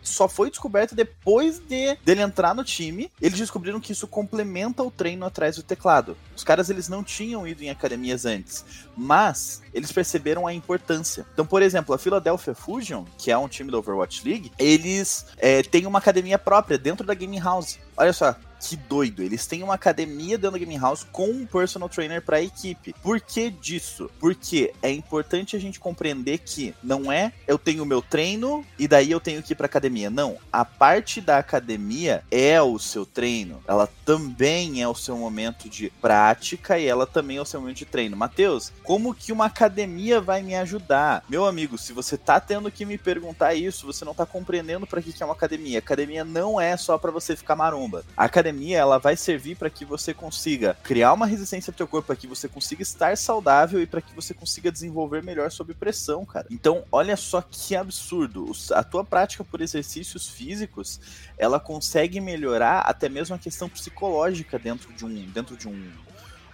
só 0.02 0.28
foi 0.28 0.50
descoberto 0.50 0.94
depois 0.94 1.58
de 1.58 1.96
dele 2.04 2.22
entrar 2.22 2.54
no 2.54 2.64
time. 2.64 3.10
Eles 3.20 3.38
descobriram 3.38 3.80
que 3.80 3.92
isso 3.92 4.06
complementa 4.06 4.82
o 4.82 4.90
treino 4.90 5.24
atrás 5.24 5.56
do 5.56 5.62
teclado. 5.62 6.16
Os 6.36 6.44
caras 6.44 6.68
eles 6.70 6.88
não 6.88 7.04
tinham 7.04 7.46
ido 7.46 7.62
em 7.62 7.70
academias 7.70 8.24
antes, 8.24 8.64
mas 8.96 9.62
eles 9.72 9.92
perceberam 9.92 10.46
a 10.46 10.52
importância. 10.52 11.26
Então, 11.32 11.46
por 11.46 11.62
exemplo, 11.62 11.94
a 11.94 11.98
Philadelphia 11.98 12.54
Fusion, 12.54 13.04
que 13.16 13.30
é 13.30 13.38
um 13.38 13.48
time 13.48 13.70
da 13.70 13.78
Overwatch 13.78 14.26
League, 14.26 14.52
eles 14.58 15.26
é, 15.38 15.62
têm 15.62 15.86
uma 15.86 15.98
academia 15.98 16.38
própria 16.38 16.78
dentro 16.78 17.06
da 17.06 17.14
Gaming 17.14 17.40
House. 17.40 17.78
Olha 17.96 18.12
só, 18.12 18.36
que 18.62 18.76
doido. 18.76 19.22
Eles 19.22 19.44
têm 19.44 19.62
uma 19.62 19.74
academia 19.74 20.38
dentro 20.38 20.52
da 20.52 20.58
Game 20.58 20.78
House 20.78 21.04
com 21.10 21.28
um 21.28 21.44
personal 21.44 21.88
trainer 21.88 22.22
para 22.22 22.36
a 22.36 22.42
equipe. 22.42 22.94
Por 23.02 23.20
que 23.20 23.50
disso? 23.50 24.08
Porque 24.20 24.72
é 24.80 24.90
importante 24.90 25.56
a 25.56 25.58
gente 25.58 25.80
compreender 25.80 26.38
que 26.38 26.72
não 26.82 27.10
é 27.10 27.32
eu 27.46 27.58
tenho 27.58 27.82
o 27.82 27.86
meu 27.86 28.00
treino 28.00 28.64
e 28.78 28.86
daí 28.86 29.10
eu 29.10 29.18
tenho 29.18 29.42
que 29.42 29.52
ir 29.52 29.56
para 29.56 29.66
academia. 29.66 30.08
Não, 30.10 30.38
a 30.52 30.64
parte 30.64 31.20
da 31.20 31.38
academia 31.38 32.22
é 32.30 32.62
o 32.62 32.78
seu 32.78 33.04
treino. 33.04 33.60
Ela 33.66 33.88
também 34.04 34.80
é 34.80 34.88
o 34.88 34.94
seu 34.94 35.16
momento 35.16 35.68
de 35.68 35.90
prática 36.00 36.78
e 36.78 36.86
ela 36.86 37.06
também 37.06 37.38
é 37.38 37.42
o 37.42 37.46
seu 37.46 37.60
momento 37.60 37.78
de 37.78 37.86
treino. 37.86 38.16
Mateus, 38.16 38.72
como 38.84 39.14
que 39.14 39.32
uma 39.32 39.46
academia 39.46 40.20
vai 40.20 40.42
me 40.42 40.54
ajudar? 40.54 41.24
Meu 41.28 41.46
amigo, 41.46 41.76
se 41.76 41.92
você 41.92 42.16
tá 42.16 42.38
tendo 42.38 42.70
que 42.70 42.84
me 42.84 42.96
perguntar 42.96 43.54
isso, 43.54 43.86
você 43.86 44.04
não 44.04 44.14
tá 44.14 44.24
compreendendo 44.24 44.86
para 44.86 45.02
que 45.02 45.12
que 45.12 45.22
é 45.22 45.26
uma 45.26 45.34
academia. 45.34 45.78
Academia 45.78 46.24
não 46.24 46.60
é 46.60 46.76
só 46.76 46.96
para 46.96 47.10
você 47.10 47.34
ficar 47.34 47.56
maromba. 47.56 48.04
A 48.16 48.24
academia 48.24 48.51
academia 48.52 48.78
ela 48.78 48.98
vai 48.98 49.16
servir 49.16 49.56
para 49.56 49.70
que 49.70 49.84
você 49.84 50.12
consiga 50.12 50.76
criar 50.82 51.12
uma 51.12 51.26
resistência 51.26 51.72
pro 51.72 51.78
teu 51.78 51.88
corpo, 51.88 52.06
para 52.06 52.16
que 52.16 52.26
você 52.26 52.48
consiga 52.48 52.82
estar 52.82 53.16
saudável 53.16 53.80
e 53.80 53.86
para 53.86 54.02
que 54.02 54.14
você 54.14 54.34
consiga 54.34 54.70
desenvolver 54.70 55.22
melhor 55.22 55.50
sob 55.50 55.72
pressão, 55.74 56.24
cara. 56.24 56.46
Então, 56.50 56.84
olha 56.92 57.16
só 57.16 57.40
que 57.40 57.74
absurdo. 57.74 58.52
A 58.72 58.84
tua 58.84 59.04
prática 59.04 59.42
por 59.42 59.60
exercícios 59.60 60.28
físicos, 60.28 61.00
ela 61.38 61.58
consegue 61.58 62.20
melhorar 62.20 62.80
até 62.80 63.08
mesmo 63.08 63.34
a 63.34 63.38
questão 63.38 63.68
psicológica 63.68 64.58
dentro 64.58 64.92
de 64.92 65.04
um 65.04 65.30
dentro 65.30 65.56
de 65.56 65.68
um 65.68 65.90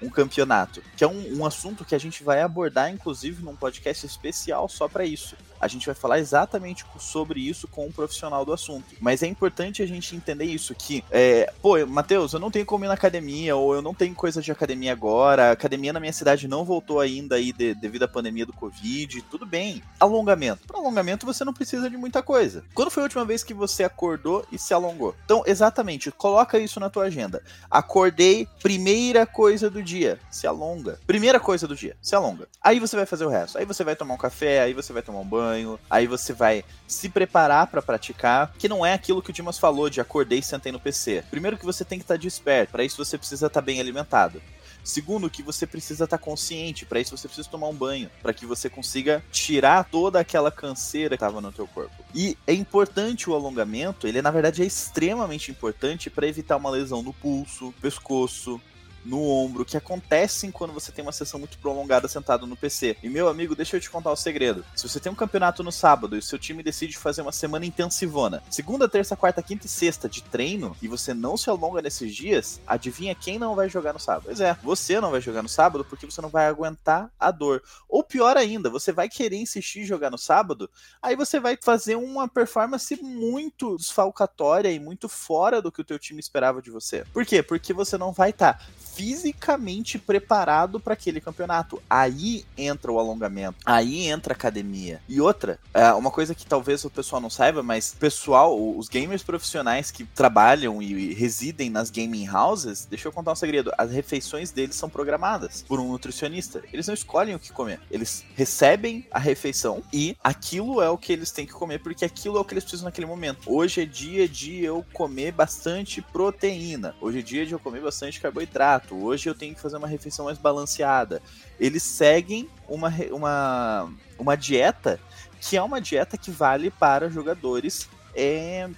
um 0.01 0.09
campeonato, 0.09 0.81
que 0.97 1.03
é 1.03 1.09
um, 1.09 1.39
um 1.39 1.45
assunto 1.45 1.85
que 1.85 1.93
a 1.93 1.99
gente 1.99 2.23
vai 2.23 2.41
abordar, 2.41 2.89
inclusive, 2.89 3.43
num 3.43 3.57
podcast 3.57 4.07
especial 4.07 4.69
só 4.69 4.87
para 4.87 5.05
isso 5.05 5.35
a 5.61 5.69
gente 5.69 5.87
vai 5.87 5.95
falar 5.95 6.19
exatamente 6.19 6.85
sobre 6.99 7.41
isso 7.41 7.69
com 7.69 7.87
um 7.87 7.93
profissional 7.93 8.45
do 8.45 8.53
assunto. 8.53 8.85
Mas 9.01 9.23
é 9.23 9.27
importante 9.27 9.83
a 9.83 9.87
gente 9.87 10.15
entender 10.15 10.45
isso, 10.45 10.75
que, 10.75 11.05
é, 11.11 11.53
pô, 11.63 11.85
Matheus, 11.87 12.33
eu 12.33 12.41
não 12.41 12.51
tenho 12.51 12.67
como 12.67 12.85
ir 12.85 12.89
na 12.89 12.95
academia, 12.95 13.57
ou 13.57 13.75
eu 13.75 13.83
não 13.83 13.95
tenho 13.95 14.15
coisa 14.15 14.41
de 14.41 14.53
academia 14.53 14.93
agora, 14.93 15.49
a 15.49 15.53
academia 15.53 15.93
na 15.93 16.01
minha 16.01 16.13
cidade 16.13 16.49
não 16.49 16.65
voltou 16.65 17.01
ainda 17.01 17.37
aí 17.37 17.53
de, 17.53 17.75
devido 17.75 18.05
à 18.05 18.09
pandemia 18.09 18.47
do 18.47 18.53
Covid, 18.53 19.23
tudo 19.23 19.47
bem. 19.47 19.83
Alongamento. 19.99 20.67
Para 20.67 20.79
alongamento 20.79 21.27
você 21.27 21.45
não 21.45 21.53
precisa 21.53 21.89
de 21.91 21.97
muita 21.97 22.23
coisa. 22.23 22.65
Quando 22.75 22.91
foi 22.91 23.03
a 23.03 23.07
última 23.07 23.25
vez 23.25 23.43
que 23.43 23.55
você 23.55 23.85
acordou 23.85 24.47
e 24.53 24.59
se 24.59 24.75
alongou? 24.75 25.15
Então, 25.25 25.43
exatamente, 25.47 26.11
coloca 26.11 26.59
isso 26.59 26.81
na 26.81 26.91
tua 26.91 27.05
agenda. 27.05 27.43
Acordei, 27.71 28.47
primeira 28.63 29.27
coisa 29.27 29.71
do 29.71 29.83
dia, 29.83 30.19
se 30.31 30.47
alonga. 30.47 30.99
Primeira 31.07 31.41
coisa 31.41 31.67
do 31.67 31.75
dia, 31.75 31.97
se 32.01 32.15
alonga. 32.15 32.49
Aí 32.63 32.79
você 32.79 32.97
vai 32.97 33.07
fazer 33.07 33.25
o 33.25 33.29
resto. 33.29 33.59
Aí 33.59 33.65
você 33.65 33.83
vai 33.85 33.97
tomar 33.97 34.15
um 34.15 34.19
café, 34.19 34.61
aí 34.61 34.75
você 34.75 34.93
vai 34.93 35.03
tomar 35.03 35.21
um 35.21 35.25
banho, 35.25 35.48
banho, 35.49 35.81
aí 35.89 36.07
você 36.07 36.33
vai 36.33 36.65
se 36.87 37.09
preparar 37.09 37.67
para 37.67 37.83
praticar, 37.83 38.53
que 38.59 38.69
não 38.69 38.85
é 38.85 38.93
aquilo 38.93 39.23
que 39.23 39.31
o 39.31 39.33
Dimas 39.33 39.59
falou 39.59 39.89
de 39.89 40.01
acordei 40.01 40.41
e 40.41 40.43
sentei 40.43 40.71
no 40.71 40.81
PC. 40.81 41.25
Primeiro 41.31 41.57
que 41.57 41.65
você 41.65 41.85
tem 41.85 41.99
que 41.99 42.05
estar 42.05 42.15
tá 42.15 42.21
desperto, 42.21 42.73
para 42.73 42.85
isso 42.85 43.03
você 43.03 43.17
precisa 43.17 43.47
estar 43.47 43.61
tá 43.61 43.65
bem 43.65 43.81
alimentado. 43.81 44.41
Segundo, 44.85 45.29
que 45.29 45.43
você 45.43 45.67
precisa 45.67 46.05
estar 46.05 46.17
tá 46.17 46.25
consciente, 46.25 46.87
para 46.87 47.01
isso 47.01 47.17
você 47.17 47.29
precisa 47.29 47.49
tomar 47.49 47.69
um 47.69 47.75
banho, 47.75 48.11
para 48.23 48.33
que 48.33 48.47
você 48.47 48.71
consiga 48.71 49.23
tirar 49.31 49.85
toda 49.85 50.21
aquela 50.21 50.51
canseira 50.51 51.11
que 51.11 51.23
estava 51.23 51.41
no 51.41 51.53
teu 51.53 51.67
corpo. 51.67 51.95
E 52.15 52.39
é 52.47 52.55
importante 52.55 53.29
o 53.29 53.35
alongamento, 53.35 54.07
ele 54.07 54.23
na 54.23 54.31
verdade 54.31 54.63
é 54.63 54.67
extremamente 54.67 55.51
importante 55.51 56.09
para 56.09 56.27
evitar 56.27 56.57
uma 56.57 56.71
lesão 56.71 57.03
no 57.03 57.13
pulso, 57.13 57.75
pescoço, 57.83 58.61
no 59.05 59.23
ombro, 59.23 59.65
que 59.65 59.77
acontecem 59.77 60.51
quando 60.51 60.73
você 60.73 60.93
tem 60.93 61.03
uma 61.03 61.13
sessão 61.13 61.39
muito 61.39 61.59
prolongada 61.59 62.09
sentado 62.09 62.47
no 62.47 62.57
PC. 62.57 62.97
E 63.03 63.09
meu 63.09 63.29
amigo, 63.29 63.55
deixa 63.55 63.77
eu 63.77 63.81
te 63.81 63.91
contar 63.91 64.11
o 64.11 64.15
um 64.15 64.17
segredo. 64.17 64.65
Se 64.75 64.89
você 64.89 65.01
tem 65.01 65.11
um 65.11 65.15
campeonato 65.15 65.63
no 65.63 65.73
sábado 65.73 66.17
e 66.17 66.19
o 66.19 66.23
seu 66.23 66.39
time 66.39 66.63
decide 66.63 66.97
fazer 66.97 67.23
uma 67.23 67.33
semana 67.33 67.67
intensivona, 67.67 68.43
segunda, 68.51 68.89
terça, 68.89 69.17
quarta, 69.17 69.43
quinta 69.43 69.67
e 69.67 69.69
sexta 69.69 70.09
de 70.09 70.23
treino, 70.23 70.77
e 70.83 70.89
você 70.89 71.15
não 71.15 71.37
se 71.37 71.51
alonga 71.51 71.83
nesses 71.83 72.15
dias, 72.15 72.61
adivinha 72.67 73.15
quem 73.15 73.39
não 73.39 73.55
vai 73.55 73.69
jogar 73.69 73.93
no 73.93 73.99
sábado? 73.99 74.25
Pois 74.27 74.41
é, 74.41 74.57
você 74.63 75.01
não 75.01 75.11
vai 75.11 75.21
jogar 75.21 75.43
no 75.43 75.49
sábado 75.49 75.85
porque 75.85 76.07
você 76.07 76.21
não 76.21 76.29
vai 76.29 76.47
aguentar 76.47 77.11
a 77.19 77.31
dor. 77.31 77.63
Ou 77.89 78.03
pior 78.03 78.37
ainda, 78.37 78.71
você 78.71 78.93
vai 78.93 79.09
querer 79.09 79.37
insistir 79.37 79.81
em 79.81 79.87
jogar 79.87 80.11
no 80.11 80.19
sábado, 80.19 80.71
aí 81.01 81.17
você 81.17 81.41
vai 81.41 81.59
fazer 81.61 81.97
uma 81.97 82.29
performance 82.29 82.97
muito 83.03 83.77
desfalcatória 83.77 84.71
e 84.71 84.79
muito 84.79 85.09
fora 85.09 85.63
do 85.63 85.73
que 85.73 85.81
o 85.81 85.85
teu 85.85 85.99
time 85.99 86.21
esperava 86.21 86.61
de 86.61 86.71
você. 86.71 87.05
Por 87.13 87.25
quê? 87.25 87.43
Porque 87.43 87.73
você 87.73 87.97
não 87.97 88.13
vai 88.13 88.31
estar 88.31 88.55
tá 88.55 88.67
fisicamente 88.99 89.97
preparado 89.97 90.81
para 90.81 90.95
aquele 90.95 91.21
campeonato. 91.21 91.81
Aí 91.89 92.45
entra 92.57 92.91
o 92.91 92.99
alongamento, 92.99 93.59
aí 93.65 94.09
entra 94.09 94.33
a 94.33 94.37
academia. 94.37 95.01
E 95.09 95.21
outra, 95.21 95.61
é, 95.73 95.93
uma 95.93 96.11
coisa 96.11 96.35
que 96.35 96.45
talvez 96.45 96.85
o 96.85 96.91
pessoal 96.91 97.23
não 97.23 97.31
saiba, 97.31 97.63
mas 97.63 97.95
pessoal, 97.95 98.59
os 98.77 98.89
gamers 98.89 99.23
profissionais 99.23 99.93
que 99.93 100.05
trabalham 100.05 100.83
e 100.83 101.15
residem 101.15 101.71
nas 101.71 101.91
gaming 101.91 102.29
houses, 102.29 102.87
deixa 102.91 103.07
eu 103.07 103.13
contar 103.13 103.31
um 103.31 103.37
segredo, 103.37 103.71
as 103.79 103.93
refeições 103.93 104.51
deles 104.51 104.75
são 104.75 104.91
programadas 104.91 105.65
por 105.69 105.79
um 105.79 105.93
nutricionista. 105.93 106.65
Eles 106.73 106.89
não 106.89 106.95
escolhem 106.95 107.37
o 107.37 107.39
que 107.39 107.53
comer, 107.53 107.81
eles 107.93 108.25
recebem 108.35 109.07
a 109.13 109.21
refeição 109.21 109.81
e 109.93 110.17
aquilo 110.25 110.83
é 110.83 110.91
o 110.91 110.99
que 110.99 111.13
eles 111.13 111.31
têm 111.31 111.47
que 111.47 111.53
comer 111.53 111.79
porque 111.79 112.05
aquilo 112.05 112.37
é 112.37 112.41
o 112.41 112.45
que 112.45 112.55
eles 112.55 112.65
precisam 112.65 112.87
naquele 112.87 113.07
momento. 113.07 113.43
Hoje 113.47 113.83
é 113.83 113.87
dia 113.87 114.29
de 114.29 114.65
eu 114.65 114.85
comer 114.93 115.31
bastante 115.31 116.03
proteína. 116.03 116.97
Hoje 117.01 117.21
é 117.21 117.23
dia 117.23 117.47
de 117.47 117.53
eu 117.53 117.61
comer 117.61 117.81
bastante 117.81 118.21
carboidrato 118.21 118.88
hoje 118.95 119.29
eu 119.29 119.35
tenho 119.35 119.55
que 119.55 119.61
fazer 119.61 119.77
uma 119.77 119.89
refeição 119.89 120.27
mais 120.27 120.39
balanceada. 120.39 121.23
Eles 121.59 121.83
seguem 121.83 122.49
uma, 122.69 122.93
uma, 123.11 123.93
uma 124.19 124.37
dieta 124.37 125.01
que 125.41 125.57
é 125.57 125.63
uma 125.63 125.81
dieta 125.81 126.19
que 126.19 126.31
vale 126.31 126.71
para 126.71 127.09
jogadores 127.09 127.89
é, 128.15 128.69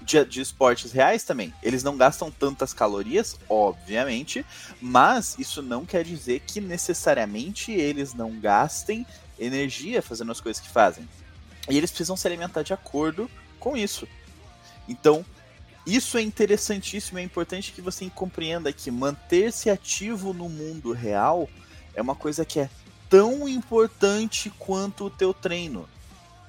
de, 0.00 0.24
de, 0.24 0.40
esportes 0.40 0.92
reais 0.92 1.24
também. 1.24 1.52
Eles 1.62 1.82
não 1.82 1.96
gastam 1.96 2.30
tantas 2.30 2.72
calorias, 2.72 3.38
obviamente, 3.48 4.44
mas 4.80 5.38
isso 5.38 5.62
não 5.62 5.84
quer 5.84 6.04
dizer 6.04 6.40
que 6.46 6.60
necessariamente 6.60 7.72
eles 7.72 8.14
não 8.14 8.38
gastem 8.40 9.06
energia 9.38 10.02
fazendo 10.02 10.32
as 10.32 10.40
coisas 10.40 10.60
que 10.60 10.68
fazem. 10.68 11.08
E 11.68 11.76
eles 11.76 11.90
precisam 11.90 12.16
se 12.16 12.26
alimentar 12.26 12.62
de 12.62 12.72
acordo 12.72 13.30
com 13.58 13.76
isso. 13.76 14.08
Então, 14.88 15.24
Isso 15.90 16.16
é 16.16 16.22
interessantíssimo, 16.22 17.18
é 17.18 17.22
importante 17.22 17.72
que 17.72 17.80
você 17.80 18.08
compreenda 18.08 18.72
que 18.72 18.92
manter-se 18.92 19.68
ativo 19.68 20.32
no 20.32 20.48
mundo 20.48 20.92
real 20.92 21.50
é 21.96 22.00
uma 22.00 22.14
coisa 22.14 22.44
que 22.44 22.60
é 22.60 22.70
tão 23.08 23.48
importante 23.48 24.52
quanto 24.56 25.06
o 25.06 25.10
teu 25.10 25.34
treino 25.34 25.88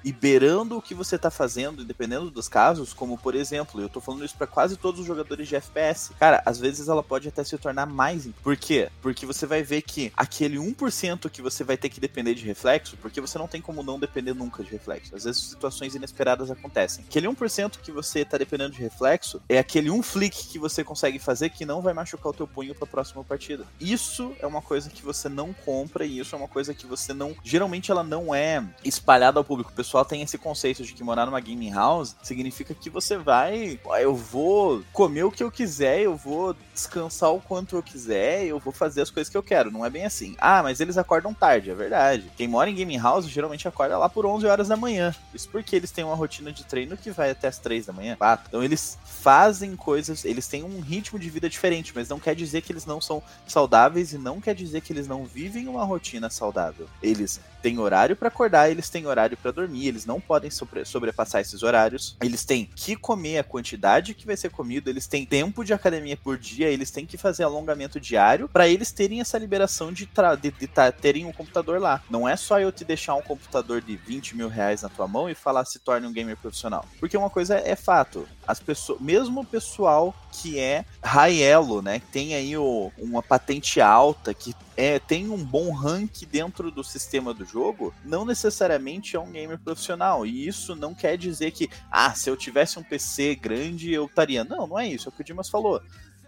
e 0.04 0.12
beirando 0.12 0.76
o 0.76 0.82
que 0.82 0.94
você 0.94 1.18
tá 1.18 1.30
fazendo, 1.30 1.84
dependendo 1.84 2.30
dos 2.30 2.48
casos, 2.48 2.92
como 2.92 3.18
por 3.18 3.34
exemplo, 3.34 3.80
eu 3.80 3.88
tô 3.88 4.00
falando 4.00 4.24
isso 4.24 4.36
para 4.36 4.46
quase 4.46 4.76
todos 4.76 5.00
os 5.00 5.06
jogadores 5.06 5.48
de 5.48 5.56
FPS. 5.56 6.12
Cara, 6.18 6.42
às 6.44 6.58
vezes 6.58 6.88
ela 6.88 7.02
pode 7.02 7.28
até 7.28 7.42
se 7.44 7.56
tornar 7.58 7.86
mais. 7.86 8.28
Por 8.42 8.56
quê? 8.56 8.90
Porque 9.00 9.26
você 9.26 9.46
vai 9.46 9.62
ver 9.62 9.82
que 9.82 10.12
aquele 10.16 10.56
1% 10.58 11.30
que 11.30 11.42
você 11.42 11.64
vai 11.64 11.76
ter 11.76 11.88
que 11.88 12.00
depender 12.00 12.34
de 12.34 12.44
reflexo, 12.44 12.96
porque 12.98 13.20
você 13.20 13.38
não 13.38 13.48
tem 13.48 13.60
como 13.60 13.82
não 13.82 13.98
depender 13.98 14.34
nunca 14.34 14.62
de 14.62 14.70
reflexo. 14.70 15.14
Às 15.14 15.24
vezes 15.24 15.42
situações 15.42 15.94
inesperadas 15.94 16.50
acontecem. 16.50 17.04
Aquele 17.08 17.26
1% 17.26 17.78
que 17.82 17.92
você 17.92 18.24
tá 18.24 18.38
dependendo 18.38 18.74
de 18.74 18.80
reflexo 18.80 19.40
é 19.48 19.58
aquele 19.58 19.90
um 19.90 20.02
flick 20.02 20.48
que 20.48 20.58
você 20.58 20.84
consegue 20.84 21.18
fazer 21.18 21.50
que 21.50 21.64
não 21.64 21.80
vai 21.80 21.94
machucar 21.94 22.30
o 22.30 22.34
teu 22.34 22.46
punho 22.46 22.74
para 22.74 22.86
próxima 22.86 23.24
partida. 23.24 23.64
Isso 23.80 24.32
é 24.40 24.46
uma 24.46 24.62
coisa 24.62 24.90
que 24.90 25.02
você 25.02 25.28
não 25.28 25.52
compra 25.52 26.04
e 26.04 26.18
isso 26.18 26.34
é 26.34 26.38
uma 26.38 26.48
coisa 26.48 26.74
que 26.74 26.86
você 26.86 27.12
não, 27.12 27.34
geralmente 27.42 27.90
ela 27.90 28.02
não 28.02 28.34
é 28.34 28.64
espalhada 28.84 29.38
ao 29.38 29.44
público. 29.44 29.70
O 29.70 29.74
pessoal 29.74 29.91
pessoal 29.92 30.04
tem 30.06 30.22
esse 30.22 30.38
conceito 30.38 30.82
de 30.82 30.94
que 30.94 31.04
morar 31.04 31.26
numa 31.26 31.38
gaming 31.38 31.70
house 31.70 32.16
significa 32.22 32.72
que 32.72 32.88
você 32.88 33.18
vai, 33.18 33.78
eu 34.00 34.14
vou 34.14 34.82
comer 34.90 35.24
o 35.24 35.30
que 35.30 35.44
eu 35.44 35.50
quiser, 35.50 36.00
eu 36.00 36.16
vou 36.16 36.56
descansar 36.72 37.32
o 37.32 37.40
quanto 37.40 37.76
eu 37.76 37.82
quiser, 37.82 38.44
eu 38.44 38.58
vou 38.58 38.72
fazer 38.72 39.02
as 39.02 39.10
coisas 39.10 39.30
que 39.30 39.36
eu 39.36 39.42
quero. 39.42 39.70
Não 39.70 39.84
é 39.84 39.90
bem 39.90 40.04
assim. 40.04 40.34
Ah, 40.38 40.62
mas 40.62 40.80
eles 40.80 40.96
acordam 40.96 41.34
tarde, 41.34 41.70
é 41.70 41.74
verdade. 41.74 42.30
Quem 42.36 42.48
mora 42.48 42.70
em 42.70 42.74
gaming 42.74 42.98
house 42.98 43.26
geralmente 43.26 43.68
acorda 43.68 43.98
lá 43.98 44.08
por 44.08 44.26
11 44.26 44.46
horas 44.46 44.68
da 44.68 44.76
manhã. 44.76 45.14
Isso 45.34 45.48
porque 45.48 45.76
eles 45.76 45.90
têm 45.90 46.04
uma 46.04 46.14
rotina 46.14 46.50
de 46.52 46.64
treino 46.64 46.96
que 46.96 47.10
vai 47.10 47.30
até 47.30 47.48
as 47.48 47.58
3 47.58 47.86
da 47.86 47.92
manhã, 47.92 48.16
4. 48.16 48.46
Então 48.48 48.62
eles 48.62 48.98
fazem 49.04 49.76
coisas, 49.76 50.24
eles 50.24 50.46
têm 50.46 50.64
um 50.64 50.80
ritmo 50.80 51.18
de 51.18 51.30
vida 51.30 51.48
diferente, 51.48 51.92
mas 51.94 52.08
não 52.08 52.18
quer 52.18 52.34
dizer 52.34 52.62
que 52.62 52.72
eles 52.72 52.86
não 52.86 53.00
são 53.00 53.22
saudáveis 53.46 54.12
e 54.12 54.18
não 54.18 54.40
quer 54.40 54.54
dizer 54.54 54.80
que 54.80 54.92
eles 54.92 55.06
não 55.06 55.24
vivem 55.24 55.68
uma 55.68 55.84
rotina 55.84 56.28
saudável. 56.30 56.88
Eles 57.02 57.40
têm 57.62 57.78
horário 57.78 58.16
para 58.16 58.28
acordar, 58.28 58.70
eles 58.70 58.90
têm 58.90 59.06
horário 59.06 59.36
para 59.36 59.52
dormir 59.52 59.82
eles 59.92 60.06
não 60.06 60.20
podem 60.20 60.50
sobre, 60.50 60.84
sobrepassar 60.84 61.40
esses 61.40 61.62
horários. 61.62 62.16
Eles 62.22 62.44
têm 62.44 62.68
que 62.74 62.96
comer 62.96 63.38
a 63.38 63.44
quantidade 63.44 64.14
que 64.14 64.26
vai 64.26 64.36
ser 64.36 64.50
comido, 64.50 64.88
eles 64.88 65.06
têm 65.06 65.24
tempo 65.24 65.64
de 65.64 65.72
academia 65.72 66.16
por 66.16 66.38
dia, 66.38 66.61
eles 66.68 66.90
têm 66.90 67.06
que 67.06 67.16
fazer 67.16 67.44
alongamento 67.44 68.00
diário 68.00 68.48
para 68.48 68.68
eles 68.68 68.92
terem 68.92 69.20
essa 69.20 69.38
liberação 69.38 69.92
de, 69.92 70.08
de, 70.40 70.50
de 70.50 70.66
tá, 70.66 70.90
terem 70.92 71.24
um 71.24 71.32
computador 71.32 71.80
lá. 71.80 72.02
Não 72.10 72.28
é 72.28 72.36
só 72.36 72.60
eu 72.60 72.72
te 72.72 72.84
deixar 72.84 73.14
um 73.14 73.22
computador 73.22 73.80
de 73.80 73.96
20 73.96 74.36
mil 74.36 74.48
reais 74.48 74.82
na 74.82 74.88
tua 74.88 75.08
mão 75.08 75.28
e 75.28 75.34
falar 75.34 75.64
se 75.64 75.78
torne 75.78 76.06
um 76.06 76.12
gamer 76.12 76.36
profissional. 76.36 76.84
Porque 76.98 77.16
uma 77.16 77.30
coisa 77.30 77.56
é 77.56 77.76
fato, 77.76 78.28
as 78.46 78.60
pessoas, 78.60 79.00
mesmo 79.00 79.40
o 79.40 79.46
pessoal 79.46 80.14
que 80.32 80.58
é 80.58 80.84
high 81.02 81.42
elo, 81.42 81.82
né, 81.82 82.00
que 82.00 82.06
tem 82.06 82.34
aí 82.34 82.56
o, 82.56 82.90
uma 82.98 83.22
patente 83.22 83.80
alta, 83.80 84.32
que 84.32 84.54
é, 84.76 84.98
tem 84.98 85.28
um 85.28 85.42
bom 85.44 85.70
rank 85.72 86.24
dentro 86.30 86.70
do 86.70 86.82
sistema 86.82 87.34
do 87.34 87.44
jogo, 87.44 87.94
não 88.04 88.24
necessariamente 88.24 89.14
é 89.14 89.20
um 89.20 89.30
gamer 89.30 89.58
profissional. 89.58 90.24
E 90.24 90.46
isso 90.46 90.74
não 90.74 90.94
quer 90.94 91.18
dizer 91.18 91.50
que, 91.50 91.68
ah, 91.90 92.14
se 92.14 92.30
eu 92.30 92.36
tivesse 92.36 92.78
um 92.78 92.82
PC 92.82 93.34
grande, 93.34 93.92
eu 93.92 94.06
estaria. 94.06 94.44
Não, 94.44 94.66
não 94.66 94.78
é 94.78 94.88
isso, 94.88 95.08
é 95.08 95.10
o 95.10 95.12
que 95.12 95.20
o 95.20 95.24
Dimas 95.24 95.50
falou 95.50 95.82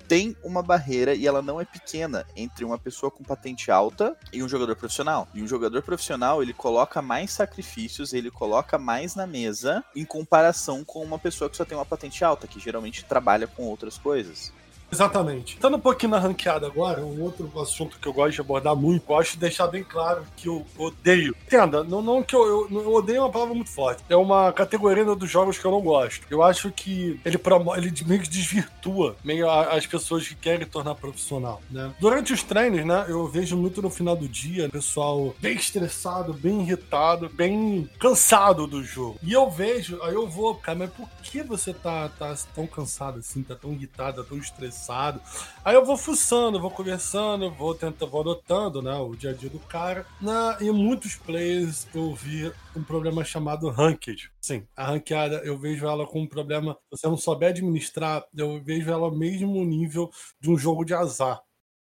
tem 0.08 0.36
uma 0.42 0.62
barreira 0.62 1.14
e 1.14 1.26
ela 1.26 1.42
não 1.42 1.60
é 1.60 1.64
pequena 1.64 2.26
entre 2.36 2.64
uma 2.64 2.78
pessoa 2.78 3.10
com 3.10 3.24
patente 3.24 3.70
alta 3.70 4.16
e 4.32 4.42
um 4.42 4.48
jogador 4.48 4.76
profissional. 4.76 5.28
E 5.34 5.42
um 5.42 5.46
jogador 5.46 5.82
profissional, 5.82 6.42
ele 6.42 6.52
coloca 6.52 7.00
mais 7.00 7.30
sacrifícios, 7.30 8.12
ele 8.12 8.30
coloca 8.30 8.78
mais 8.78 9.14
na 9.14 9.26
mesa 9.26 9.84
em 9.94 10.04
comparação 10.04 10.84
com 10.84 11.02
uma 11.02 11.18
pessoa 11.18 11.48
que 11.48 11.56
só 11.56 11.64
tem 11.64 11.76
uma 11.76 11.86
patente 11.86 12.24
alta, 12.24 12.46
que 12.46 12.60
geralmente 12.60 13.04
trabalha 13.04 13.46
com 13.46 13.64
outras 13.64 13.98
coisas. 13.98 14.52
Exatamente. 14.90 15.54
Estando 15.54 15.76
um 15.76 15.80
pouquinho 15.80 16.12
na 16.12 16.18
ranqueada 16.18 16.66
agora, 16.66 17.00
um 17.04 17.22
outro 17.22 17.50
assunto 17.60 17.98
que 17.98 18.06
eu 18.06 18.12
gosto 18.12 18.34
de 18.34 18.40
abordar 18.40 18.76
muito, 18.76 19.06
gosto 19.06 19.32
de 19.32 19.38
deixar 19.38 19.66
bem 19.66 19.82
claro 19.82 20.24
que 20.36 20.48
eu 20.48 20.64
odeio. 20.78 21.34
Entenda, 21.46 21.82
não, 21.82 22.00
não 22.00 22.22
que 22.22 22.34
eu, 22.34 22.68
eu, 22.70 22.80
eu 22.82 22.94
odeio 22.94 23.18
é 23.18 23.20
uma 23.20 23.30
palavra 23.30 23.54
muito 23.54 23.70
forte. 23.70 24.02
É 24.08 24.16
uma 24.16 24.52
categoria 24.52 25.04
dos 25.04 25.30
jogos 25.30 25.58
que 25.58 25.64
eu 25.64 25.70
não 25.70 25.80
gosto. 25.80 26.26
Eu 26.30 26.42
acho 26.42 26.70
que 26.70 27.20
ele, 27.24 27.40
ele 27.76 28.04
meio 28.06 28.20
que 28.20 28.28
desvirtua 28.28 29.16
meio 29.24 29.50
as 29.50 29.86
pessoas 29.86 30.26
que 30.26 30.34
querem 30.34 30.66
tornar 30.66 30.94
profissional, 30.94 31.60
né? 31.70 31.92
Durante 31.98 32.32
os 32.32 32.42
treinos, 32.42 32.84
né, 32.84 33.06
eu 33.08 33.26
vejo 33.26 33.56
muito 33.56 33.80
no 33.82 33.90
final 33.90 34.16
do 34.16 34.28
dia, 34.28 34.68
pessoal 34.68 35.34
bem 35.40 35.56
estressado, 35.56 36.32
bem 36.32 36.62
irritado, 36.62 37.28
bem 37.28 37.88
cansado 37.98 38.66
do 38.66 38.82
jogo. 38.82 39.18
E 39.22 39.32
eu 39.32 39.50
vejo, 39.50 40.00
aí 40.02 40.14
eu 40.14 40.28
vou, 40.28 40.54
cara, 40.54 40.78
mas 40.78 40.90
por 40.90 41.08
que 41.22 41.42
você 41.42 41.72
tá, 41.72 42.08
tá 42.08 42.34
tão 42.54 42.66
cansado 42.66 43.18
assim, 43.18 43.42
tá 43.42 43.54
tão 43.54 43.72
irritado, 43.72 44.22
tá 44.22 44.28
tão 44.28 44.38
estressado? 44.38 44.73
Passado. 44.74 45.20
Aí 45.64 45.74
eu 45.74 45.84
vou 45.84 45.96
fuçando, 45.96 46.60
vou 46.60 46.70
conversando, 46.70 47.50
vou 47.50 47.74
tentando, 47.74 48.10
vou 48.10 48.20
anotando, 48.20 48.82
né, 48.82 48.94
o 48.96 49.14
dia 49.14 49.30
a 49.30 49.32
dia 49.32 49.48
do 49.48 49.60
cara. 49.60 50.04
Na, 50.20 50.58
em 50.60 50.70
muitos 50.70 51.14
players 51.14 51.86
eu 51.94 52.14
vi 52.14 52.52
um 52.76 52.82
problema 52.82 53.24
chamado 53.24 53.70
ranked. 53.70 54.30
Sim, 54.40 54.66
a 54.76 54.86
ranqueada 54.86 55.36
eu 55.44 55.56
vejo 55.56 55.86
ela 55.86 56.06
com 56.06 56.22
um 56.22 56.26
problema. 56.26 56.76
Se 56.92 56.98
você 56.98 57.06
não 57.06 57.16
souber 57.16 57.50
administrar, 57.50 58.24
eu 58.36 58.60
vejo 58.62 58.90
ela 58.90 59.10
mesmo 59.10 59.64
nível 59.64 60.10
de 60.40 60.50
um 60.50 60.58
jogo 60.58 60.84
de 60.84 60.92
azar 60.92 61.40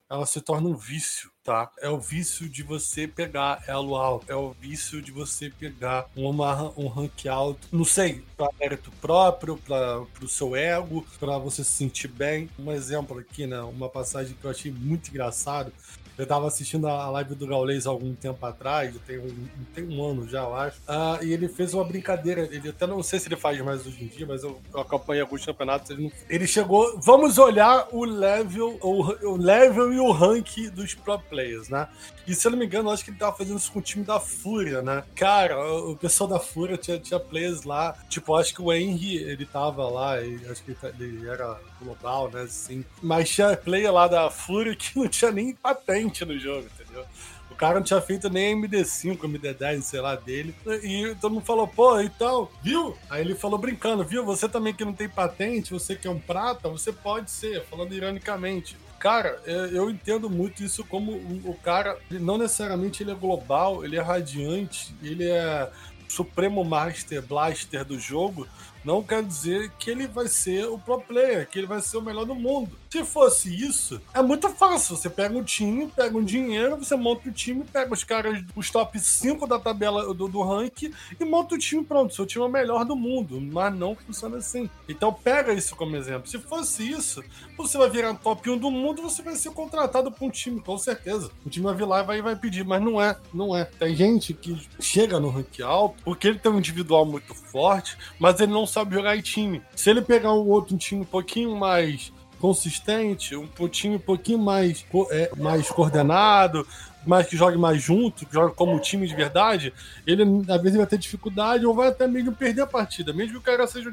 ela 0.08 0.24
se 0.24 0.40
torna 0.40 0.68
um 0.68 0.76
vício, 0.76 1.30
tá? 1.46 1.70
É 1.80 1.88
o 1.88 2.00
vício 2.00 2.48
de 2.48 2.64
você 2.64 3.06
pegar 3.06 3.62
elo 3.68 3.94
alto, 3.94 4.30
é 4.30 4.34
o 4.34 4.50
vício 4.50 5.00
de 5.00 5.12
você 5.12 5.48
pegar 5.48 6.06
uma, 6.16 6.72
um 6.76 6.88
rank 6.88 7.26
alto, 7.26 7.68
não 7.70 7.84
sei, 7.84 8.24
para 8.36 8.50
mérito 8.58 8.90
próprio, 9.00 9.56
para 9.56 10.04
o 10.20 10.28
seu 10.28 10.56
ego, 10.56 11.06
para 11.20 11.38
você 11.38 11.62
se 11.62 11.70
sentir 11.70 12.08
bem. 12.08 12.50
Um 12.58 12.72
exemplo 12.72 13.18
aqui, 13.18 13.46
né? 13.46 13.60
Uma 13.60 13.88
passagem 13.88 14.34
que 14.34 14.44
eu 14.44 14.50
achei 14.50 14.72
muito 14.72 15.08
engraçado 15.08 15.72
eu 16.18 16.26
tava 16.26 16.46
assistindo 16.46 16.88
a 16.88 17.10
live 17.10 17.34
do 17.34 17.46
Gaules 17.46 17.86
algum 17.86 18.14
tempo 18.14 18.44
atrás, 18.46 18.94
tem 19.06 19.18
um, 19.18 19.48
tem 19.74 19.84
um 19.84 20.02
ano 20.02 20.28
já, 20.28 20.42
eu 20.42 20.54
acho. 20.54 20.78
Uh, 20.80 21.22
e 21.22 21.32
ele 21.32 21.48
fez 21.48 21.74
uma 21.74 21.84
brincadeira. 21.84 22.48
Ele 22.50 22.70
até 22.70 22.86
não 22.86 23.02
sei 23.02 23.18
se 23.18 23.28
ele 23.28 23.36
faz 23.36 23.60
mais 23.60 23.86
hoje 23.86 24.04
em 24.04 24.06
dia, 24.06 24.26
mas 24.26 24.42
eu, 24.42 24.58
eu 24.72 24.80
acompanho 24.80 25.22
alguns 25.22 25.44
campeonatos. 25.44 25.90
Ele, 25.90 26.04
não... 26.04 26.12
ele, 26.28 26.46
chegou. 26.46 26.98
Vamos 27.00 27.38
olhar 27.38 27.88
o 27.92 28.04
level, 28.04 28.78
o, 28.80 29.28
o, 29.28 29.36
level 29.36 29.92
e 29.92 30.00
o 30.00 30.10
rank 30.10 30.70
dos 30.72 30.94
pro 30.94 31.18
players, 31.18 31.68
né? 31.68 31.88
E 32.26 32.34
se 32.34 32.46
eu 32.46 32.50
não 32.50 32.58
me 32.58 32.66
engano, 32.66 32.90
acho 32.90 33.04
que 33.04 33.10
ele 33.10 33.18
tava 33.18 33.36
fazendo 33.36 33.58
isso 33.58 33.70
com 33.70 33.78
o 33.78 33.82
time 33.82 34.04
da 34.04 34.18
Fúria, 34.18 34.82
né? 34.82 35.04
Cara, 35.14 35.58
o, 35.84 35.96
pessoal 35.96 36.28
da 36.28 36.40
Fúria 36.40 36.76
tinha, 36.76 36.98
tinha 36.98 37.20
players 37.20 37.62
lá. 37.62 37.94
Tipo, 38.08 38.34
acho 38.34 38.54
que 38.54 38.62
o 38.62 38.72
Henry, 38.72 39.16
ele 39.16 39.46
tava 39.46 39.88
lá, 39.88 40.14
acho 40.50 40.62
que 40.64 40.76
ele, 40.82 41.04
ele 41.18 41.28
era 41.28 41.58
global, 41.80 42.30
né? 42.30 42.42
Assim. 42.42 42.84
Mas 43.02 43.30
tinha 43.30 43.56
player 43.56 43.92
lá 43.92 44.08
da 44.08 44.30
Fúria 44.30 44.74
que 44.74 44.98
não 44.98 45.06
tinha 45.08 45.30
nem 45.30 45.54
patente 45.54 46.05
no 46.24 46.38
jogo, 46.38 46.66
entendeu? 46.74 47.04
O 47.50 47.54
cara 47.54 47.76
não 47.76 47.82
tinha 47.82 48.00
feito 48.00 48.28
nem 48.28 48.60
MD5, 48.60 49.18
MD10, 49.18 49.80
sei 49.80 50.00
lá, 50.00 50.14
dele. 50.14 50.54
E 50.82 51.14
todo 51.20 51.32
mundo 51.32 51.44
falou, 51.44 51.66
pô, 51.66 52.00
então, 52.00 52.48
viu? 52.62 52.96
Aí 53.08 53.22
ele 53.22 53.34
falou 53.34 53.58
brincando, 53.58 54.04
viu? 54.04 54.24
Você 54.24 54.48
também 54.48 54.74
que 54.74 54.84
não 54.84 54.92
tem 54.92 55.08
patente, 55.08 55.72
você 55.72 55.96
que 55.96 56.06
é 56.06 56.10
um 56.10 56.18
prata, 56.18 56.68
você 56.68 56.92
pode 56.92 57.30
ser, 57.30 57.64
falando 57.64 57.94
ironicamente. 57.94 58.76
Cara, 58.98 59.40
é, 59.46 59.70
eu 59.72 59.90
entendo 59.90 60.28
muito 60.28 60.62
isso 60.62 60.84
como 60.84 61.12
o 61.12 61.56
cara, 61.62 61.98
não 62.10 62.36
necessariamente 62.36 63.02
ele 63.02 63.10
é 63.10 63.14
global, 63.14 63.84
ele 63.84 63.96
é 63.96 64.02
radiante, 64.02 64.94
ele 65.02 65.28
é 65.28 65.70
Supremo 66.08 66.64
Master 66.64 67.22
Blaster 67.22 67.84
do 67.84 67.98
jogo, 67.98 68.46
não 68.86 69.02
quer 69.02 69.20
dizer 69.20 69.72
que 69.80 69.90
ele 69.90 70.06
vai 70.06 70.28
ser 70.28 70.66
o 70.66 70.78
pro 70.78 71.00
player, 71.00 71.48
que 71.48 71.58
ele 71.58 71.66
vai 71.66 71.80
ser 71.80 71.96
o 71.96 72.00
melhor 72.02 72.24
do 72.24 72.36
mundo. 72.36 72.70
Se 72.88 73.04
fosse 73.04 73.52
isso, 73.52 74.00
é 74.14 74.22
muito 74.22 74.48
fácil. 74.48 74.96
Você 74.96 75.10
pega 75.10 75.36
um 75.36 75.42
time, 75.42 75.88
pega 75.88 76.16
um 76.16 76.24
dinheiro, 76.24 76.76
você 76.76 76.94
monta 76.94 77.28
o 77.28 77.32
time, 77.32 77.64
pega 77.64 77.92
os 77.92 78.04
caras, 78.04 78.42
os 78.54 78.70
top 78.70 78.98
5 78.98 79.44
da 79.46 79.58
tabela 79.58 80.14
do, 80.14 80.28
do 80.28 80.40
ranking 80.40 80.92
e 81.18 81.24
monta 81.24 81.56
o 81.56 81.58
time 81.58 81.84
pronto. 81.84 82.14
Seu 82.14 82.24
time 82.24 82.44
é 82.44 82.48
o 82.48 82.50
melhor 82.50 82.84
do 82.84 82.94
mundo, 82.94 83.40
mas 83.40 83.74
não 83.74 83.96
funciona 83.96 84.36
assim. 84.36 84.70
Então 84.88 85.12
pega 85.12 85.52
isso 85.52 85.74
como 85.74 85.96
exemplo. 85.96 86.28
Se 86.28 86.38
fosse 86.38 86.88
isso, 86.88 87.24
você 87.56 87.76
vai 87.76 87.90
virar 87.90 88.14
top 88.14 88.48
1 88.48 88.56
do 88.56 88.70
mundo, 88.70 89.02
você 89.02 89.20
vai 89.20 89.34
ser 89.34 89.50
contratado 89.50 90.12
por 90.12 90.26
um 90.26 90.30
time, 90.30 90.60
com 90.60 90.78
certeza. 90.78 91.28
O 91.44 91.50
time 91.50 91.66
vai 91.66 91.74
vir 91.74 91.86
lá 91.86 92.00
e 92.00 92.06
vai, 92.06 92.22
vai 92.22 92.36
pedir, 92.36 92.64
mas 92.64 92.80
não 92.80 93.02
é, 93.02 93.16
não 93.34 93.54
é. 93.56 93.64
Tem 93.64 93.96
gente 93.96 94.32
que 94.32 94.56
chega 94.78 95.18
no 95.18 95.28
rank 95.28 95.60
alto 95.60 96.02
porque 96.04 96.28
ele 96.28 96.38
tem 96.38 96.52
um 96.52 96.58
individual 96.58 97.04
muito 97.04 97.34
forte, 97.34 97.98
mas 98.18 98.38
ele 98.38 98.52
não 98.52 98.64
sabe 98.76 98.94
jogar 98.94 99.16
em 99.16 99.22
time. 99.22 99.62
Se 99.74 99.88
ele 99.88 100.02
pegar 100.02 100.34
um 100.34 100.46
outro 100.48 100.76
time 100.76 101.00
um 101.00 101.06
pouquinho 101.06 101.56
mais 101.56 102.12
consistente, 102.38 103.34
um, 103.34 103.48
time 103.68 103.96
um 103.96 104.00
pouquinho 104.00 104.38
mais, 104.38 104.84
é, 105.10 105.30
mais 105.34 105.70
coordenado, 105.70 106.66
mais 107.06 107.26
que 107.26 107.36
jogue 107.36 107.56
mais 107.56 107.80
junto, 107.82 108.26
que 108.26 108.34
jogue 108.34 108.54
como 108.54 108.78
time 108.78 109.06
de 109.06 109.14
verdade, 109.14 109.72
ele 110.06 110.22
às 110.46 110.60
vezes 110.60 110.76
vai 110.76 110.86
ter 110.86 110.98
dificuldade 110.98 111.64
ou 111.64 111.74
vai 111.74 111.88
até 111.88 112.06
mesmo 112.06 112.32
perder 112.32 112.62
a 112.62 112.66
partida, 112.66 113.14
mesmo 113.14 113.32
que 113.32 113.38
o 113.38 113.40
cara 113.40 113.66
seja 113.66 113.90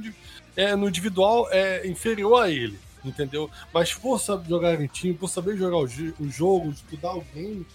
é, 0.58 0.76
no 0.76 0.90
individual 0.90 1.48
é, 1.50 1.88
inferior 1.88 2.44
a 2.44 2.50
ele, 2.50 2.78
entendeu? 3.06 3.50
Mas 3.74 3.94
por 3.94 4.20
saber 4.20 4.50
jogar 4.50 4.82
em 4.82 4.88
time, 4.88 5.14
por 5.14 5.30
saber 5.30 5.56
jogar 5.56 5.78
o, 5.78 5.86
o 6.20 6.30
jogo, 6.30 6.72
estudar 6.72 7.16
o 7.16 7.24
game, 7.34 7.66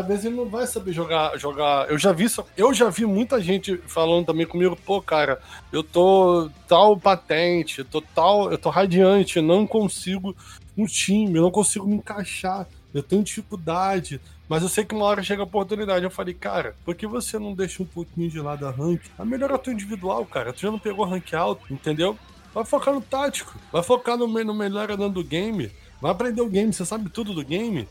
às 0.00 0.06
vezes 0.06 0.24
ele 0.26 0.36
não 0.36 0.46
vai 0.46 0.66
saber 0.66 0.92
jogar. 0.92 1.36
jogar. 1.38 1.88
Eu 1.90 1.98
já 1.98 2.12
vi 2.12 2.24
isso, 2.24 2.44
eu 2.56 2.72
já 2.72 2.88
vi 2.90 3.06
muita 3.06 3.40
gente 3.40 3.76
falando 3.86 4.26
também 4.26 4.46
comigo, 4.46 4.76
pô, 4.76 5.00
cara, 5.00 5.40
eu 5.72 5.82
tô 5.82 6.50
tal 6.68 6.96
patente, 6.96 7.80
eu 7.80 7.84
tô 7.84 8.00
tal, 8.00 8.50
eu 8.50 8.58
tô 8.58 8.70
radiante, 8.70 9.36
eu 9.38 9.42
não 9.42 9.66
consigo 9.66 10.36
um 10.76 10.86
time, 10.86 11.36
eu 11.36 11.42
não 11.42 11.50
consigo 11.50 11.86
me 11.86 11.96
encaixar, 11.96 12.66
eu 12.92 13.02
tenho 13.02 13.22
dificuldade. 13.22 14.20
Mas 14.48 14.62
eu 14.62 14.68
sei 14.68 14.84
que 14.84 14.94
uma 14.94 15.04
hora 15.04 15.22
chega 15.22 15.42
a 15.42 15.44
oportunidade. 15.44 16.04
Eu 16.04 16.10
falei, 16.10 16.32
cara, 16.32 16.76
por 16.84 16.94
que 16.94 17.06
você 17.06 17.38
não 17.38 17.52
deixa 17.52 17.82
um 17.82 17.86
pouquinho 17.86 18.30
de 18.30 18.40
lado 18.40 18.66
a 18.66 18.70
rank? 18.70 19.00
A 19.18 19.24
melhor 19.24 19.50
é 19.50 19.70
individual, 19.70 20.24
cara. 20.24 20.52
Tu 20.52 20.60
já 20.60 20.70
não 20.70 20.78
pegou 20.78 21.04
rank 21.04 21.34
alto, 21.34 21.72
entendeu? 21.72 22.16
Vai 22.54 22.64
focar 22.64 22.94
no 22.94 23.00
tático. 23.00 23.58
Vai 23.72 23.82
focar 23.82 24.16
no, 24.16 24.26
no 24.26 24.54
melhor 24.54 24.90
andando 24.90 25.14
do 25.14 25.24
game. 25.24 25.70
Vai 26.00 26.12
aprender 26.12 26.42
o 26.42 26.48
game. 26.48 26.72
Você 26.72 26.84
sabe 26.84 27.10
tudo 27.10 27.34
do 27.34 27.44
game. 27.44 27.88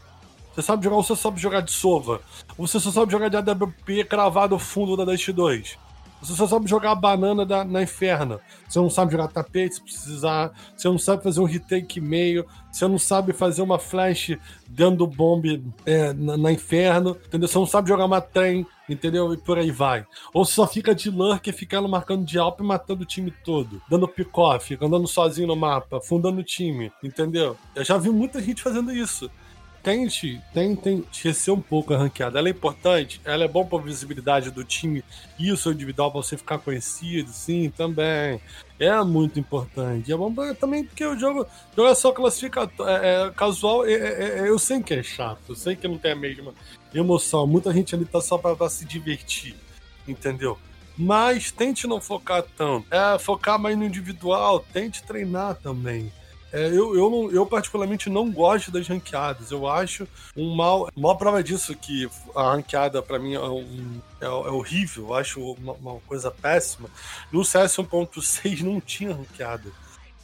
Você 0.56 0.62
sabe 0.62 0.86
jogar, 0.86 0.96
ou 0.96 1.04
você 1.04 1.16
sabe 1.18 1.40
jogar 1.40 1.62
de 1.62 1.72
sova. 1.72 2.22
Ou 2.58 2.66
você 2.66 2.80
só 2.80 2.90
sabe 2.90 3.12
jogar 3.12 3.28
de 3.28 3.36
AWP 3.36 4.06
cravado 4.06 4.58
fundo 4.58 4.96
da 4.96 5.04
Dust 5.04 5.30
2. 5.30 5.78
Você 6.22 6.34
só 6.34 6.48
sabe 6.48 6.68
jogar 6.68 6.96
banana 6.96 7.46
da, 7.46 7.66
na 7.66 7.84
Inferno. 7.84 8.40
Você 8.68 8.80
não 8.80 8.90
sabe 8.90 9.12
jogar 9.12 9.28
tapete 9.28 9.76
se 9.76 9.82
precisar. 9.82 10.54
Você 10.76 10.88
não 10.88 10.98
sabe 10.98 11.22
fazer 11.22 11.42
um 11.42 11.46
retake 11.46 12.00
meio. 12.00 12.46
Você 12.72 12.88
não 12.88 12.98
sabe 12.98 13.34
fazer 13.34 13.62
uma 13.62 13.78
flash 13.78 14.38
dentro 14.66 14.96
do 14.96 15.08
bombe 15.08 15.62
é, 15.86 16.14
na, 16.14 16.38
na, 16.38 16.52
Inferno. 16.54 17.18
Entendeu? 17.28 17.50
Você 17.50 17.58
não 17.58 17.68
sabe 17.68 17.90
jogar 17.90 18.06
uma 18.06 18.22
trem. 18.22 18.66
Entendeu? 18.88 19.34
E 19.34 19.38
por 19.38 19.60
aí 19.60 19.72
vai. 19.72 20.06
Ou 20.34 20.46
você 20.46 20.54
só 20.54 20.66
fica 20.66 20.96
de 20.96 21.10
lurk 21.10 21.52
ficando 21.52 21.90
marcando 21.90 22.24
de 22.24 22.40
alp 22.40 22.62
e 22.62 22.64
matando 22.64 23.04
o 23.04 23.06
time 23.06 23.32
todo. 23.44 23.82
Dando 23.90 24.08
pick-off, 24.08 24.78
andando 24.82 25.08
sozinho 25.08 25.48
no 25.48 25.56
mapa, 25.56 26.00
fundando 26.00 26.40
o 26.40 26.44
time. 26.44 26.92
Entendeu? 27.04 27.58
Eu 27.76 27.84
já 27.84 27.98
vi 27.98 28.10
muita 28.10 28.42
gente 28.42 28.64
fazendo 28.64 28.92
isso 28.92 29.30
tente, 29.86 30.42
tente 30.52 31.06
crescer 31.22 31.52
um 31.52 31.62
pouco 31.62 31.94
a 31.94 31.98
ranqueada. 31.98 32.40
Ela 32.40 32.48
é 32.48 32.52
importante, 32.52 33.22
ela 33.24 33.44
é 33.44 33.48
bom 33.48 33.64
para 33.64 33.78
visibilidade 33.78 34.50
do 34.50 34.64
time 34.64 35.04
e 35.38 35.52
o 35.52 35.58
seu 35.58 35.72
individual 35.72 36.12
para 36.12 36.24
você 36.24 36.36
ficar 36.36 36.58
conhecido, 36.58 37.30
sim, 37.30 37.70
também. 37.70 38.42
É 38.80 39.04
muito 39.04 39.40
importante. 39.40 40.12
É 40.12 40.18
bom 40.18 40.34
também 40.56 40.84
porque 40.84 41.06
o 41.06 41.18
jogo, 41.18 41.46
jogo 41.76 41.88
é 41.88 41.94
só 41.94 42.12
classificatório, 42.12 42.92
é, 42.92 43.28
é, 43.28 43.32
casual, 43.32 43.86
é, 43.86 43.94
é, 43.94 44.40
é, 44.40 44.50
eu 44.50 44.58
sei 44.58 44.82
que 44.82 44.96
é 44.96 45.04
chato, 45.04 45.40
eu 45.50 45.56
sei 45.56 45.76
que 45.76 45.88
não 45.88 46.00
tem 46.00 46.14
a 46.14 46.16
mesma 46.16 46.52
emoção. 46.92 47.46
Muita 47.46 47.72
gente 47.72 47.94
ali 47.94 48.06
tá 48.06 48.20
só 48.20 48.40
para 48.40 48.68
se 48.68 48.86
divertir, 48.86 49.56
entendeu? 50.08 50.58
Mas 50.98 51.52
tente 51.52 51.86
não 51.86 52.02
focar 52.02 52.44
tanto. 52.58 52.88
É, 52.90 53.20
focar 53.20 53.60
mais 53.60 53.78
no 53.78 53.86
individual, 53.86 54.66
tente 54.74 55.04
treinar 55.04 55.56
também. 55.56 56.12
É, 56.52 56.68
eu, 56.68 56.96
eu, 56.96 57.10
não, 57.10 57.32
eu, 57.32 57.46
particularmente 57.46 58.10
não 58.10 58.32
gosto 58.32 58.72
das 58.72 58.88
ranqueadas. 58.88 59.52
Eu 59.52 59.68
acho 59.68 60.08
um 60.36 60.56
mal. 60.56 60.90
Uma 60.96 61.18
prova 61.18 61.44
disso 61.44 61.76
que 61.76 62.10
a 62.36 62.54
ranqueada 62.54 63.02
para 63.02 63.20
mim 63.20 63.34
é, 63.34 63.40
um, 63.42 64.02
é, 64.22 64.26
é, 64.26 64.30
horrível. 64.30 65.08
Eu 65.08 65.14
acho 65.16 65.42
uma, 65.42 65.74
uma 65.74 66.00
coisa 66.02 66.32
péssima. 66.32 66.90
No 67.32 67.44
CS 67.44 67.76
1.6 67.78 68.62
não 68.62 68.80
tinha 68.80 69.14
ranqueada. 69.14 69.72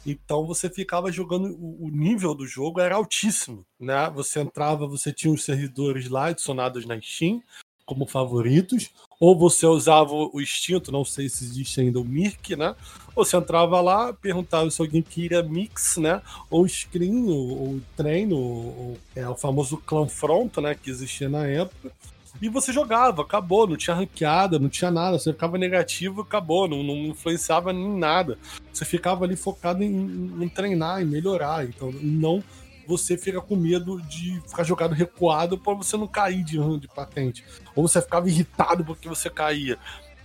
Então 0.04 0.44
você 0.46 0.68
ficava 0.68 1.12
jogando, 1.12 1.56
o, 1.60 1.88
nível 1.88 2.34
do 2.34 2.44
jogo 2.44 2.80
era 2.80 2.96
altíssimo, 2.96 3.64
né? 3.78 4.10
Você 4.10 4.40
entrava, 4.40 4.86
você 4.86 5.12
tinha 5.12 5.32
os 5.32 5.44
servidores 5.44 6.08
lá 6.08 6.26
adicionados 6.26 6.84
na 6.84 7.00
Steam 7.00 7.40
como 7.84 8.06
favoritos, 8.06 8.90
ou 9.20 9.38
você 9.38 9.66
usava 9.66 10.12
o 10.12 10.40
instinto, 10.40 10.90
não 10.90 11.04
sei 11.04 11.28
se 11.28 11.44
existe 11.44 11.80
ainda 11.80 12.00
o 12.00 12.04
Mirk, 12.04 12.56
né? 12.56 12.74
Ou 13.14 13.24
você 13.24 13.36
entrava 13.36 13.80
lá, 13.80 14.12
perguntava 14.12 14.70
se 14.70 14.80
alguém 14.80 15.02
queria 15.02 15.42
mix, 15.42 15.96
né? 15.96 16.22
Ou 16.50 16.66
screen, 16.66 17.28
ou, 17.28 17.58
ou 17.60 17.80
treino, 17.96 18.36
ou, 18.36 18.98
é 19.14 19.28
o 19.28 19.36
famoso 19.36 19.76
clã 19.76 20.08
front, 20.08 20.56
né? 20.58 20.74
Que 20.74 20.90
existia 20.90 21.28
na 21.28 21.46
época. 21.46 21.92
E 22.40 22.48
você 22.48 22.72
jogava, 22.72 23.22
acabou, 23.22 23.66
não 23.66 23.76
tinha 23.76 23.94
ranqueada, 23.94 24.58
não 24.58 24.68
tinha 24.68 24.90
nada, 24.90 25.18
você 25.18 25.32
ficava 25.32 25.58
negativo, 25.58 26.22
acabou, 26.22 26.66
não, 26.66 26.82
não 26.82 26.96
influenciava 27.06 27.72
em 27.72 27.98
nada. 27.98 28.38
Você 28.72 28.84
ficava 28.84 29.24
ali 29.24 29.36
focado 29.36 29.84
em, 29.84 30.42
em 30.42 30.48
treinar, 30.48 31.02
em 31.02 31.04
melhorar, 31.04 31.64
então 31.64 31.92
não 31.92 32.42
você 32.86 33.16
fica 33.16 33.40
com 33.40 33.56
medo 33.56 34.00
de 34.02 34.40
ficar 34.46 34.64
jogado 34.64 34.94
recuado 34.94 35.58
para 35.58 35.74
você 35.74 35.96
não 35.96 36.06
cair 36.06 36.44
de, 36.44 36.58
de 36.78 36.88
patente. 36.88 37.44
Ou 37.74 37.86
você 37.86 38.00
ficava 38.00 38.28
irritado 38.28 38.84
porque 38.84 39.08
você 39.08 39.30
caía. 39.30 39.78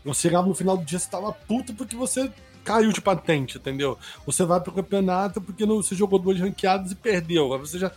Você 0.04 0.22
chegava 0.24 0.48
no 0.48 0.56
final 0.56 0.78
do 0.78 0.86
dia, 0.86 1.00
você 1.00 1.10
tava 1.10 1.32
puto 1.32 1.74
porque 1.74 1.96
você 1.96 2.32
caiu 2.64 2.92
de 2.92 3.00
patente, 3.00 3.58
entendeu? 3.58 3.98
Você 4.26 4.44
vai 4.44 4.60
pro 4.60 4.74
campeonato 4.74 5.40
porque 5.40 5.66
não, 5.66 5.78
você 5.78 5.96
jogou 5.96 6.20
duas 6.20 6.40
ranqueadas 6.40 6.92
e 6.92 6.96
perdeu. 6.96 7.54
Aí 7.54 7.60
você 7.60 7.80
já 7.80 7.92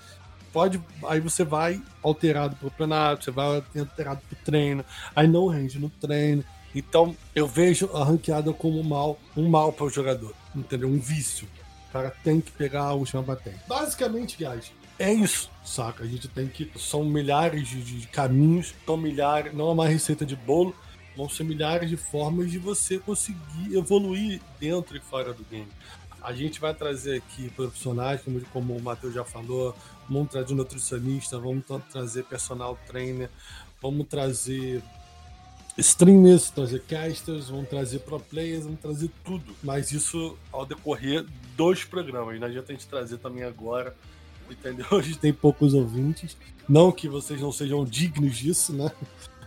pode. 0.53 0.81
Aí 1.07 1.21
você 1.21 1.45
vai 1.45 1.81
alterado 2.03 2.57
pro 2.57 2.71
campeonato, 2.71 3.25
você 3.25 3.31
vai 3.31 3.63
alterado 3.79 4.21
pro 4.29 4.37
treino, 4.45 4.85
aí 5.15 5.27
não 5.27 5.49
rende 5.49 5.79
no 5.79 5.91
treino. 5.91 6.45
Então 6.75 7.17
eu 7.35 7.47
vejo 7.47 7.91
a 7.95 8.05
ranqueada 8.05 8.53
como 8.53 8.79
um 8.79 8.85
mal, 8.85 9.19
um 9.37 9.49
mal 9.49 9.73
para 9.73 9.87
o 9.87 9.91
jogador, 9.91 10.35
entendeu? 10.55 10.89
Um 10.89 11.01
vício. 11.01 11.49
O 11.91 11.93
cara 11.93 12.15
tem 12.23 12.41
que 12.41 12.53
pegar 12.53 12.85
a 12.85 12.93
última 12.95 13.23
patente. 13.23 13.59
Basicamente, 13.67 14.37
guys, 14.37 14.73
é 14.97 15.13
isso, 15.13 15.51
saca? 15.65 16.05
A 16.05 16.07
gente 16.07 16.29
tem 16.29 16.47
que. 16.47 16.71
São 16.79 17.05
milhares 17.05 17.67
de, 17.67 17.83
de 17.83 18.07
caminhos, 18.07 18.73
são 18.87 18.97
milhares, 18.97 19.53
não 19.53 19.71
é 19.71 19.73
uma 19.73 19.89
receita 19.89 20.25
de 20.25 20.37
bolo, 20.37 20.75
vão 21.17 21.29
ser 21.29 21.43
milhares 21.43 21.89
de 21.89 21.97
formas 21.97 22.51
de 22.51 22.59
você 22.59 22.99
conseguir 22.99 23.75
evoluir 23.75 24.41
dentro 24.61 24.97
e 24.97 25.01
fora 25.01 25.33
do 25.33 25.45
game. 25.51 25.67
A 26.23 26.33
gente 26.33 26.61
vai 26.61 26.75
trazer 26.75 27.17
aqui 27.17 27.49
profissionais, 27.51 28.21
como, 28.21 28.41
como 28.53 28.77
o 28.77 28.81
Matheus 28.81 29.15
já 29.15 29.25
falou, 29.25 29.75
vamos 30.09 30.31
trazer 30.31 30.55
nutricionista, 30.55 31.39
vamos 31.39 31.65
trazer 31.91 32.25
personal 32.25 32.79
trainer, 32.87 33.31
vamos 33.81 34.07
trazer 34.07 34.83
streamers, 35.79 36.51
trazer 36.51 36.83
casters, 36.83 37.49
vão 37.49 37.65
trazer 37.65 38.01
pro 38.01 38.21
players, 38.21 38.65
vão 38.65 38.77
trazer 38.77 39.11
tudo. 39.25 39.55
Mas 39.63 39.93
isso 39.93 40.37
ao 40.53 40.67
decorrer 40.67 41.25
dos 41.57 41.85
programas. 41.85 42.39
Não 42.39 42.47
adianta 42.47 42.73
a 42.73 42.75
gente 42.75 42.87
trazer 42.87 43.19
também 43.19 43.45
agora, 43.45 43.95
entendeu? 44.51 44.87
A 44.93 45.03
gente 45.03 45.19
tem 45.19 45.33
poucos 45.33 45.75
ouvintes. 45.75 46.37
Não 46.69 46.93
que 46.93 47.09
vocês 47.09 47.41
não 47.41 47.53
sejam 47.53 47.85
dignos 47.85 48.37
disso, 48.37 48.73
né? 48.73 48.91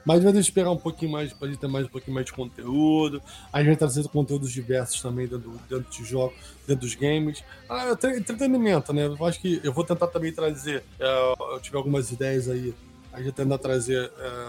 Mas 0.06 0.22
vai 0.22 0.34
esperar 0.34 0.70
um 0.70 0.78
pouquinho 0.78 1.12
mais 1.12 1.32
para 1.32 1.48
gente 1.48 1.60
ter 1.60 1.68
mais 1.68 1.86
um 1.86 1.90
pouquinho 1.90 2.14
mais 2.14 2.26
de 2.26 2.34
conteúdo. 2.34 3.22
A 3.52 3.60
gente 3.60 3.68
vai 3.68 3.76
trazer 3.78 4.08
conteúdos 4.10 4.52
diversos 4.52 5.02
também 5.02 5.28
dentro, 5.28 5.52
dentro 5.70 5.90
de 5.90 6.04
jogos, 6.04 6.36
dentro 6.68 6.86
dos 6.86 6.96
games. 6.96 7.44
Ah, 7.70 7.92
entretenimento, 8.18 8.92
né? 8.92 9.06
Eu 9.06 9.26
acho 9.26 9.40
que 9.40 9.62
eu 9.64 9.72
vou 9.72 9.86
tentar 9.86 10.08
também 10.08 10.34
trazer. 10.34 10.84
É, 11.00 11.34
eu 11.54 11.60
tive 11.62 11.78
algumas 11.78 12.12
ideias 12.12 12.50
aí. 12.50 12.74
A 13.14 13.22
gente 13.22 13.34
tentar 13.34 13.58
trazer 13.60 14.12
é, 14.20 14.46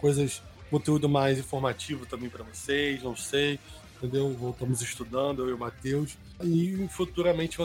coisas 0.00 0.42
conteúdo 0.70 1.08
mais 1.08 1.38
informativo 1.38 2.06
também 2.06 2.28
para 2.28 2.44
vocês, 2.44 3.02
não 3.02 3.16
sei, 3.16 3.58
entendeu? 3.96 4.32
Voltamos 4.34 4.80
estudando, 4.80 5.42
eu 5.42 5.50
e 5.50 5.52
o 5.52 5.58
Matheus. 5.58 6.16
E 6.42 6.88
futuramente 6.90 7.58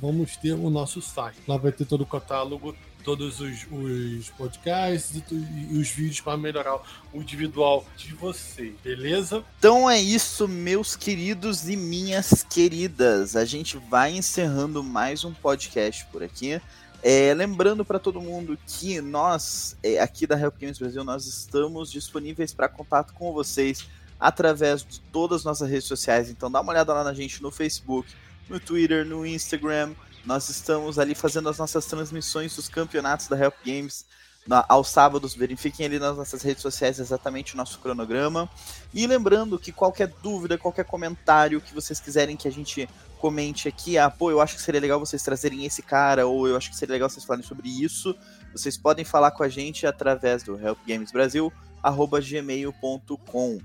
vamos 0.00 0.36
ter 0.36 0.52
o 0.52 0.70
nosso 0.70 1.02
site. 1.02 1.38
Lá 1.46 1.56
vai 1.56 1.72
ter 1.72 1.84
todo 1.84 2.02
o 2.02 2.06
catálogo, 2.06 2.74
todos 3.06 3.40
os, 3.40 3.66
os 3.70 4.30
podcasts 4.30 5.22
e, 5.30 5.78
os 5.78 5.88
vídeos 5.90 6.20
para 6.20 6.36
melhorar 6.36 6.80
o 7.12 7.20
individual 7.20 7.86
de 7.96 8.12
vocês, 8.14 8.74
beleza? 8.82 9.44
Então 9.58 9.88
é 9.88 10.00
isso, 10.00 10.48
meus 10.48 10.96
queridos 10.96 11.68
e 11.68 11.76
minhas 11.76 12.42
queridas. 12.42 13.36
A 13.36 13.44
gente 13.44 13.76
vai 13.76 14.12
encerrando 14.12 14.82
mais 14.82 15.22
um 15.22 15.32
podcast 15.32 16.04
por 16.06 16.22
aqui. 16.22 16.60
É, 17.02 17.32
lembrando 17.34 17.84
para 17.84 17.98
todo 17.98 18.20
mundo 18.20 18.58
que 18.66 19.00
nós, 19.00 19.76
é, 19.82 20.00
aqui 20.00 20.26
da 20.26 20.38
Help 20.38 20.54
Games 20.60 20.78
Brasil, 20.78 21.04
nós 21.04 21.26
estamos 21.26 21.90
disponíveis 21.90 22.52
para 22.52 22.68
contato 22.68 23.12
com 23.14 23.32
vocês 23.32 23.86
através 24.18 24.84
de 24.84 25.00
todas 25.00 25.40
as 25.40 25.44
nossas 25.44 25.70
redes 25.70 25.86
sociais. 25.86 26.30
Então 26.30 26.50
dá 26.50 26.60
uma 26.60 26.72
olhada 26.72 26.92
lá 26.92 27.04
na 27.04 27.12
gente 27.12 27.42
no 27.42 27.50
Facebook, 27.50 28.12
no 28.48 28.58
Twitter, 28.58 29.04
no 29.04 29.26
Instagram. 29.26 29.94
Nós 30.24 30.48
estamos 30.48 30.98
ali 30.98 31.14
fazendo 31.14 31.48
as 31.48 31.58
nossas 31.58 31.86
transmissões 31.86 32.56
dos 32.56 32.68
campeonatos 32.68 33.28
da 33.28 33.38
Help 33.38 33.54
Games 33.64 34.04
na, 34.46 34.64
aos 34.68 34.88
sábados. 34.88 35.34
Verifiquem 35.34 35.86
ali 35.86 35.98
nas 35.98 36.16
nossas 36.16 36.42
redes 36.42 36.62
sociais 36.62 36.98
exatamente 36.98 37.54
o 37.54 37.56
nosso 37.56 37.78
cronograma. 37.78 38.48
E 38.92 39.06
lembrando 39.06 39.58
que 39.58 39.70
qualquer 39.70 40.08
dúvida, 40.22 40.58
qualquer 40.58 40.84
comentário 40.84 41.60
que 41.60 41.74
vocês 41.74 42.00
quiserem 42.00 42.36
que 42.36 42.48
a 42.48 42.52
gente 42.52 42.88
comente 43.16 43.68
aqui, 43.68 43.98
ah, 43.98 44.10
pô, 44.10 44.30
eu 44.30 44.40
acho 44.40 44.56
que 44.56 44.62
seria 44.62 44.80
legal 44.80 45.00
vocês 45.00 45.22
trazerem 45.22 45.64
esse 45.64 45.82
cara, 45.82 46.26
ou 46.26 46.46
eu 46.46 46.56
acho 46.56 46.70
que 46.70 46.76
seria 46.76 46.94
legal 46.94 47.10
vocês 47.10 47.24
falarem 47.24 47.46
sobre 47.46 47.68
isso, 47.68 48.16
vocês 48.52 48.76
podem 48.76 49.04
falar 49.04 49.32
com 49.32 49.42
a 49.42 49.48
gente 49.48 49.86
através 49.86 50.42
do 50.42 50.58
helpgamesbrasil.gmail.com. 50.58 53.58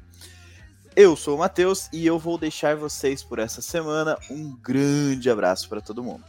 Eu 0.96 1.16
sou 1.16 1.36
o 1.36 1.40
Matheus 1.40 1.88
e 1.94 2.06
eu 2.06 2.20
vou 2.20 2.38
deixar 2.38 2.76
vocês 2.76 3.24
por 3.24 3.40
essa 3.40 3.62
semana. 3.62 4.18
Um 4.30 4.58
grande 4.58 5.30
abraço 5.30 5.70
para 5.70 5.80
todo 5.80 6.04
mundo. 6.04 6.26